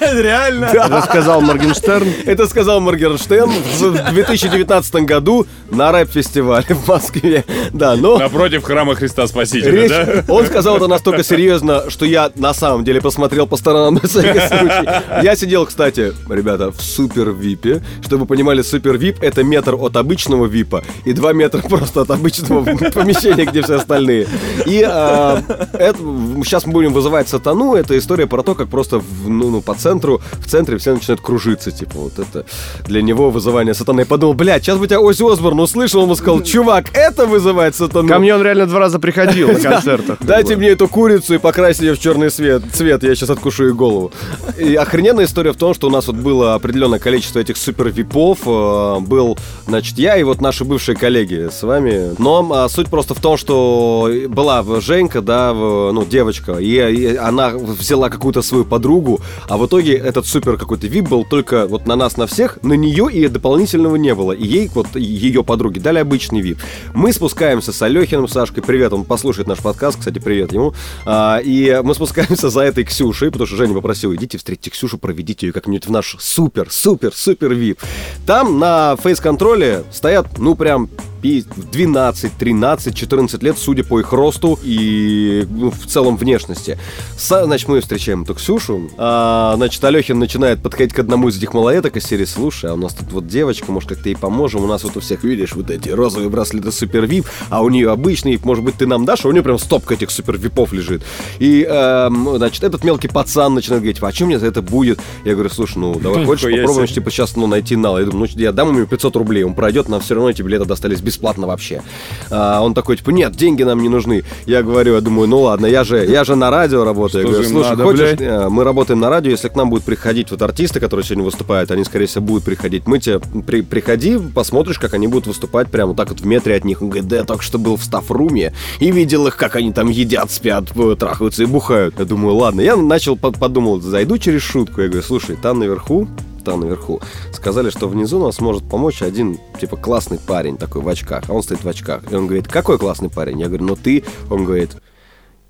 Реально? 0.00 0.64
Это 0.72 1.02
сказал 1.02 1.40
Моргенштерн. 1.40 2.08
Это 2.26 2.46
сказал 2.46 2.80
Моргенштерн 2.80 3.50
в 3.50 4.10
2019 4.12 4.94
году 5.06 5.46
на 5.70 5.92
рэп-фестивале 5.92 6.66
в 6.74 6.88
Москве. 6.88 7.44
Да, 7.72 7.96
но... 7.96 8.18
Напротив 8.18 8.62
храма 8.64 8.94
Христа 8.94 9.26
Спасителя, 9.26 9.70
Речь, 9.70 9.90
да? 9.90 10.24
он 10.28 10.46
сказал 10.46 10.76
это 10.76 10.86
настолько 10.88 11.22
серьезно, 11.22 11.90
что 11.90 12.04
я 12.04 12.30
на 12.36 12.54
самом 12.54 12.84
деле 12.84 13.00
посмотрел 13.00 13.46
по 13.46 13.56
сторонам 13.56 13.94
на 14.02 14.08
всякий 14.08 14.38
случай. 14.40 15.22
Я 15.22 15.36
сидел, 15.36 15.66
кстати, 15.66 16.12
ребята, 16.28 16.70
в 16.70 16.80
супер 16.80 17.30
випе. 17.30 17.82
Чтобы 18.02 18.22
вы 18.22 18.26
понимали, 18.26 18.62
супер 18.62 18.96
вип 18.96 19.18
это 19.22 19.42
метр 19.44 19.74
от 19.74 19.96
обычного 19.96 20.46
випа 20.46 20.82
и 21.04 21.12
два 21.12 21.32
метра 21.32 21.60
просто 21.62 22.02
от 22.02 22.10
обычного 22.10 22.64
помещения, 22.94 23.44
где 23.44 23.62
все 23.62 23.76
остальные. 23.76 24.26
И 24.66 24.82
а, 24.86 25.42
это- 25.72 25.98
сейчас 26.44 26.66
мы 26.66 26.72
будем 26.72 26.92
вызывать 26.92 27.28
сатану. 27.28 27.74
Это 27.74 27.96
история 27.98 28.26
про 28.26 28.42
то, 28.42 28.54
как 28.54 28.68
просто 28.68 28.98
в- 28.98 29.28
ну, 29.28 29.50
ну, 29.50 29.60
под 29.60 29.79
центру, 29.80 30.20
в 30.32 30.46
центре 30.48 30.76
все 30.78 30.94
начинают 30.94 31.20
кружиться, 31.20 31.70
типа, 31.70 31.92
вот 31.96 32.18
это 32.18 32.44
для 32.86 33.02
него 33.02 33.30
вызывание 33.30 33.74
сатаны. 33.74 34.00
Я 34.00 34.06
подумал, 34.06 34.34
блядь, 34.34 34.62
сейчас 34.64 34.78
бы 34.78 34.86
тебя 34.86 35.00
Ози 35.00 35.22
Осборн 35.30 35.60
услышал, 35.60 36.02
он 36.02 36.08
бы 36.08 36.16
сказал, 36.16 36.42
чувак, 36.42 36.86
это 36.94 37.26
вызывает 37.26 37.74
сатану. 37.74 38.08
Ко 38.08 38.18
мне 38.18 38.34
он 38.34 38.42
реально 38.42 38.66
два 38.66 38.78
раза 38.80 38.98
приходил 38.98 39.48
на 39.52 39.60
концертах. 39.60 40.18
Дайте 40.20 40.56
мне 40.56 40.68
эту 40.68 40.88
курицу 40.88 41.34
и 41.34 41.38
покрасьте 41.38 41.86
ее 41.86 41.94
в 41.94 41.98
черный 42.00 42.30
цвет, 42.30 42.62
цвет, 42.72 43.02
я 43.02 43.14
сейчас 43.14 43.30
откушу 43.30 43.64
ей 43.66 43.72
голову. 43.72 44.12
И 44.58 44.74
охрененная 44.74 45.24
история 45.24 45.52
в 45.52 45.56
том, 45.56 45.74
что 45.74 45.88
у 45.88 45.90
нас 45.90 46.06
вот 46.06 46.16
было 46.16 46.54
определенное 46.54 46.98
количество 46.98 47.38
этих 47.38 47.56
супер 47.56 47.88
випов. 47.88 48.38
э, 48.46 48.96
Был, 49.00 49.38
значит, 49.66 49.98
я 49.98 50.16
и 50.16 50.22
вот 50.22 50.40
наши 50.40 50.64
бывшие 50.64 50.96
коллеги 50.96 51.48
с 51.50 51.62
вами. 51.62 52.14
Но 52.18 52.48
а, 52.52 52.68
суть 52.68 52.88
просто 52.88 53.14
в 53.14 53.20
том, 53.20 53.36
что 53.36 54.10
была 54.28 54.64
Женька, 54.80 55.20
да, 55.20 55.52
в- 55.52 55.92
ну, 55.92 56.04
девочка, 56.04 56.54
и, 56.58 56.66
и 56.92 57.16
она 57.16 57.50
взяла 57.50 58.08
какую-то 58.10 58.42
свою 58.42 58.64
подругу, 58.64 59.20
а 59.48 59.56
в 59.56 59.62
итоге 59.70 59.94
этот 59.94 60.26
супер 60.26 60.56
какой-то 60.56 60.88
вип 60.88 61.08
был 61.08 61.24
только 61.24 61.68
вот 61.68 61.86
на 61.86 61.94
нас, 61.94 62.16
на 62.16 62.26
всех, 62.26 62.60
на 62.64 62.72
нее 62.72 63.08
и 63.12 63.28
дополнительного 63.28 63.94
не 63.94 64.16
было. 64.16 64.32
И 64.32 64.44
ей, 64.44 64.68
вот 64.74 64.96
ее 64.96 65.44
подруге, 65.44 65.80
дали 65.80 66.00
обычный 66.00 66.40
вип. 66.40 66.58
Мы 66.92 67.12
спускаемся 67.12 67.72
с 67.72 67.80
Алехиным, 67.80 68.26
Сашкой, 68.26 68.64
привет, 68.64 68.92
он 68.92 69.04
послушает 69.04 69.46
наш 69.46 69.58
подкаст, 69.60 70.00
кстати, 70.00 70.18
привет 70.18 70.52
ему. 70.52 70.74
А, 71.06 71.38
и 71.38 71.80
мы 71.84 71.94
спускаемся 71.94 72.50
за 72.50 72.62
этой 72.62 72.82
Ксюшей, 72.82 73.30
потому 73.30 73.46
что 73.46 73.54
Женя 73.54 73.74
попросил, 73.74 74.12
идите 74.12 74.38
встретите 74.38 74.70
Ксюшу, 74.70 74.98
проведите 74.98 75.46
ее 75.46 75.52
как-нибудь 75.52 75.86
в 75.86 75.90
наш 75.92 76.16
супер, 76.18 76.66
супер, 76.68 77.14
супер 77.14 77.54
вип. 77.54 77.78
Там 78.26 78.58
на 78.58 78.96
фейс-контроле 78.96 79.84
стоят, 79.92 80.38
ну, 80.38 80.56
прям 80.56 80.90
пи- 81.22 81.44
12, 81.72 82.32
13, 82.38 82.94
14 82.94 83.42
лет, 83.42 83.58
судя 83.58 83.84
по 83.84 84.00
их 84.00 84.12
росту 84.12 84.58
и 84.62 85.46
ну, 85.50 85.70
в 85.70 85.86
целом 85.86 86.16
внешности. 86.16 86.78
Са- 87.16 87.44
значит, 87.44 87.68
мы 87.68 87.80
встречаем 87.80 88.22
эту 88.22 88.34
Ксюшу. 88.34 88.90
А, 88.98 89.54
значит, 89.56 89.82
Алехин 89.84 90.18
начинает 90.18 90.62
подходить 90.62 90.94
к 90.94 90.98
одному 90.98 91.28
из 91.28 91.36
этих 91.36 91.54
малолеток 91.54 91.96
из 91.96 92.04
серии 92.04 92.24
«Слушай, 92.24 92.70
а 92.70 92.74
у 92.74 92.76
нас 92.76 92.94
тут 92.94 93.12
вот 93.12 93.26
девочка, 93.26 93.70
может, 93.72 93.88
как-то 93.88 94.08
ей 94.08 94.16
поможем? 94.16 94.64
У 94.64 94.66
нас 94.66 94.84
вот 94.84 94.96
у 94.96 95.00
всех, 95.00 95.24
видишь, 95.24 95.54
вот 95.54 95.70
эти 95.70 95.88
розовые 95.88 96.28
браслеты 96.28 96.72
супер 96.72 97.06
вип, 97.06 97.26
а 97.48 97.62
у 97.62 97.68
нее 97.68 97.90
обычный, 97.90 98.38
может 98.42 98.64
быть, 98.64 98.76
ты 98.76 98.86
нам 98.86 99.04
дашь?» 99.04 99.24
А 99.24 99.28
у 99.28 99.32
нее 99.32 99.42
прям 99.42 99.58
стопка 99.58 99.94
этих 99.94 100.10
супер 100.10 100.38
випов 100.38 100.72
лежит. 100.72 101.02
И, 101.38 101.62
эм, 101.68 102.36
значит, 102.36 102.64
этот 102.64 102.84
мелкий 102.84 103.08
пацан 103.08 103.54
начинает 103.54 103.82
говорить, 103.82 104.02
а 104.02 104.12
чем 104.12 104.28
мне 104.28 104.38
за 104.38 104.46
это 104.46 104.62
будет? 104.62 104.98
Я 105.24 105.34
говорю, 105.34 105.50
слушай, 105.50 105.78
ну, 105.78 105.94
давай 106.00 106.24
хочешь 106.24 106.50
попробуем, 106.50 106.86
типа, 106.86 107.10
сейчас, 107.10 107.36
ну, 107.36 107.46
найти 107.46 107.76
нал. 107.76 107.98
Я 107.98 108.04
думаю, 108.06 108.28
ну, 108.32 108.40
я 108.40 108.52
дам 108.52 108.74
ему 108.74 108.86
500 108.86 109.16
рублей, 109.16 109.44
он 109.44 109.54
пройдет, 109.54 109.88
нам 109.88 110.00
все 110.00 110.14
равно 110.14 110.30
эти 110.30 110.42
билеты 110.42 110.64
достались 110.64 111.00
бесплатно 111.10 111.46
вообще. 111.46 111.82
А, 112.30 112.60
он 112.62 112.74
такой, 112.74 112.96
типа, 112.96 113.10
нет, 113.10 113.32
деньги 113.36 113.62
нам 113.62 113.80
не 113.82 113.88
нужны. 113.88 114.24
Я 114.46 114.62
говорю, 114.62 114.94
я 114.94 115.00
думаю, 115.00 115.28
ну 115.28 115.40
ладно, 115.42 115.66
я 115.66 115.84
же, 115.84 116.04
я 116.06 116.24
же 116.24 116.36
на 116.36 116.50
радио 116.50 116.84
работаю. 116.84 117.22
Что 117.26 117.28
я 117.32 117.34
говорю, 117.34 117.48
слушай, 117.48 117.70
надо, 117.70 117.82
хочешь, 117.84 117.98
блядь?» 118.16 118.20
э, 118.20 118.48
мы 118.48 118.64
работаем 118.64 119.00
на 119.00 119.10
радио, 119.10 119.30
если 119.32 119.48
к 119.48 119.56
нам 119.56 119.70
будут 119.70 119.84
приходить 119.84 120.30
вот 120.30 120.40
артисты, 120.42 120.80
которые 120.80 121.04
сегодня 121.04 121.24
выступают, 121.24 121.70
они, 121.70 121.84
скорее 121.84 122.06
всего, 122.06 122.24
будут 122.24 122.44
приходить. 122.44 122.86
Мы 122.86 122.98
тебе, 122.98 123.20
при- 123.46 123.62
приходи, 123.62 124.18
посмотришь, 124.34 124.78
как 124.78 124.94
они 124.94 125.06
будут 125.08 125.26
выступать 125.26 125.70
прямо 125.70 125.88
вот 125.88 125.96
так 125.96 126.10
вот 126.10 126.20
в 126.20 126.26
метре 126.26 126.54
от 126.56 126.64
них. 126.64 126.82
Он 126.82 126.88
говорит, 126.90 127.08
да 127.08 127.16
я 127.16 127.24
только 127.24 127.42
что 127.42 127.58
был 127.58 127.76
в 127.76 127.84
стафруме 127.84 128.52
и 128.78 128.90
видел 128.90 129.26
их, 129.26 129.36
как 129.36 129.56
они 129.56 129.72
там 129.72 129.88
едят, 129.88 130.30
спят, 130.30 130.64
э, 130.74 130.96
трахаются 130.98 131.42
и 131.42 131.46
бухают. 131.46 131.94
Я 131.98 132.04
думаю, 132.04 132.36
ладно. 132.36 132.60
Я 132.60 132.76
начал, 132.76 133.16
по- 133.16 133.32
подумал, 133.32 133.80
зайду 133.80 134.18
через 134.18 134.42
шутку. 134.42 134.80
Я 134.82 134.88
говорю, 134.88 135.04
слушай, 135.06 135.36
там 135.40 135.58
наверху 135.58 136.08
там 136.44 136.60
наверху. 136.60 137.00
Сказали, 137.32 137.70
что 137.70 137.88
внизу 137.88 138.24
нас 138.24 138.40
может 138.40 138.68
помочь 138.68 139.02
один, 139.02 139.38
типа, 139.60 139.76
классный 139.76 140.18
парень 140.18 140.56
такой 140.56 140.82
в 140.82 140.88
очках. 140.88 141.24
А 141.28 141.32
он 141.32 141.42
стоит 141.42 141.64
в 141.64 141.68
очках. 141.68 142.02
И 142.10 142.14
он 142.14 142.26
говорит, 142.26 142.48
какой 142.48 142.78
классный 142.78 143.10
парень? 143.10 143.40
Я 143.40 143.46
говорю, 143.46 143.64
ну 143.64 143.76
ты. 143.76 144.04
Он 144.30 144.44
говорит, 144.44 144.72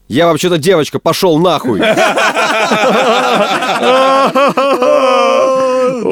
я 0.08 0.26
вообще-то 0.26 0.58
девочка, 0.58 0.98
пошел 0.98 1.38
нахуй. 1.38 1.78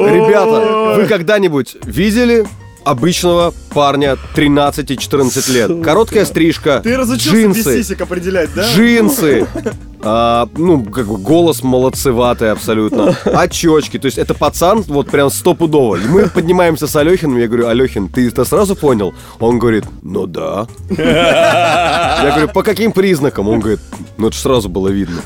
Ребята, 0.09 0.95
вы 0.95 1.05
когда-нибудь 1.05 1.77
видели 1.83 2.47
обычного 2.83 3.53
парня 3.73 4.17
13-14 4.35 5.51
лет? 5.51 5.83
Короткая 5.83 6.25
стрижка, 6.25 6.81
Ты 6.83 6.97
разучился 6.97 7.47
без 7.47 7.55
джинсы, 7.57 7.83
сисек 7.83 8.01
определять, 8.01 8.53
да? 8.53 8.67
джинсы, 8.73 9.47
а, 10.01 10.47
ну, 10.57 10.83
как 10.83 11.07
бы 11.07 11.17
голос 11.17 11.63
молодцеватый 11.63 12.51
абсолютно, 12.51 13.15
очечки, 13.25 13.99
то 13.99 14.05
есть 14.05 14.17
это 14.17 14.33
пацан 14.33 14.81
вот 14.81 15.09
прям 15.09 15.29
стопудово. 15.29 15.97
И 15.97 16.07
мы 16.07 16.27
поднимаемся 16.27 16.87
с 16.87 16.95
Алехиным, 16.95 17.37
я 17.37 17.47
говорю, 17.47 17.67
Алехин, 17.67 18.07
ты 18.07 18.27
это 18.27 18.45
сразу 18.45 18.75
понял? 18.75 19.13
Он 19.39 19.59
говорит, 19.59 19.85
ну 20.01 20.25
да. 20.25 20.67
Я 20.89 22.31
говорю, 22.31 22.49
по 22.49 22.63
каким 22.63 22.91
признакам? 22.91 23.47
Он 23.49 23.59
говорит, 23.59 23.79
ну 24.17 24.27
это 24.27 24.35
ж 24.35 24.39
сразу 24.39 24.69
было 24.69 24.89
видно. 24.89 25.21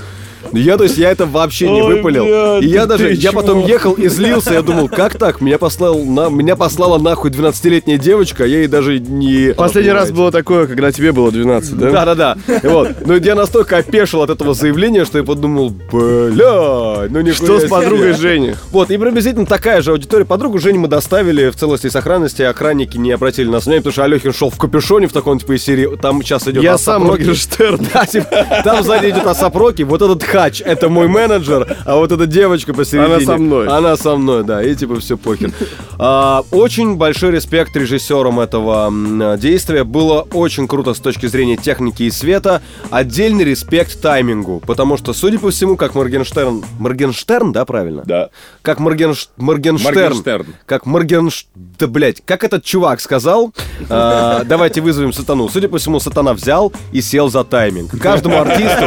Я, 0.54 0.78
то 0.78 0.84
есть, 0.84 0.98
я 0.98 1.12
это 1.12 1.26
вообще 1.26 1.70
не 1.70 1.82
Ой, 1.82 1.96
выпалил. 1.96 2.26
бля, 2.26 2.60
и 2.60 2.68
я 2.68 2.86
даже, 2.86 3.14
я 3.14 3.32
потом 3.32 3.66
ехал 3.66 3.94
и 3.94 4.08
злился, 4.08 4.54
я 4.54 4.62
думал, 4.62 4.88
как 4.88 5.18
так? 5.18 5.42
Меня, 5.42 5.58
послал, 5.58 6.00
на, 6.04 6.30
меня 6.30 6.56
послала 6.56 6.98
нахуй 6.98 7.32
12-летняя 7.32 7.98
девочка, 7.98 8.44
а 8.44 8.48
я 8.48 8.60
ей 8.60 8.68
даже 8.68 9.00
не... 9.00 9.54
Последний 9.54 9.92
раз 9.92 10.12
было 10.12 10.32
такое, 10.32 10.68
когда 10.68 10.92
тебе 10.92 11.12
было 11.12 11.32
12, 11.32 11.78
да? 11.78 11.92
Да-да-да. 11.92 12.38
Вот. 12.64 12.90
Ну, 13.06 13.16
я 13.18 13.36
настолько 13.36 13.78
опешил 13.78 14.22
от 14.22 14.30
этого 14.30 14.54
заявления, 14.54 15.06
что 15.06 15.18
я 15.18 15.24
подумал, 15.24 15.70
бля, 15.70 17.08
ну 17.10 17.22
нихуя 17.22 17.34
Что 17.34 17.60
с 17.60 17.62
себе». 17.62 17.70
подругой 17.70 18.14
Жени? 18.14 18.56
Вот, 18.72 18.92
и 18.92 18.98
приблизительно 18.98 19.46
такая 19.46 19.82
же 19.82 19.92
аудитория. 19.92 20.26
Подругу 20.26 20.60
Женю 20.60 20.80
мы 20.82 20.88
доставили 20.88 21.50
в 21.50 21.56
целости 21.56 21.88
и 21.88 21.90
сохранности, 21.90 22.42
охранники 22.42 22.98
не 22.98 23.12
обратили 23.12 23.50
нас 23.50 23.66
внимания, 23.66 23.82
потому 23.82 23.94
что 23.94 24.04
Алехин 24.04 24.34
шел 24.34 24.50
в 24.50 24.58
капюшоне 24.58 25.08
в 25.08 25.14
таком 25.14 25.40
типа 25.40 25.56
из 25.56 25.64
серии. 25.64 25.96
Там 25.98 26.22
сейчас 26.22 26.48
идет 26.48 26.64
Я 26.64 26.78
сам. 26.78 27.04
Моргенштерн. 27.04 27.80
Да, 27.94 28.06
типа, 28.06 28.62
там 28.64 28.84
сзади 28.84 29.10
идет 29.10 29.26
Асап 29.28 29.56
Роки, 29.56 29.84
вот 29.84 30.02
этот 30.02 30.24
хач, 30.44 30.62
это 30.66 30.90
мой 30.90 31.08
менеджер, 31.08 31.78
а 31.86 31.96
вот 31.96 32.12
эта 32.12 32.26
девочка 32.26 32.74
посередине. 32.74 33.16
Она 33.16 33.26
со 33.26 33.38
мной. 33.38 33.68
Она 33.68 33.98
со 33.98 34.16
мной, 34.16 34.44
да, 34.44 34.64
и 34.64 34.76
типа 34.76 35.00
все 35.00 35.18
похер. 35.18 35.52
А, 35.98 36.44
очень 36.52 36.96
большой 36.96 37.32
респект 37.32 37.76
режиссерам 37.76 38.40
этого 38.40 38.92
действия. 39.38 39.84
Было 39.84 40.22
очень 40.34 40.68
круто 40.68 40.94
с 40.94 41.00
точки 41.00 41.28
зрения 41.28 41.58
техники 41.58 42.04
и 42.04 42.12
света. 42.12 42.62
Отдельный 42.90 43.44
респект 43.44 44.02
таймингу, 44.02 44.62
потому 44.66 44.98
что, 44.98 45.14
судя 45.14 45.40
по 45.40 45.52
всему, 45.52 45.78
как 45.78 45.96
Моргенштерн... 45.96 46.64
Моргенштерн, 46.80 47.52
да, 47.52 47.66
правильно? 47.66 48.04
Да. 48.06 48.30
Как 48.62 48.80
Моргенш... 48.80 49.30
Моргенштерн. 49.38 49.96
Моргенштерн. 49.96 50.46
Как 50.66 50.86
Моргенш... 50.86 51.48
Да, 51.56 51.88
блядь, 51.88 52.22
как 52.26 52.44
этот 52.44 52.64
чувак 52.64 53.00
сказал, 53.00 53.54
а, 53.90 54.44
давайте 54.44 54.82
вызовем 54.82 55.14
сатану. 55.14 55.50
Судя 55.50 55.70
по 55.70 55.78
всему, 55.78 56.00
сатана 56.00 56.34
взял 56.34 56.74
и 56.92 57.02
сел 57.02 57.30
за 57.30 57.44
тайминг. 57.44 57.98
Каждому 58.00 58.42
артисту, 58.42 58.86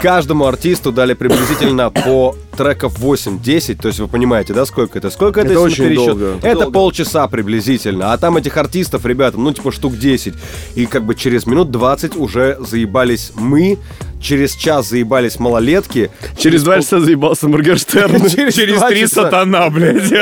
каждому 0.00 0.46
артисту 0.46 0.53
дали 0.92 1.14
приблизительно 1.14 1.90
по 1.90 2.34
треков 2.56 2.98
8-10, 2.98 3.76
то 3.80 3.88
есть 3.88 4.00
вы 4.00 4.08
понимаете, 4.08 4.52
да, 4.54 4.64
сколько 4.66 4.98
это? 4.98 5.10
Сколько 5.10 5.40
это, 5.40 5.52
Это 5.52 5.60
если 5.60 5.72
очень 5.82 5.84
пересчет? 5.90 6.06
долго. 6.06 6.38
Это 6.42 6.54
Долго. 6.60 6.70
полчаса 6.72 7.28
приблизительно. 7.28 8.12
А 8.12 8.18
там 8.18 8.36
этих 8.36 8.56
артистов, 8.56 9.04
ребята, 9.06 9.38
ну, 9.38 9.52
типа 9.52 9.72
штук 9.72 9.96
10. 9.96 10.34
И 10.74 10.86
как 10.86 11.04
бы 11.04 11.14
через 11.14 11.46
минут 11.46 11.70
20 11.70 12.16
уже 12.16 12.56
заебались 12.60 13.32
мы, 13.34 13.78
через 14.20 14.54
час 14.54 14.88
заебались 14.88 15.38
малолетки. 15.38 16.10
Через 16.38 16.62
два 16.62 16.80
часа 16.80 17.00
заебался 17.00 17.46
Моргенштерн. 17.48 18.22
Через 18.28 18.80
три 18.88 19.06
сатана, 19.06 19.68
блядь. 19.70 20.12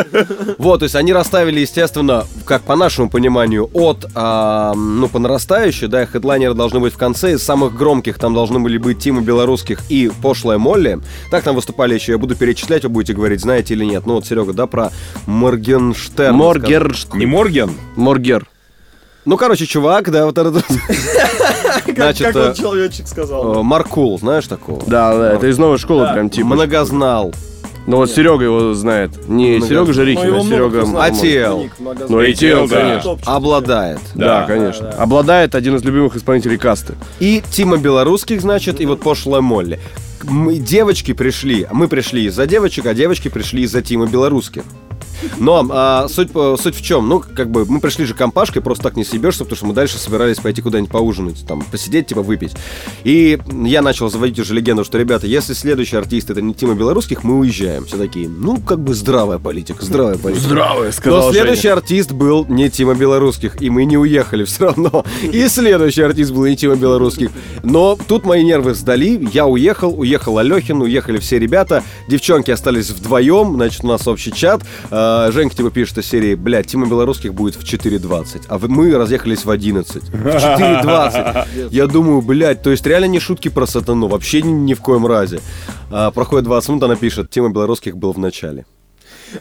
Вот, 0.59 0.81
то 0.81 0.85
есть 0.85 0.97
они 0.97 1.12
расставили, 1.12 1.61
естественно, 1.61 2.27
как 2.45 2.62
по 2.62 2.75
нашему 2.75 3.09
пониманию, 3.11 3.71
от, 3.73 4.07
а, 4.14 4.75
ну, 4.75 5.09
по 5.09 5.18
нарастающей, 5.21 5.87
да, 5.87 6.05
хедлайнеры 6.05 6.55
должны 6.55 6.81
быть 6.81 6.95
в 6.95 6.97
конце, 6.97 7.35
из 7.35 7.42
самых 7.42 7.77
громких 7.77 8.18
там 8.18 8.35
должны 8.35 8.59
были 8.59 8.77
быть 8.77 8.99
Тима 8.99 9.21
Белорусских 9.23 9.81
и 9.88 10.11
Пошлая 10.21 10.59
Молли. 10.59 10.99
Так 11.31 11.45
там 11.45 11.55
выступали 11.55 11.95
еще, 11.95 12.18
буду 12.23 12.37
перечислять, 12.37 12.85
вы 12.85 12.89
будете 12.89 13.13
говорить, 13.13 13.41
знаете 13.41 13.75
или 13.75 13.85
нет. 13.85 14.07
Ну 14.07 14.15
вот, 14.15 14.27
Серега, 14.27 14.53
да, 14.53 14.67
про 14.67 14.91
Моргенштерн. 15.27 16.35
Моргер... 16.35 16.95
Не 17.15 17.27
Морген? 17.27 17.71
Моргер. 17.97 18.47
Ну, 19.25 19.37
короче, 19.37 19.67
чувак, 19.67 20.11
да, 20.11 20.25
вот 20.27 20.39
этот... 20.39 20.65
Как, 21.87 21.97
Значит, 21.97 22.27
как 22.29 22.37
э, 22.37 22.49
он 22.49 22.55
человечек 22.55 23.09
сказал. 23.09 23.61
э, 23.61 23.63
Маркул, 23.63 24.19
знаешь 24.19 24.47
такого? 24.47 24.83
Да, 24.87 25.17
да, 25.17 25.33
это 25.35 25.49
из 25.49 25.59
новой 25.59 25.79
школы 25.79 26.09
прям 26.13 26.31
типа. 26.31 26.49
Многознал. 26.49 27.33
Ну 27.87 27.97
вот 27.97 28.11
Серега 28.11 28.45
его 28.45 28.75
знает. 28.75 29.29
Не 29.29 29.61
Серега 29.61 29.87
Ну, 29.87 29.93
Жарихин, 29.93 30.27
его 30.27 30.39
а 30.39 30.43
Серега... 30.43 30.69
много 30.69 30.87
Ну, 32.09 32.67
да. 32.67 32.77
конечно. 32.77 33.19
Обладает. 33.27 34.01
Да, 34.15 34.45
конечно. 34.47 34.91
да. 34.91 35.03
Обладает 35.03 35.55
один 35.55 35.77
из 35.77 35.83
любимых 35.83 36.15
исполнителей 36.17 36.59
касты. 36.59 36.95
И 37.19 37.43
Тима 37.51 37.79
Белорусских, 37.79 38.41
значит, 38.41 38.81
и 38.81 38.87
вот 38.87 39.01
пошлая 39.01 39.41
Молли. 39.41 39.81
Мы, 40.25 40.59
девочки 40.59 41.13
пришли, 41.13 41.67
мы 41.73 41.89
пришли 41.89 42.25
из-за 42.27 42.47
девочек, 42.47 42.87
а 42.87 42.95
девочки 42.95 43.29
пришли 43.29 43.63
из-за 43.63 43.83
Тима 43.83 44.07
Белорусских. 44.07 44.63
Но 45.39 45.67
а, 45.71 46.09
суть, 46.09 46.31
э, 46.35 46.57
суть 46.61 46.75
в 46.75 46.83
чем? 46.83 47.09
Ну, 47.09 47.21
как 47.21 47.51
бы 47.51 47.65
мы 47.67 47.81
пришли 47.81 48.05
же 48.05 48.15
компашкой, 48.15 48.63
просто 48.63 48.85
так 48.85 48.97
не 48.97 49.05
съебешься, 49.05 49.45
потому 49.45 49.57
что 49.57 49.67
мы 49.67 49.75
дальше 49.75 49.99
собирались 49.99 50.39
пойти 50.39 50.63
куда-нибудь 50.63 50.91
поужинать, 50.91 51.47
там, 51.47 51.63
посидеть, 51.63 52.09
типа 52.09 52.23
выпить. 52.23 52.53
И 53.05 53.39
я 53.65 53.83
начал 53.83 54.11
заводить 54.11 54.39
уже 54.39 54.55
легенду, 54.55 54.85
что, 54.85 54.99
ребята, 54.99 55.27
если 55.27 55.55
следующий 55.55 55.97
артист 55.97 56.31
это 56.31 56.43
не 56.43 56.55
Тима 56.55 56.75
Белорусских, 56.75 57.25
мы 57.25 57.39
уезжаем. 57.39 57.85
Все 57.87 57.97
такие, 57.97 58.29
ну, 58.29 58.59
как 58.59 58.81
бы 58.81 58.95
здравая 58.95 59.39
политика, 59.39 59.85
здравая 59.85 60.19
политика. 60.19 60.45
Здравое, 60.45 60.93
Но 61.05 61.33
следующий 61.33 61.69
артист 61.69 62.13
был 62.13 62.47
не 62.49 62.71
Тима 62.71 62.95
Белорусских, 62.95 63.61
и 63.61 63.71
мы 63.71 63.85
не 63.85 63.97
уехали 63.97 64.45
все 64.45 64.66
равно. 64.66 65.05
И 65.23 65.47
следующий 65.49 66.03
артист 66.03 66.33
был 66.33 66.47
не 66.47 66.57
Тима 66.57 66.77
Белорусских. 66.77 67.31
Но 67.62 67.99
тут 68.09 68.25
мои 68.25 68.45
нервы 68.45 68.75
сдали, 68.75 69.29
я 69.33 69.47
уехал, 69.47 69.99
уехал 69.99 70.12
Алехин, 70.39 70.83
уехали 70.83 71.19
все 71.19 71.39
ребята, 71.39 71.83
девчонки 72.09 72.51
остались 72.51 72.91
вдвоем, 72.91 73.55
значит, 73.55 73.85
у 73.85 73.89
нас 73.89 74.07
общий 74.07 74.33
чат. 74.33 74.63
А, 74.91 75.31
Женька 75.31 75.57
типа 75.57 75.71
пишет 75.71 75.99
из 75.99 76.07
серии, 76.07 76.35
блядь, 76.35 76.67
Тима 76.67 76.87
Белорусских 76.87 77.35
будет 77.35 77.55
в 77.55 77.65
4.20, 77.65 78.43
а 78.49 78.59
мы 78.69 78.97
разъехались 78.97 79.45
в 79.45 79.51
11. 79.51 80.03
В 80.03 80.15
4.20. 80.15 81.69
Я 81.71 81.87
думаю, 81.87 82.23
блядь, 82.23 82.63
то 82.63 82.71
есть 82.71 82.87
реально 82.87 83.07
не 83.07 83.21
шутки 83.21 83.49
про 83.49 83.67
сатану, 83.67 84.09
вообще 84.09 84.43
ни, 84.43 84.53
ни 84.53 84.75
в 84.75 84.81
коем 84.81 85.07
разе. 85.07 85.41
А, 85.91 86.11
проходит 86.11 86.45
20 86.45 86.69
минут, 86.71 86.83
она 86.85 86.97
пишет, 86.97 87.31
Тима 87.31 87.51
Белорусских 87.51 87.97
был 87.97 88.13
в 88.13 88.19
начале. 88.19 88.65
Ну, 89.35 89.41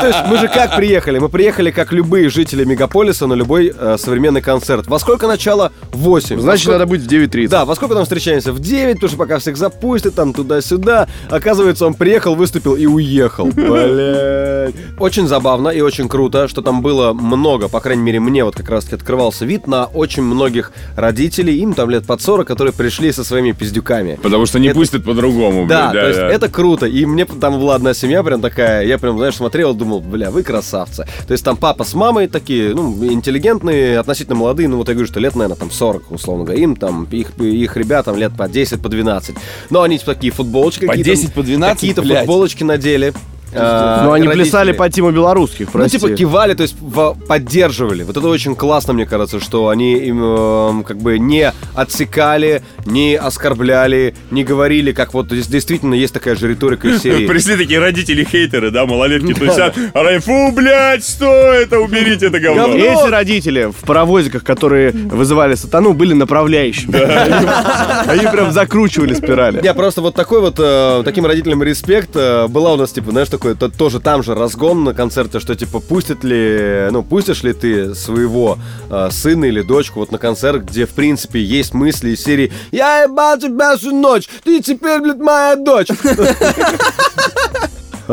то 0.00 0.06
есть 0.06 0.18
мы 0.26 0.38
же 0.38 0.48
как 0.48 0.76
приехали? 0.76 1.18
Мы 1.18 1.28
приехали 1.28 1.70
как 1.70 1.92
любые 1.92 2.28
жители 2.28 2.64
мегаполиса 2.64 3.26
на 3.26 3.34
любой 3.34 3.72
э, 3.76 3.96
современный 3.98 4.42
концерт. 4.42 4.86
Во 4.86 4.98
сколько 4.98 5.26
начало? 5.26 5.72
8. 5.92 6.40
Значит, 6.40 6.68
надо 6.68 6.86
быть 6.86 7.02
в 7.02 7.08
9.30. 7.08 7.48
Да, 7.48 7.64
во 7.64 7.74
сколько 7.74 7.94
там 7.94 8.04
встречаемся? 8.04 8.52
В 8.52 8.60
9, 8.60 8.94
потому 8.94 9.08
что 9.08 9.18
пока 9.18 9.38
всех 9.38 9.56
запустят, 9.56 10.14
там 10.14 10.32
туда-сюда. 10.32 11.08
Оказывается, 11.28 11.86
он 11.86 11.94
приехал, 11.94 12.34
выступил 12.34 12.74
и 12.76 12.86
уехал. 12.86 13.46
Блядь. 13.54 14.74
Очень 14.98 15.26
забавно 15.26 15.68
и 15.68 15.80
очень 15.80 16.08
круто, 16.08 16.48
что 16.48 16.62
там 16.62 16.82
было 16.82 17.12
много, 17.12 17.68
по 17.68 17.80
крайней 17.80 18.02
мере, 18.02 18.20
мне 18.20 18.44
вот 18.44 18.54
как 18.56 18.68
раз-таки 18.70 18.96
открывался 18.96 19.44
вид 19.44 19.66
на 19.66 19.86
очень 19.86 20.22
многих 20.22 20.72
родителей, 20.96 21.58
им 21.58 21.74
там 21.74 21.90
лет 21.90 22.06
под 22.06 22.20
40, 22.22 22.46
которые 22.46 22.72
пришли 22.72 23.12
со 23.12 23.24
своими 23.24 23.52
пиздюками. 23.52 24.18
Потому 24.22 24.46
что 24.46 24.58
не 24.58 24.72
пустят 24.72 25.04
по-другому, 25.04 25.66
Да, 25.66 25.90
то 25.90 26.08
есть 26.08 26.18
это 26.18 26.48
круто. 26.48 26.86
И 26.86 27.04
мне 27.06 27.24
там 27.24 27.58
была 27.58 27.78
одна 27.80 27.94
семья 27.94 28.22
прям 28.22 28.40
такая, 28.40 28.84
я 28.84 28.98
прям, 28.98 29.16
знаешь, 29.16 29.36
смотрел, 29.36 29.74
думал, 29.74 30.00
бля, 30.00 30.30
вы 30.30 30.42
красавцы. 30.42 31.06
То 31.26 31.32
есть 31.32 31.42
там 31.44 31.56
папа 31.56 31.84
с 31.84 31.94
мамой 31.94 32.28
такие, 32.28 32.74
ну, 32.74 32.94
интеллигентные, 33.06 33.98
относительно 33.98 34.36
молодые, 34.36 34.68
ну, 34.68 34.76
вот 34.76 34.88
я 34.88 34.94
говорю, 34.94 35.08
что 35.08 35.18
лет, 35.18 35.34
наверное, 35.34 35.56
там 35.56 35.70
40, 35.70 36.10
условно 36.12 36.44
говоря. 36.44 36.62
Им 36.62 36.76
там, 36.76 37.04
их, 37.10 37.36
их 37.38 37.76
ребятам 37.76 38.16
лет 38.16 38.32
по 38.36 38.48
10, 38.48 38.82
по 38.82 38.88
12. 38.88 39.34
Но 39.70 39.82
они 39.82 39.98
типа, 39.98 40.14
такие 40.14 40.32
футболочки 40.32 40.86
По 40.86 40.92
какие-то. 40.92 41.10
10, 41.10 41.32
по 41.32 41.42
12, 41.42 41.80
Какие-то 41.80 42.02
футболочки 42.02 42.62
надели. 42.62 43.14
Но 43.52 44.00
Ну, 44.04 44.12
они 44.12 44.26
родители. 44.26 44.44
плясали 44.44 44.72
по 44.72 44.88
Тиму 44.88 45.10
Белорусских, 45.10 45.66
Ну, 45.66 45.72
прости. 45.72 45.98
типа, 45.98 46.10
кивали, 46.14 46.54
то 46.54 46.62
есть 46.62 46.76
в- 46.80 47.16
поддерживали. 47.26 48.02
Вот 48.04 48.16
это 48.16 48.28
очень 48.28 48.54
классно, 48.54 48.92
мне 48.92 49.06
кажется, 49.06 49.40
что 49.40 49.68
они 49.68 49.94
им 49.98 50.22
эм, 50.22 50.84
как 50.84 50.98
бы 50.98 51.18
не 51.18 51.52
отсекали, 51.74 52.62
не 52.86 53.16
оскорбляли, 53.16 54.14
не 54.30 54.44
говорили, 54.44 54.92
как 54.92 55.14
вот 55.14 55.30
здесь 55.30 55.46
действительно 55.48 55.94
есть 55.94 56.14
такая 56.14 56.36
же 56.36 56.48
риторика 56.48 56.88
из 56.88 57.02
серии. 57.02 57.26
Пришли 57.28 57.56
такие 57.56 57.80
родители-хейтеры, 57.80 58.70
да, 58.70 58.86
малолетки 58.86 59.34
тусят. 59.34 59.74
А 59.94 60.20
фу, 60.20 60.52
блядь, 60.52 61.04
что 61.06 61.26
это? 61.52 61.80
Уберите 61.80 62.26
это 62.26 62.38
говно. 62.40 62.68
Говно. 62.68 62.76
Эти 62.84 63.08
родители 63.10 63.64
в 63.70 63.84
паровозиках, 63.86 64.44
которые 64.44 64.92
вызывали 64.92 65.54
сатану, 65.54 65.92
были 65.92 66.12
направляющими. 66.14 66.94
Они 68.10 68.26
прям 68.26 68.52
закручивали 68.52 69.14
спирали. 69.14 69.60
Я 69.62 69.74
просто 69.74 70.00
вот 70.00 70.14
такой 70.14 70.40
вот, 70.40 70.56
э, 70.58 71.02
таким 71.04 71.26
родителям 71.26 71.62
респект. 71.62 72.10
Э, 72.14 72.46
была 72.48 72.72
у 72.74 72.76
нас, 72.76 72.92
типа, 72.92 73.10
знаешь, 73.10 73.28
такой, 73.40 73.54
то- 73.54 73.68
тоже 73.70 74.00
там 74.00 74.22
же 74.22 74.34
разгон 74.34 74.84
на 74.84 74.92
концерте, 74.92 75.40
что, 75.40 75.54
типа, 75.54 75.80
пустят 75.80 76.24
ли, 76.24 76.88
ну, 76.90 77.02
пустишь 77.02 77.42
ли 77.42 77.54
ты 77.54 77.94
своего 77.94 78.58
э, 78.90 79.08
сына 79.10 79.46
или 79.46 79.62
дочку 79.62 80.00
вот 80.00 80.12
на 80.12 80.18
концерт, 80.18 80.64
где, 80.64 80.84
в 80.84 80.90
принципе, 80.90 81.40
есть 81.42 81.72
мысли 81.72 82.10
из 82.10 82.22
серии 82.22 82.52
«Я 82.70 83.02
ебал 83.04 83.38
тебя 83.38 83.76
всю 83.76 83.94
ночь, 83.94 84.28
ты 84.44 84.60
теперь, 84.60 85.00
блядь, 85.00 85.18
моя 85.18 85.56
дочь». 85.56 85.88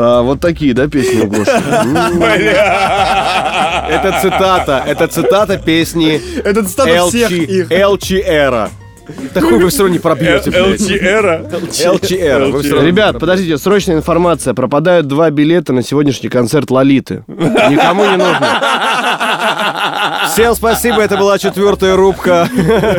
А, 0.00 0.22
вот 0.22 0.40
такие, 0.40 0.74
да, 0.74 0.86
песни 0.86 1.22
у 1.22 1.26
Гоши? 1.26 1.50
Это 3.90 4.20
цитата, 4.22 4.84
это 4.86 5.08
цитата 5.08 5.58
песни 5.58 6.22
Это 6.44 6.62
цитата 6.64 7.08
всех 7.08 7.32
их. 7.32 7.68
Era. 7.68 8.70
Такой 9.34 9.58
вы 9.58 9.68
все 9.70 9.80
равно 9.80 9.94
не 9.94 9.98
пробьете, 10.00 10.50
всё 10.50 10.60
равно- 10.60 10.76
Ребят, 12.86 13.18
подождите, 13.18 13.58
срочная 13.58 13.96
информация. 13.96 14.54
Пропадают 14.54 15.06
два 15.06 15.30
билета 15.30 15.72
на 15.72 15.82
сегодняшний 15.82 16.28
концерт 16.28 16.70
Лолиты. 16.70 17.24
Никому 17.26 18.04
не 18.04 18.16
нужно. 18.16 18.48
Всем 20.32 20.54
спасибо, 20.54 21.00
это 21.02 21.16
была 21.16 21.38
четвертая 21.38 21.96
рубка. 21.96 22.48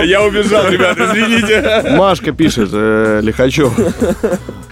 Я 0.03 0.23
убежал, 0.23 0.67
ребят, 0.69 0.97
извините. 0.97 1.83
Машка 1.95 2.31
пишет, 2.31 2.69
э, 2.73 3.19
Лихачев. 3.23 3.73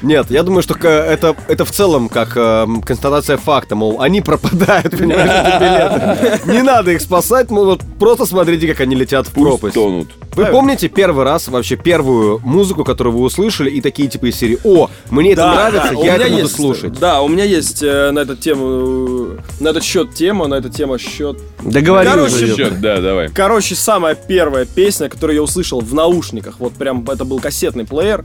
Нет, 0.01 0.27
я 0.29 0.43
думаю, 0.43 0.61
что 0.61 0.75
это, 0.75 1.35
это 1.47 1.65
в 1.65 1.71
целом 1.71 2.09
как 2.09 2.35
эм, 2.35 2.81
констатация 2.81 3.37
факта, 3.37 3.75
мол, 3.75 4.01
они 4.01 4.21
пропадают, 4.21 4.97
понимаешь, 4.97 5.31
эти 5.31 6.39
билеты. 6.39 6.51
Не 6.51 6.61
надо 6.61 6.91
их 6.91 7.01
спасать, 7.01 7.49
мол, 7.49 7.65
вот 7.65 7.81
просто 7.99 8.25
смотрите, 8.25 8.67
как 8.67 8.81
они 8.81 8.95
летят 8.95 9.27
в 9.27 9.33
пропасть. 9.33 9.73
тонут. 9.75 10.09
Вы 10.35 10.45
помните 10.45 10.87
первый 10.87 11.25
раз, 11.25 11.47
вообще 11.47 11.75
первую 11.75 12.39
музыку, 12.43 12.83
которую 12.83 13.17
вы 13.17 13.23
услышали, 13.23 13.71
и 13.71 13.81
такие 13.81 14.07
типа 14.07 14.27
из 14.27 14.35
серии 14.35 14.59
«О, 14.63 14.87
мне 15.09 15.33
это 15.33 15.47
нравится, 15.47 15.97
у 15.97 16.03
я 16.03 16.13
меня 16.13 16.25
это 16.25 16.29
буду 16.29 16.43
есть, 16.43 16.55
слушать». 16.55 16.99
Да, 16.99 17.21
у 17.21 17.27
меня 17.27 17.43
есть 17.43 17.81
э, 17.81 18.11
на 18.11 18.19
эту 18.19 18.35
тему, 18.35 18.65
э, 18.69 19.37
на 19.59 19.69
этот 19.69 19.83
счет 19.83 20.13
тема, 20.13 20.45
на 20.45 20.55
эту 20.55 20.69
тему 20.69 20.99
счет. 20.99 21.39
Договорились. 21.63 22.33
Короче. 22.33 22.55
Счет, 22.55 22.79
да, 22.79 23.01
давай. 23.01 23.29
Короче, 23.29 23.73
самая 23.73 24.13
первая 24.13 24.65
песня, 24.65 25.09
которую 25.09 25.37
я 25.37 25.41
услышал 25.41 25.79
в 25.79 25.93
наушниках, 25.95 26.59
вот 26.59 26.73
прям 26.73 27.03
это 27.09 27.25
был 27.25 27.39
кассетный 27.39 27.85
плеер, 27.85 28.23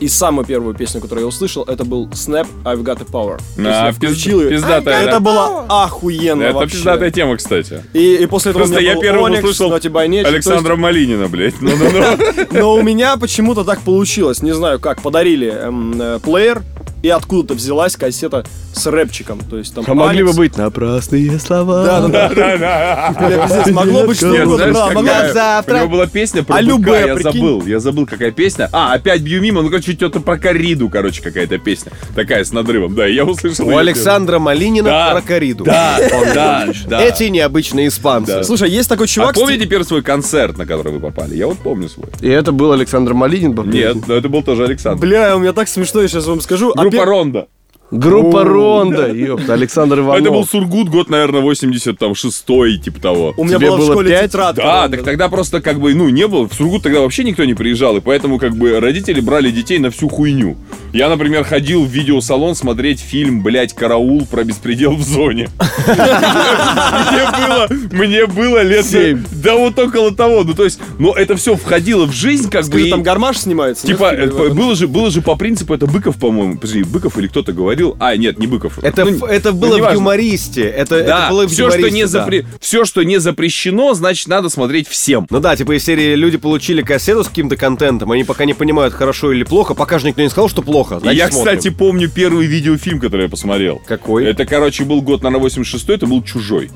и 0.00 0.08
самую 0.08 0.44
первую 0.46 0.74
песню, 0.74 1.00
которую 1.00 1.13
я 1.20 1.26
услышал, 1.26 1.64
это 1.64 1.84
был 1.84 2.06
Snap 2.08 2.46
I've 2.64 2.82
Got 2.82 2.98
the 2.98 3.10
Power. 3.10 3.40
А, 3.58 3.62
я 3.86 3.88
пиз- 3.90 3.94
включил 3.96 4.40
ее. 4.42 4.50
пиздатая, 4.50 5.02
Это 5.02 5.12
да. 5.12 5.20
было 5.20 5.64
охуенно 5.68 6.42
Это 6.42 6.54
вообще. 6.54 6.76
пиздатая 6.76 7.10
тема, 7.10 7.36
кстати. 7.36 7.82
И, 7.92 8.14
и 8.16 8.26
после 8.26 8.50
этого 8.50 8.62
Просто 8.62 8.76
у 8.76 8.80
меня 8.80 8.90
я 8.90 8.94
был 8.96 9.02
первым 9.02 9.24
Onyx, 9.32 9.38
услышал 9.38 9.70
то 9.70 9.76
есть- 9.76 10.26
Александра 10.26 10.76
Малинина, 10.76 11.28
блядь. 11.28 11.60
Ну-ну-ну. 11.60 12.16
Но 12.58 12.74
у 12.74 12.82
меня 12.82 13.16
почему-то 13.16 13.64
так 13.64 13.80
получилось. 13.80 14.42
Не 14.42 14.52
знаю 14.54 14.78
как. 14.80 15.02
Подарили 15.02 15.48
эм, 15.48 16.00
э, 16.00 16.18
плеер, 16.20 16.62
и 17.04 17.08
откуда-то 17.10 17.52
взялась 17.52 17.96
кассета 17.96 18.44
с 18.72 18.86
рэпчиком. 18.86 19.38
То 19.50 19.58
есть 19.58 19.74
там 19.74 19.84
А 19.86 19.92
могли 19.94 20.22
бы 20.22 20.32
быть 20.32 20.56
напрасные 20.56 21.38
слова. 21.38 21.84
Да, 21.84 22.08
да, 22.08 22.56
да. 22.56 23.14
Пиздец, 23.46 23.66
Могло 23.74 24.04
быть 24.04 24.16
что 24.16 24.30
угодно. 24.32 24.72
Да, 24.72 24.88
быть 24.88 24.96
У 25.30 25.32
завтра. 25.34 25.78
него 25.80 25.88
была 25.88 26.06
песня 26.06 26.42
про 26.42 26.56
А 26.56 26.62
быка, 26.62 26.98
я 27.06 27.18
забыл. 27.18 27.62
Я 27.66 27.78
забыл, 27.78 28.06
какая 28.06 28.30
песня. 28.30 28.70
А, 28.72 28.94
опять 28.94 29.20
бью 29.20 29.42
мимо. 29.42 29.60
Ну, 29.60 29.68
короче, 29.68 29.92
что-то 29.92 30.20
про 30.20 30.38
кориду, 30.38 30.88
короче, 30.88 31.22
какая-то 31.22 31.58
песня. 31.58 31.92
Такая, 32.14 32.42
с 32.42 32.52
надрывом. 32.52 32.94
Да, 32.94 33.06
и 33.06 33.14
я 33.14 33.24
услышал 33.26 33.68
У 33.68 33.76
Александра 33.76 34.38
Малинина 34.38 34.88
Да. 34.88 35.10
про 35.12 35.20
кориду. 35.20 35.64
Да, 35.64 35.98
да, 36.34 36.66
да. 36.88 37.02
Эти 37.04 37.24
необычные 37.24 37.88
испанцы. 37.88 38.42
Слушай, 38.44 38.70
есть 38.70 38.88
такой 38.88 39.04
А 39.04 39.08
чувак... 39.08 39.36
с- 39.36 39.38
помните 39.40 39.66
первый 39.66 39.84
свой 39.84 40.02
концерт, 40.02 40.56
на 40.56 40.64
который 40.64 40.94
вы 40.94 41.00
попали? 41.00 41.36
Я 41.36 41.48
вот 41.48 41.58
помню 41.58 41.90
свой. 41.90 42.06
И 42.22 42.28
это 42.30 42.50
был 42.50 42.72
Александр 42.72 43.12
Малинин? 43.12 43.54
Нет, 43.70 44.08
но 44.08 44.14
это 44.14 44.30
был 44.30 44.42
тоже 44.42 44.64
Александр. 44.64 45.00
Бля, 45.00 45.36
у 45.36 45.38
меня 45.40 45.52
так 45.52 45.68
смешно, 45.68 46.00
я 46.00 46.08
сейчас 46.08 46.26
вам 46.26 46.40
скажу. 46.40 46.72
А 46.76 46.82
Группа 46.94 47.04
пер- 47.04 47.10
Ронда. 47.10 47.48
Группа 47.90 48.44
Ронда, 48.44 49.12
ёпта, 49.12 49.52
Александр 49.52 50.00
Иванов. 50.00 50.20
Это 50.20 50.30
был 50.32 50.44
Сургут, 50.46 50.88
год, 50.88 51.10
наверное, 51.10 51.42
86-й, 51.42 52.78
типа 52.78 53.00
того. 53.00 53.34
У 53.36 53.44
меня 53.44 53.58
Тебе 53.58 53.68
была 53.68 53.76
в 53.76 53.80
было 53.80 53.92
школе 53.92 54.10
пять? 54.10 54.24
тетрадка. 54.32 54.62
Да, 54.62 54.82
Ронда. 54.82 54.96
так 54.96 55.04
тогда 55.06 55.28
просто 55.28 55.60
как 55.60 55.78
бы, 55.78 55.94
ну, 55.94 56.08
не 56.08 56.26
было. 56.26 56.48
В 56.48 56.54
Сургут 56.54 56.82
тогда 56.82 57.00
вообще 57.00 57.22
никто 57.24 57.44
не 57.44 57.54
приезжал, 57.54 57.96
и 57.96 58.00
поэтому 58.00 58.38
как 58.38 58.56
бы 58.56 58.80
родители 58.80 59.20
брали 59.20 59.50
детей 59.50 59.78
на 59.78 59.90
всю 59.90 60.08
хуйню. 60.08 60.56
Я, 60.94 61.08
например, 61.08 61.42
ходил 61.42 61.84
в 61.84 61.88
видеосалон 61.88 62.54
смотреть 62.54 63.00
фильм, 63.00 63.42
блядь, 63.42 63.72
«Караул» 63.72 64.26
про 64.26 64.44
беспредел 64.44 64.94
в 64.94 65.02
зоне. 65.02 65.48
Мне 65.88 67.26
было, 67.36 67.68
мне 67.90 68.26
было 68.26 68.62
лет... 68.62 68.86
Семь. 68.86 69.24
Да 69.32 69.56
вот 69.56 69.76
около 69.76 70.14
того. 70.14 70.44
Ну, 70.44 70.54
то 70.54 70.62
есть, 70.62 70.78
ну, 71.00 71.12
это 71.12 71.34
все 71.34 71.56
входило 71.56 72.06
в 72.06 72.12
жизнь, 72.12 72.48
как 72.48 72.66
бы... 72.68 72.88
Там 72.88 73.02
гармаш 73.02 73.38
снимается? 73.38 73.84
Типа, 73.84 74.14
э, 74.14 74.28
было 74.50 74.76
же, 74.76 74.86
было 74.86 75.10
же 75.10 75.20
по 75.20 75.34
принципу, 75.34 75.74
это 75.74 75.86
Быков, 75.86 76.16
по-моему, 76.16 76.58
подожди, 76.58 76.84
Быков 76.84 77.18
или 77.18 77.26
кто-то 77.26 77.52
говорил, 77.52 77.96
а, 77.98 78.16
нет, 78.16 78.38
не 78.38 78.46
Быков. 78.46 78.78
Это, 78.78 79.04
Ну, 79.04 79.26
это 79.26 79.50
ну, 79.50 79.58
было 79.58 79.90
в 79.90 79.92
юмористе. 79.92 80.62
Это, 80.62 81.28
было 81.28 81.48
в 81.48 81.50
юмористе, 81.50 82.46
все, 82.60 82.84
что 82.84 83.02
не 83.02 83.18
запрещено, 83.18 83.94
значит, 83.94 84.28
надо 84.28 84.48
смотреть 84.48 84.86
всем. 84.86 85.26
Ну 85.28 85.40
да, 85.40 85.56
типа 85.56 85.76
из 85.76 85.84
серии 85.84 86.14
люди 86.14 86.38
получили 86.38 86.82
кассету 86.82 87.24
с 87.24 87.28
каким-то 87.28 87.56
контентом, 87.56 88.12
они 88.12 88.22
пока 88.22 88.44
не 88.44 88.54
понимают, 88.54 88.94
хорошо 88.94 89.32
или 89.32 89.42
плохо, 89.42 89.74
пока 89.74 89.98
же 89.98 90.06
никто 90.06 90.22
не 90.22 90.28
сказал, 90.28 90.48
что 90.48 90.62
плохо. 90.62 90.83
И 90.92 90.98
значит, 91.00 91.18
я, 91.18 91.30
смотрим. 91.30 91.58
кстати, 91.58 91.74
помню 91.74 92.08
первый 92.08 92.46
видеофильм, 92.46 93.00
который 93.00 93.22
я 93.22 93.28
посмотрел. 93.28 93.80
Какой? 93.86 94.24
Это, 94.24 94.46
короче, 94.46 94.84
был 94.84 95.02
год, 95.02 95.22
наверное, 95.22 95.42
86 95.42 95.88
это 95.90 96.06
был 96.06 96.22
«Чужой». 96.22 96.70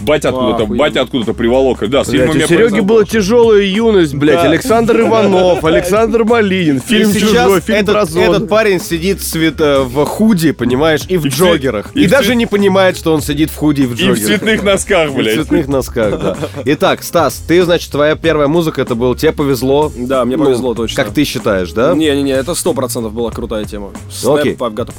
Батя 0.00 0.28
откуда-то, 0.30 0.66
батя 0.66 1.02
откуда-то 1.02 1.34
приволок. 1.34 1.88
Да, 1.88 2.04
с 2.04 2.08
Блядь, 2.08 2.22
фильмом 2.32 2.38
я 2.38 2.46
Сереги 2.46 2.80
была 2.80 3.04
тяжелая 3.04 3.62
юность, 3.62 4.14
блядь. 4.14 4.44
Александр 4.44 5.00
Иванов, 5.00 5.64
Александр 5.64 6.24
Малинин, 6.24 6.80
фильм 6.80 7.10
И 7.10 7.14
«Чужой», 7.14 7.28
сейчас 7.30 7.64
фильм 7.64 7.78
этот, 7.78 7.94
про 7.94 8.04
зону. 8.06 8.24
этот 8.32 8.48
парень 8.48 8.80
сидит 8.80 9.22
свет, 9.22 9.60
э, 9.60 9.80
в 9.82 10.04
худи, 10.04 10.52
понимаешь, 10.52 11.02
и 11.08 11.16
в 11.16 11.26
И 11.26 11.30
в 11.30 11.32
цвет- 11.34 11.38
джоггерах. 11.54 11.90
и 11.94 12.02
И, 12.02 12.06
в 12.06 12.10
даже 12.10 12.28
цвет- 12.30 12.36
не 12.36 12.46
понимает, 12.46 12.96
что 12.96 13.12
он 13.14 13.20
сидит 13.22 13.50
в 13.50 13.56
худи 13.56 13.82
и 13.82 13.86
в 13.86 13.98
И 14.00 14.12
в 14.12 14.18
цветных 14.18 14.62
носках, 14.62 15.08
И 15.08 15.12
в 15.12 15.14
блядь. 15.16 15.34
цветных 15.34 15.68
носках, 15.68 16.20
да. 16.20 16.36
Итак, 16.64 17.02
Стас, 17.02 17.42
ты, 17.46 17.62
значит, 17.62 17.90
твоя 17.90 18.14
первая 18.16 18.48
музыка, 18.48 18.82
это 18.82 18.94
был 18.94 19.14
«Тебе 19.14 19.32
повезло». 19.32 19.90
Да, 19.96 20.24
мне 20.24 20.36
Ну, 20.36 20.44
повезло 20.44 20.74
точно. 20.74 21.02
Как 21.04 21.12
ты 21.12 21.24
считаешь, 21.24 21.72
да? 21.72 21.94
Не-не-не, 21.94 22.32
это 22.32 22.54
сто 22.54 22.72
процентов 22.74 23.12
была 23.12 23.30
крутая 23.30 23.64
тема. 23.64 23.90
Окей. 24.24 24.56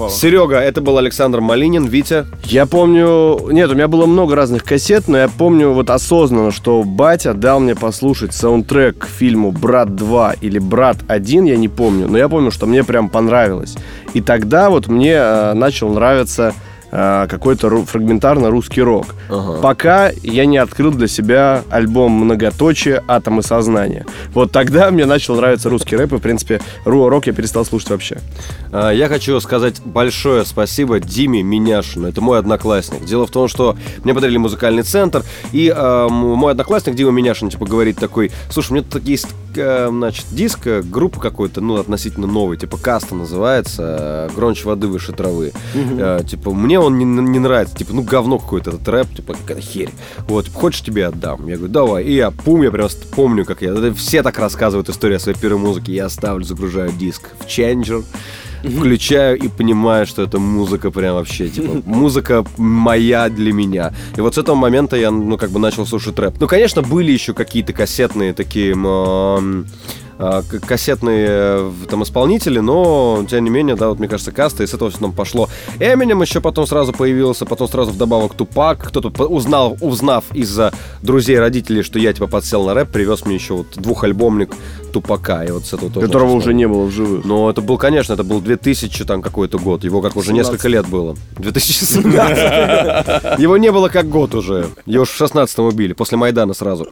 Серега, 0.09 0.59
это 0.59 0.81
был 0.81 0.97
Александр 0.97 1.41
Малинин, 1.41 1.85
Витя. 1.85 2.25
Я 2.45 2.65
помню... 2.65 3.49
Нет, 3.51 3.69
у 3.71 3.75
меня 3.75 3.87
было 3.87 4.05
много 4.05 4.35
разных 4.35 4.63
кассет, 4.63 4.88
но 5.07 5.17
я 5.17 5.27
помню 5.27 5.71
вот 5.71 5.91
осознанно, 5.91 6.51
что 6.51 6.83
батя 6.83 7.35
дал 7.35 7.59
мне 7.59 7.75
послушать 7.75 8.33
саундтрек 8.33 8.97
к 8.97 9.05
фильму 9.05 9.51
«Брат 9.51 9.89
2» 9.89 10.39
или 10.41 10.57
«Брат 10.57 10.97
1», 11.07 11.47
я 11.47 11.57
не 11.57 11.67
помню, 11.67 12.07
но 12.07 12.17
я 12.17 12.27
помню, 12.27 12.49
что 12.49 12.65
мне 12.65 12.83
прям 12.83 13.07
понравилось. 13.07 13.77
И 14.15 14.21
тогда 14.21 14.71
вот 14.71 14.87
мне 14.87 15.13
э, 15.13 15.53
начал 15.53 15.89
нравиться 15.89 16.53
какой-то 16.91 17.67
ру- 17.67 17.85
фрагментарно 17.85 18.49
русский 18.49 18.81
рок. 18.81 19.07
Пока 19.61 20.11
я 20.23 20.45
не 20.45 20.57
открыл 20.57 20.91
для 20.91 21.07
себя 21.07 21.63
альбом 21.69 22.11
«Многоточие. 22.13 23.03
Атом 23.07 23.39
и 23.39 23.43
сознание». 23.43 24.05
Вот 24.33 24.51
тогда 24.51 24.89
мне 24.91 25.05
начал 25.05 25.35
нравиться 25.35 25.69
русский 25.69 25.95
рэп, 25.95 26.13
и, 26.13 26.17
в 26.17 26.21
принципе, 26.21 26.61
рок 26.85 27.27
я 27.27 27.33
перестал 27.33 27.65
слушать 27.65 27.89
вообще. 27.91 28.17
А, 28.71 28.91
Я 28.91 29.07
хочу 29.07 29.39
сказать 29.39 29.81
большое 29.85 30.45
спасибо 30.45 30.99
Диме 30.99 31.43
Миняшину. 31.43 32.07
Это 32.07 32.21
мой 32.21 32.39
одноклассник. 32.39 33.05
Дело 33.05 33.27
в 33.27 33.31
том, 33.31 33.47
что 33.47 33.75
мне 34.03 34.13
подарили 34.13 34.37
музыкальный 34.37 34.83
центр, 34.83 35.23
и 35.51 35.73
э, 35.75 36.07
мой 36.09 36.51
одноклассник 36.51 36.95
Дима 36.95 37.11
Миняшин 37.11 37.49
типа 37.49 37.65
говорит 37.65 37.97
такой, 37.97 38.31
слушай, 38.49 38.71
у 38.71 38.75
меня 38.75 38.85
тут 38.89 39.03
есть 39.07 39.27
значит, 39.53 40.25
диск, 40.31 40.67
э, 40.67 40.81
группа 40.81 41.19
какой-то, 41.19 41.61
ну, 41.61 41.75
относительно 41.77 42.27
новый, 42.27 42.57
типа 42.57 42.77
Каста 42.77 43.15
называется, 43.15 44.29
э, 44.29 44.35
Громче 44.35 44.65
воды, 44.65 44.87
выше 44.87 45.11
травы. 45.13 45.51
Э, 45.73 46.21
типа, 46.27 46.51
мне 46.51 46.79
он 46.79 46.97
не, 46.97 47.05
не 47.05 47.39
нравится, 47.39 47.75
типа, 47.75 47.93
ну, 47.93 48.01
говно 48.01 48.39
какой-то 48.39 48.71
этот 48.71 48.87
рэп, 48.87 49.15
типа, 49.15 49.33
какая-то 49.33 49.61
херь. 49.61 49.89
Вот, 50.27 50.45
типа, 50.45 50.59
хочешь, 50.59 50.81
тебе 50.81 51.07
отдам? 51.07 51.47
Я 51.47 51.57
говорю, 51.57 51.73
давай. 51.73 52.03
И 52.03 52.13
я 52.13 52.31
помню, 52.31 52.65
я 52.65 52.71
просто 52.71 53.05
помню, 53.07 53.45
как 53.45 53.61
я... 53.61 53.93
все 53.93 54.23
так 54.23 54.37
рассказывают 54.39 54.89
историю 54.89 55.17
о 55.17 55.19
своей 55.19 55.37
первой 55.37 55.59
музыке. 55.59 55.93
Я 55.93 56.09
ставлю, 56.09 56.43
загружаю 56.43 56.91
диск 56.91 57.29
в 57.39 57.45
Changer, 57.45 58.03
включаю 58.63 59.37
и 59.37 59.47
понимаю, 59.47 60.05
что 60.05 60.23
это 60.23 60.39
музыка 60.39 60.91
прям 60.91 61.15
вообще, 61.15 61.49
типа, 61.49 61.81
музыка 61.85 62.45
моя 62.57 63.29
для 63.29 63.53
меня. 63.53 63.93
И 64.15 64.21
вот 64.21 64.35
с 64.35 64.37
этого 64.37 64.55
момента 64.55 64.95
я, 64.95 65.11
ну, 65.11 65.37
как 65.37 65.51
бы 65.51 65.59
начал 65.59 65.85
слушать 65.85 66.17
рэп. 66.17 66.35
Ну, 66.39 66.47
конечно, 66.47 66.81
были 66.81 67.11
еще 67.11 67.33
какие-то 67.33 67.73
кассетные 67.73 68.33
такие... 68.33 68.75
а, 70.21 70.41
кассетные 70.41 71.27
э, 71.29 71.71
там 71.89 72.03
исполнители, 72.03 72.59
но 72.59 73.25
тем 73.29 73.41
не 73.45 73.49
менее, 73.49 73.77
да, 73.77 73.87
вот 73.87 73.99
мне 73.99 74.09
кажется, 74.09 74.33
каста, 74.33 74.63
и 74.63 74.67
с 74.67 74.73
этого 74.73 74.91
все 74.91 74.99
нам 74.99 75.13
пошло. 75.13 75.47
Эминем 75.79 76.21
еще 76.21 76.41
потом 76.41 76.67
сразу 76.67 76.91
появился, 76.91 77.45
потом 77.45 77.69
сразу 77.69 77.91
вдобавок 77.91 78.33
Тупак. 78.33 78.89
Кто-то 78.89 79.09
узнал, 79.27 79.77
узнав 79.79 80.25
из-за 80.33 80.73
друзей 81.01 81.39
родителей, 81.39 81.83
что 81.83 81.99
я 81.99 82.11
типа 82.11 82.27
подсел 82.27 82.65
на 82.65 82.73
рэп, 82.73 82.89
привез 82.89 83.25
мне 83.25 83.35
еще 83.35 83.53
вот 83.53 83.67
двухальбомник 83.77 84.53
Тупака, 84.89 85.43
и 85.43 85.51
вот 85.51 85.65
с 85.65 85.73
этого 85.73 85.91
тоже 85.91 86.07
Которого 86.07 86.33
уже 86.33 86.53
не 86.53 86.67
было 86.67 86.85
в 86.85 86.91
живых. 86.91 87.25
но 87.25 87.49
это 87.49 87.61
был, 87.61 87.77
конечно, 87.77 88.13
это 88.13 88.23
был 88.23 88.41
2000 88.41 89.05
там 89.05 89.21
какой-то 89.21 89.57
год. 89.57 89.83
Его 89.83 90.01
как 90.01 90.15
уже 90.15 90.33
несколько 90.33 90.67
лет 90.67 90.87
было. 90.87 91.15
2017. 91.37 93.39
Его 93.39 93.57
не 93.57 93.71
было 93.71 93.89
как 93.89 94.09
год 94.09 94.35
уже. 94.35 94.67
Его 94.85 95.05
в 95.05 95.09
16 95.09 95.59
убили, 95.59 95.93
после 95.93 96.17
Майдана 96.17 96.53
сразу. 96.53 96.87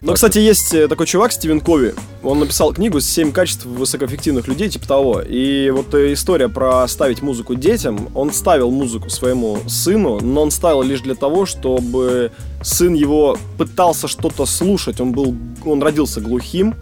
Ну, 0.00 0.12
кстати, 0.12 0.38
есть 0.38 0.74
э, 0.74 0.88
такой 0.88 1.06
чувак, 1.06 1.32
Стивен 1.32 1.60
Кови. 1.60 1.94
Он 2.22 2.38
написал 2.38 2.72
книгу 2.72 3.00
«Семь 3.00 3.32
качеств 3.32 3.66
высокоэффективных 3.66 4.48
людей», 4.48 4.68
типа 4.68 4.86
того. 4.86 5.20
И 5.20 5.70
вот 5.70 5.94
э, 5.94 6.12
история 6.12 6.48
про 6.48 6.86
ставить 6.88 7.22
музыку 7.22 7.54
детям. 7.54 8.08
Он 8.14 8.32
ставил 8.32 8.70
музыку 8.70 9.10
своему 9.10 9.58
сыну, 9.68 10.20
но 10.20 10.42
он 10.42 10.50
ставил 10.50 10.82
лишь 10.82 11.00
для 11.00 11.14
того, 11.14 11.46
чтобы 11.46 12.30
сын 12.62 12.94
его 12.94 13.36
пытался 13.58 14.08
что-то 14.08 14.46
слушать. 14.46 15.00
Он 15.00 15.12
был, 15.12 15.34
он 15.64 15.82
родился 15.82 16.20
глухим, 16.20 16.74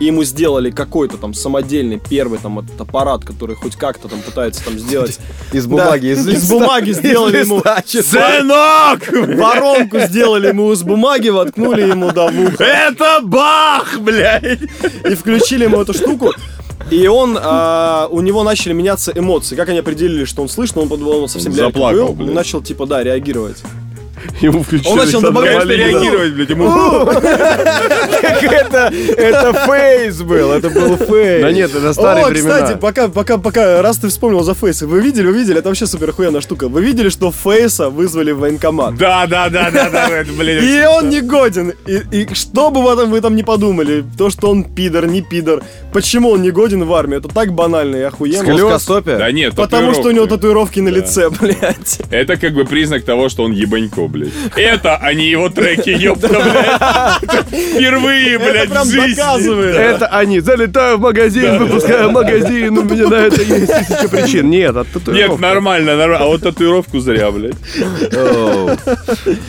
и 0.00 0.06
ему 0.06 0.24
сделали 0.24 0.70
какой-то 0.70 1.16
там 1.16 1.34
самодельный 1.34 1.98
первый 1.98 2.38
там 2.38 2.58
этот 2.58 2.80
аппарат, 2.80 3.24
который 3.24 3.56
хоть 3.56 3.76
как-то 3.76 4.08
там 4.08 4.20
пытается 4.20 4.64
там 4.64 4.78
сделать. 4.78 5.18
Из 5.52 5.66
бумаги, 5.66 6.08
из 6.08 6.50
бумаги 6.50 6.92
сделали 6.92 7.38
ему. 7.38 7.62
Сынок! 7.86 9.36
воронку 9.38 9.98
сделали 10.00 10.48
ему 10.48 10.72
из 10.72 10.82
бумаги, 10.82 11.28
воткнули 11.28 11.82
ему 11.82 12.12
да 12.12 12.28
в 12.30 12.40
ухо. 12.40 12.64
Это 12.64 13.20
бах, 13.22 13.98
блядь! 14.00 14.60
и 15.04 15.14
включили 15.14 15.64
ему 15.64 15.80
эту 15.80 15.94
штуку. 15.94 16.32
И 16.90 17.06
он, 17.08 17.36
а, 17.40 18.06
у 18.10 18.20
него 18.20 18.44
начали 18.44 18.72
меняться 18.72 19.12
эмоции. 19.14 19.56
Как 19.56 19.68
они 19.68 19.78
определили, 19.78 20.24
что 20.24 20.42
он 20.42 20.48
слышит, 20.48 20.76
он, 20.76 20.88
подумал, 20.88 21.22
он 21.22 21.28
совсем 21.28 21.52
заплакал, 21.52 22.08
был, 22.08 22.14
блядь. 22.14 22.34
начал, 22.34 22.62
типа, 22.62 22.86
да, 22.86 23.02
реагировать. 23.02 23.62
Ему 24.40 24.62
включили 24.62 24.88
Он 24.88 24.98
начал 24.98 25.20
добавлять, 25.20 25.66
реагировать, 25.66 26.32
блядь, 26.34 26.50
ему... 26.50 26.66
Как 27.06 28.42
это, 28.42 28.92
это 29.16 29.52
фейс 29.66 30.20
был, 30.22 30.52
это 30.52 30.70
был 30.70 30.96
фейс. 30.96 31.42
Да 31.42 31.52
нет, 31.52 31.74
это 31.74 31.92
старые 31.92 32.26
времена. 32.26 32.54
кстати, 32.54 32.78
пока, 32.78 33.08
пока, 33.08 33.38
пока, 33.38 33.82
раз 33.82 33.98
ты 33.98 34.08
вспомнил 34.08 34.42
за 34.42 34.54
Фейса, 34.54 34.86
вы 34.86 35.00
видели, 35.00 35.26
вы 35.26 35.38
видели, 35.38 35.58
это 35.58 35.68
вообще 35.68 35.86
супер 35.86 36.10
охуенная 36.10 36.40
штука. 36.40 36.68
Вы 36.68 36.82
видели, 36.82 37.08
что 37.08 37.30
фейса 37.32 37.90
вызвали 37.90 38.32
в 38.32 38.38
военкомат? 38.38 38.96
Да, 38.96 39.26
да, 39.26 39.48
да, 39.48 39.70
да, 39.70 39.90
да, 39.90 40.24
блядь. 40.36 40.62
И 40.62 40.84
он 40.86 41.08
не 41.08 41.20
годен. 41.20 41.72
И, 41.86 42.28
что 42.34 42.70
бы 42.70 42.82
вы 42.82 43.20
там, 43.20 43.36
не 43.36 43.42
подумали, 43.42 44.04
то, 44.16 44.30
что 44.30 44.50
он 44.50 44.64
пидор, 44.64 45.06
не 45.06 45.22
пидор, 45.22 45.62
почему 45.92 46.30
он 46.30 46.42
не 46.42 46.50
годен 46.50 46.84
в 46.84 46.92
армии, 46.94 47.18
это 47.18 47.28
так 47.28 47.52
банально 47.52 47.96
и 47.96 48.02
охуенно. 48.02 48.44
Плоскостопие? 48.44 49.16
Да 49.16 49.32
нет, 49.32 49.54
Потому 49.54 49.92
что 49.94 50.08
у 50.08 50.10
него 50.10 50.26
татуировки. 50.26 50.80
на 50.80 50.88
лице, 50.88 51.30
блядь. 51.40 52.00
Это 52.10 52.36
как 52.36 52.54
бы 52.54 52.64
признак 52.64 53.04
того, 53.04 53.28
что 53.28 53.44
он 53.44 53.52
ебанько, 53.52 54.06
блядь. 54.16 54.32
Это, 54.56 54.96
а 54.96 55.14
не 55.14 55.28
его 55.28 55.48
треки, 55.48 55.90
ёпта, 55.90 56.28
блядь. 56.28 57.46
Впервые, 57.46 58.38
блядь, 58.38 58.70
в 58.70 58.90
жизни. 58.90 59.76
Это 59.76 60.06
они. 60.06 60.40
Залетаю 60.40 60.98
в 60.98 61.00
магазин, 61.00 61.58
выпускаю 61.58 62.10
магазин, 62.10 62.78
у 62.78 62.82
меня 62.82 63.08
на 63.08 63.14
это 63.14 63.42
есть 63.42 63.72
тысяча 63.72 64.08
причин. 64.08 64.50
Нет, 64.50 64.76
от 64.76 64.86
Нет, 64.86 64.92
татуировок. 64.92 65.40
нормально, 65.40 65.96
нормально. 65.96 66.24
А 66.24 66.28
вот 66.28 66.42
татуировку 66.42 67.00
зря, 67.00 67.30
блядь. 67.30 67.54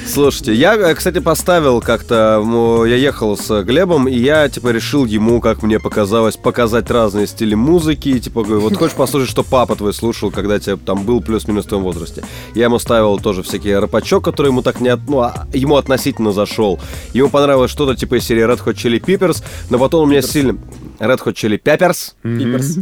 Слушайте, 0.07 0.53
я, 0.53 0.76
э, 0.76 0.95
кстати, 0.95 1.20
поставил 1.20 1.82
как-то, 1.82 2.86
я 2.88 2.95
ехал 2.95 3.38
с 3.38 3.63
Глебом, 3.63 4.07
и 4.07 4.18
я, 4.18 4.49
типа, 4.49 4.70
решил 4.70 5.05
ему, 5.05 5.41
как 5.41 5.63
мне 5.63 5.80
показалось, 5.80 6.36
показать 6.38 6.89
разные 6.89 7.28
стили 7.28 7.55
музыки, 7.55 8.20
типа, 8.20 8.43
говорю, 8.43 8.61
вот 8.61 8.76
хочешь 8.76 8.95
послушать, 8.95 9.30
что 9.30 9.43
папа 9.43 9.76
твой 9.76 9.93
слушал, 9.93 10.32
когда 10.32 10.59
тебе 10.59 10.78
там 10.78 11.03
был 11.03 11.22
плюс-минус 11.22 11.65
в 11.65 11.70
твоем 11.70 11.84
возрасте. 11.84 12.24
Я 12.55 12.65
ему 12.65 12.80
ставил 12.80 13.20
тоже 13.20 13.43
всякие 13.43 13.80
рэпачок, 13.80 14.24
который 14.24 14.51
ему 14.58 14.64
так 14.64 14.82
не, 14.82 14.89
от- 14.89 15.08
ну, 15.08 15.20
а, 15.20 15.47
ему 15.53 15.76
относительно 15.76 16.32
зашел. 16.32 16.80
Ему 17.14 17.30
понравилось 17.30 17.70
что-то, 17.72 17.95
типа, 17.95 18.16
из 18.16 18.24
серии 18.26 18.43
Red 18.43 18.64
Hot 18.66 18.74
Chili 18.74 18.99
Peppers, 18.99 19.43
но 19.70 19.78
потом 19.78 20.03
у 20.03 20.05
меня 20.08 20.22
сильно... 20.22 20.58
Red 20.99 21.20
Hot 21.24 21.34
Chili 21.36 21.62
Peppers? 21.62 22.14
Пиперс. 22.24 22.78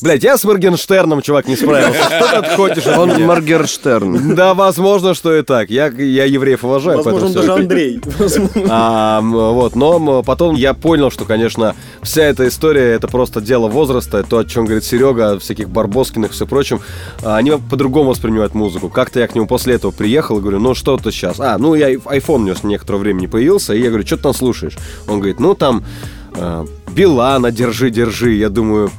Блять, 0.00 0.22
я 0.22 0.36
с 0.38 0.44
Моргенштерном, 0.44 1.22
чувак, 1.22 1.48
не 1.48 1.56
справился. 1.56 2.00
Что 2.04 2.28
ты 2.28 2.36
отходишь 2.36 2.86
от 2.86 2.98
Он 2.98 3.08
меня? 3.14 3.26
Моргенштерн. 3.26 4.34
Да, 4.34 4.54
возможно, 4.54 5.14
что 5.14 5.34
и 5.36 5.42
так. 5.42 5.70
Я, 5.70 5.86
я 5.88 6.24
евреев 6.24 6.64
уважаю, 6.64 6.98
Возможно, 6.98 7.26
он 7.26 7.32
поэтому 7.34 7.34
даже 7.34 7.46
всё 7.46 7.62
Андрей. 7.62 8.68
а, 8.70 9.18
м, 9.20 9.32
вот, 9.32 9.74
но 9.76 10.18
м, 10.18 10.24
потом 10.24 10.54
я 10.54 10.74
понял, 10.74 11.10
что, 11.10 11.24
конечно, 11.24 11.74
вся 12.02 12.22
эта 12.24 12.46
история 12.48 12.92
это 12.94 13.08
просто 13.08 13.40
дело 13.40 13.68
возраста, 13.68 14.22
то, 14.22 14.38
о 14.38 14.44
чем 14.44 14.64
говорит 14.66 14.84
Серега, 14.84 15.32
о 15.32 15.38
всяких 15.38 15.68
Барбоскиных 15.68 16.30
и 16.30 16.34
все 16.34 16.46
прочем. 16.46 16.80
а, 17.22 17.36
Они 17.36 17.52
по-другому 17.70 18.10
воспринимают 18.10 18.54
музыку. 18.54 18.88
Как-то 18.88 19.20
я 19.20 19.26
к 19.28 19.34
нему 19.34 19.46
после 19.46 19.74
этого 19.74 19.90
приехал 19.90 20.38
и 20.38 20.40
говорю, 20.40 20.58
ну 20.60 20.74
что 20.74 20.96
ты 20.96 21.10
сейчас? 21.10 21.40
А, 21.40 21.58
ну 21.58 21.74
я 21.74 21.92
iPhone 21.94 22.36
у 22.36 22.44
него 22.46 22.56
с 22.56 22.62
некоторого 22.64 23.00
времени 23.00 23.26
появился, 23.26 23.74
и 23.74 23.80
я 23.80 23.88
говорю, 23.88 24.06
что 24.06 24.16
ты 24.16 24.22
там 24.24 24.34
слушаешь? 24.34 24.76
Он 25.08 25.16
говорит, 25.18 25.40
ну 25.40 25.54
там 25.54 25.84
э, 26.34 26.64
Билана, 26.96 27.50
держи, 27.50 27.90
держи. 27.90 28.36
Я 28.36 28.48
думаю, 28.48 28.90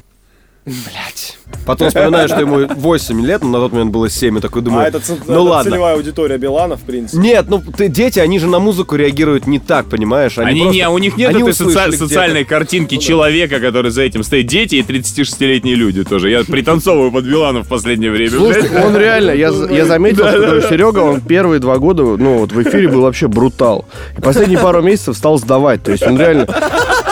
блядь. 0.68 1.38
Потом 1.66 1.88
вспоминаю, 1.88 2.28
что 2.28 2.42
ему 2.42 2.68
8 2.68 3.26
лет, 3.26 3.42
но 3.42 3.50
на 3.50 3.58
тот 3.60 3.72
момент 3.72 3.92
было 3.92 4.10
7, 4.10 4.38
и 4.38 4.42
такой 4.42 4.62
думаю, 4.62 4.86
А 4.86 4.88
это 4.90 5.02
ну 5.08 5.16
это 5.16 5.40
ладно. 5.40 5.72
целевая 5.72 5.96
аудитория 5.96 6.38
Билана, 6.38 6.76
в 6.76 6.82
принципе. 6.82 7.22
Нет, 7.22 7.46
ну 7.50 7.62
ты, 7.62 7.88
дети, 7.88 8.20
они 8.20 8.38
же 8.40 8.48
на 8.48 8.60
музыку 8.60 8.96
реагируют 8.96 9.48
не 9.48 9.60
так, 9.60 9.88
понимаешь? 9.88 10.38
Они, 10.38 10.62
просто- 10.62 10.78
не, 10.78 10.90
у 10.90 10.98
них 10.98 11.16
нет 11.18 11.30
они 11.30 11.42
этой 11.42 11.54
соци-. 11.54 11.88
Ну 11.92 11.98
социальной 11.98 12.44
картинки 12.44 12.98
человека, 12.98 13.60
который 13.60 13.92
за 13.92 14.02
этим 14.02 14.24
стоит. 14.24 14.48
Дети 14.48 14.76
и 14.76 14.82
36-летние 14.82 15.76
люди 15.76 16.04
тоже. 16.04 16.30
Я 16.30 16.44
пританцовываю 16.44 17.12
под 17.12 17.26
Биланом 17.26 17.64
в 17.64 17.68
последнее 17.68 18.12
время. 18.12 18.40
Блядь. 18.40 18.86
он 18.86 18.98
реально, 18.98 19.32
я, 19.32 19.50
я 19.70 19.86
заметил, 19.86 20.28
что 20.28 20.62
Серега, 20.70 21.00
он 21.00 21.22
первые 21.22 21.60
два 21.60 21.78
года, 21.78 22.04
ну, 22.04 22.40
вот 22.40 22.52
в 22.52 22.62
эфире 22.62 22.90
был 22.90 23.02
вообще 23.02 23.28
брутал. 23.28 23.86
И 24.18 24.22
последние 24.22 24.60
пару 24.60 24.82
месяцев 24.82 25.16
стал 25.16 25.38
сдавать. 25.38 25.84
То 25.84 25.92
есть 25.92 26.04
он 26.04 26.20
реально... 26.20 26.48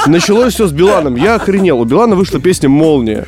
Началось 0.08 0.54
все 0.54 0.68
с 0.68 0.72
Биланом. 0.72 1.16
Я 1.16 1.36
охренел. 1.36 1.80
У 1.80 1.86
Билана 1.86 2.16
вышла 2.16 2.40
песня 2.40 2.70
«Молния». 2.70 3.26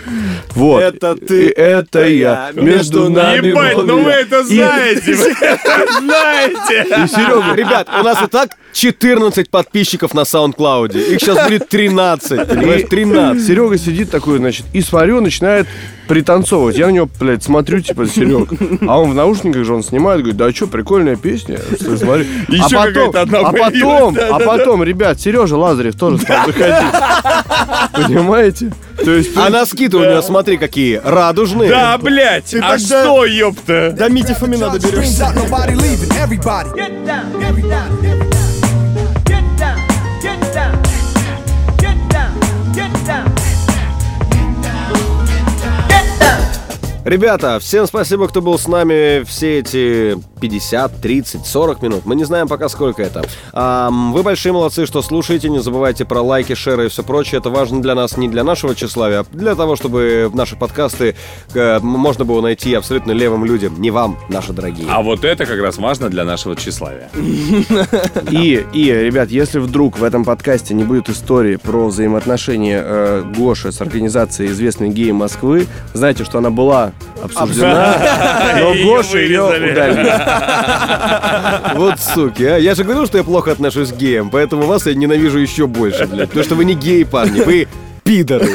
Вот. 0.55 0.81
Это 0.81 1.15
ты, 1.15 1.47
И 1.47 1.49
это 1.49 2.07
я. 2.07 2.51
Между 2.53 3.09
нами 3.09 3.47
Ебать, 3.47 3.77
ну 3.77 3.99
вы 4.01 4.11
это 4.11 4.39
И- 4.41 4.43
знаете, 4.55 5.13
вы 5.13 5.35
это 5.41 6.01
знаете. 6.01 7.03
И 7.03 7.07
Серега, 7.07 7.53
Ребят, 7.55 7.87
у 7.99 8.03
нас 8.03 8.21
и 8.21 8.27
так 8.27 8.51
14 8.73 9.49
подписчиков 9.49 10.13
на 10.13 10.21
SoundCloud. 10.21 10.97
Их 11.13 11.19
сейчас 11.19 11.47
будет 11.47 11.69
13, 11.69 12.47
понимаешь? 12.47 12.83
13. 12.89 13.45
Серега 13.45 13.77
сидит 13.77 14.11
такой, 14.11 14.37
значит, 14.37 14.65
и 14.73 14.81
смотрю, 14.81 15.21
начинает 15.21 15.67
пританцовывать. 16.07 16.77
Я 16.77 16.87
на 16.87 16.91
него, 16.91 17.09
блядь, 17.19 17.43
смотрю, 17.43 17.81
типа, 17.81 18.07
Серег. 18.07 18.49
А 18.87 18.99
он 18.99 19.11
в 19.11 19.15
наушниках 19.15 19.65
же 19.65 19.73
он 19.73 19.83
снимает, 19.83 20.21
говорит, 20.21 20.37
да 20.37 20.51
что, 20.51 20.67
прикольная 20.67 21.15
песня. 21.15 21.59
Смотри. 21.79 22.25
Еще 22.47 22.77
а 22.77 22.85
потом, 22.85 23.15
а 23.15 23.51
потом, 23.51 24.13
да, 24.13 24.35
а 24.35 24.39
потом, 24.39 24.83
ребят, 24.83 25.19
Сережа 25.19 25.57
Лазарев 25.57 25.95
тоже 25.97 26.19
стал 26.19 26.45
выходить. 26.45 26.93
Понимаете? 27.93 28.71
То 29.07 29.13
есть, 29.13 29.37
А 29.37 29.49
носки-то 29.49 29.99
у 29.99 30.03
него, 30.03 30.21
смотри, 30.21 30.57
какие. 30.57 30.99
Радужные. 31.01 31.69
Да, 31.69 31.97
блядь, 31.97 32.53
а 32.55 32.59
тогда- 32.59 32.77
что, 32.77 33.23
ёпта? 33.23 33.95
До 33.97 34.09
Мити 34.09 34.33
Фомина 34.33 34.69
доберешься. 34.69 35.33
Get 36.75 37.05
down, 37.05 38.36
Ребята, 47.07 47.57
всем 47.61 47.87
спасибо, 47.87 48.27
кто 48.27 48.41
был 48.41 48.59
с 48.59 48.67
нами 48.67 49.23
все 49.23 49.59
эти 49.59 50.17
50, 50.41 50.99
30, 50.99 51.45
40 51.45 51.81
минут. 51.81 52.05
Мы 52.05 52.17
не 52.17 52.25
знаем 52.25 52.49
пока 52.49 52.67
сколько 52.67 53.01
это. 53.01 53.23
Вы 53.53 54.23
большие 54.23 54.51
молодцы, 54.51 54.85
что 54.85 55.01
слушаете. 55.01 55.47
Не 55.47 55.61
забывайте 55.61 56.03
про 56.03 56.19
лайки, 56.19 56.53
шеры 56.53 56.87
и 56.87 56.89
все 56.89 57.03
прочее. 57.03 57.39
Это 57.39 57.49
важно 57.49 57.81
для 57.81 57.95
нас 57.95 58.17
не 58.17 58.27
для 58.27 58.43
нашего 58.43 58.75
тщеславия, 58.75 59.21
а 59.21 59.25
для 59.31 59.55
того, 59.55 59.77
чтобы 59.77 60.29
наши 60.33 60.57
подкасты 60.57 61.15
э, 61.53 61.79
можно 61.79 62.25
было 62.25 62.41
найти 62.41 62.73
абсолютно 62.73 63.13
левым 63.13 63.45
людям. 63.45 63.81
Не 63.81 63.89
вам, 63.89 64.19
наши 64.27 64.51
дорогие. 64.51 64.87
А 64.89 65.01
вот 65.01 65.23
это 65.23 65.45
как 65.45 65.61
раз 65.61 65.77
важно 65.77 66.09
для 66.09 66.25
нашего 66.25 66.57
тщеславия. 66.57 67.09
И, 68.31 68.65
и, 68.73 68.91
ребят, 68.91 69.29
если 69.29 69.59
вдруг 69.59 69.97
в 69.97 70.03
этом 70.03 70.25
подкасте 70.25 70.73
не 70.73 70.83
будет 70.83 71.07
истории 71.09 71.55
про 71.55 71.87
взаимоотношения 71.87 72.83
э, 72.83 73.23
Гоши 73.37 73.71
с 73.71 73.79
организацией 73.79 74.51
«Известный 74.51 74.89
гей 74.89 75.13
Москвы», 75.13 75.67
знайте, 75.93 76.25
что 76.25 76.39
она 76.39 76.49
была 76.49 76.91
обсуждена, 77.21 77.97
но 78.59 78.73
Гоша 78.73 79.17
ее 79.19 79.43
удалил. 79.43 80.11
Вот 81.75 81.99
суки, 81.99 82.43
а. 82.43 82.57
Я 82.57 82.75
же 82.75 82.83
говорил, 82.83 83.05
что 83.05 83.17
я 83.17 83.23
плохо 83.23 83.51
отношусь 83.51 83.91
к 83.91 83.95
геям, 83.95 84.29
поэтому 84.29 84.63
вас 84.63 84.85
я 84.85 84.93
ненавижу 84.93 85.39
еще 85.39 85.67
больше, 85.67 86.05
блядь. 86.07 86.29
Потому 86.29 86.45
что 86.45 86.55
вы 86.55 86.65
не 86.65 86.73
геи, 86.75 87.03
парни, 87.03 87.41
вы 87.41 87.67
пидоры. 88.07 88.47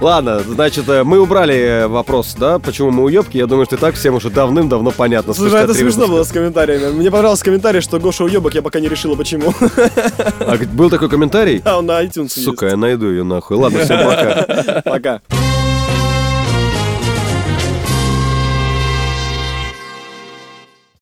Ладно, 0.00 0.40
значит, 0.40 0.88
э, 0.88 1.04
мы 1.04 1.20
убрали 1.20 1.56
э, 1.56 1.86
вопрос, 1.86 2.36
да, 2.38 2.58
почему 2.58 2.90
мы 2.90 3.04
уебки. 3.04 3.38
Я 3.38 3.46
думаю, 3.46 3.64
что 3.64 3.76
и 3.76 3.78
так 3.78 3.94
всем 3.94 4.14
уже 4.14 4.28
давным-давно 4.28 4.90
понятно. 4.90 5.32
Слушай, 5.32 5.62
это 5.62 5.72
смешно 5.72 6.02
выпуска. 6.02 6.12
было 6.12 6.24
с 6.24 6.28
комментариями. 6.28 6.92
Мне 6.92 7.10
понравился 7.10 7.44
комментарий, 7.44 7.80
что 7.80 7.98
Гоша 7.98 8.24
уебок, 8.24 8.54
я 8.54 8.62
пока 8.62 8.78
не 8.80 8.88
решила 8.88 9.16
почему. 9.16 9.54
А 10.40 10.58
был 10.72 10.90
такой 10.90 11.08
комментарий? 11.08 11.62
А 11.64 11.78
он 11.78 11.86
на 11.86 12.02
iTunes 12.04 12.28
Сука, 12.28 12.66
я 12.66 12.76
найду 12.76 13.08
ее 13.08 13.24
нахуй. 13.24 13.56
Ладно, 13.56 13.78
всем 13.84 14.04
пока. 14.04 14.34
есть. 14.34 14.84
Пока. 14.84 15.20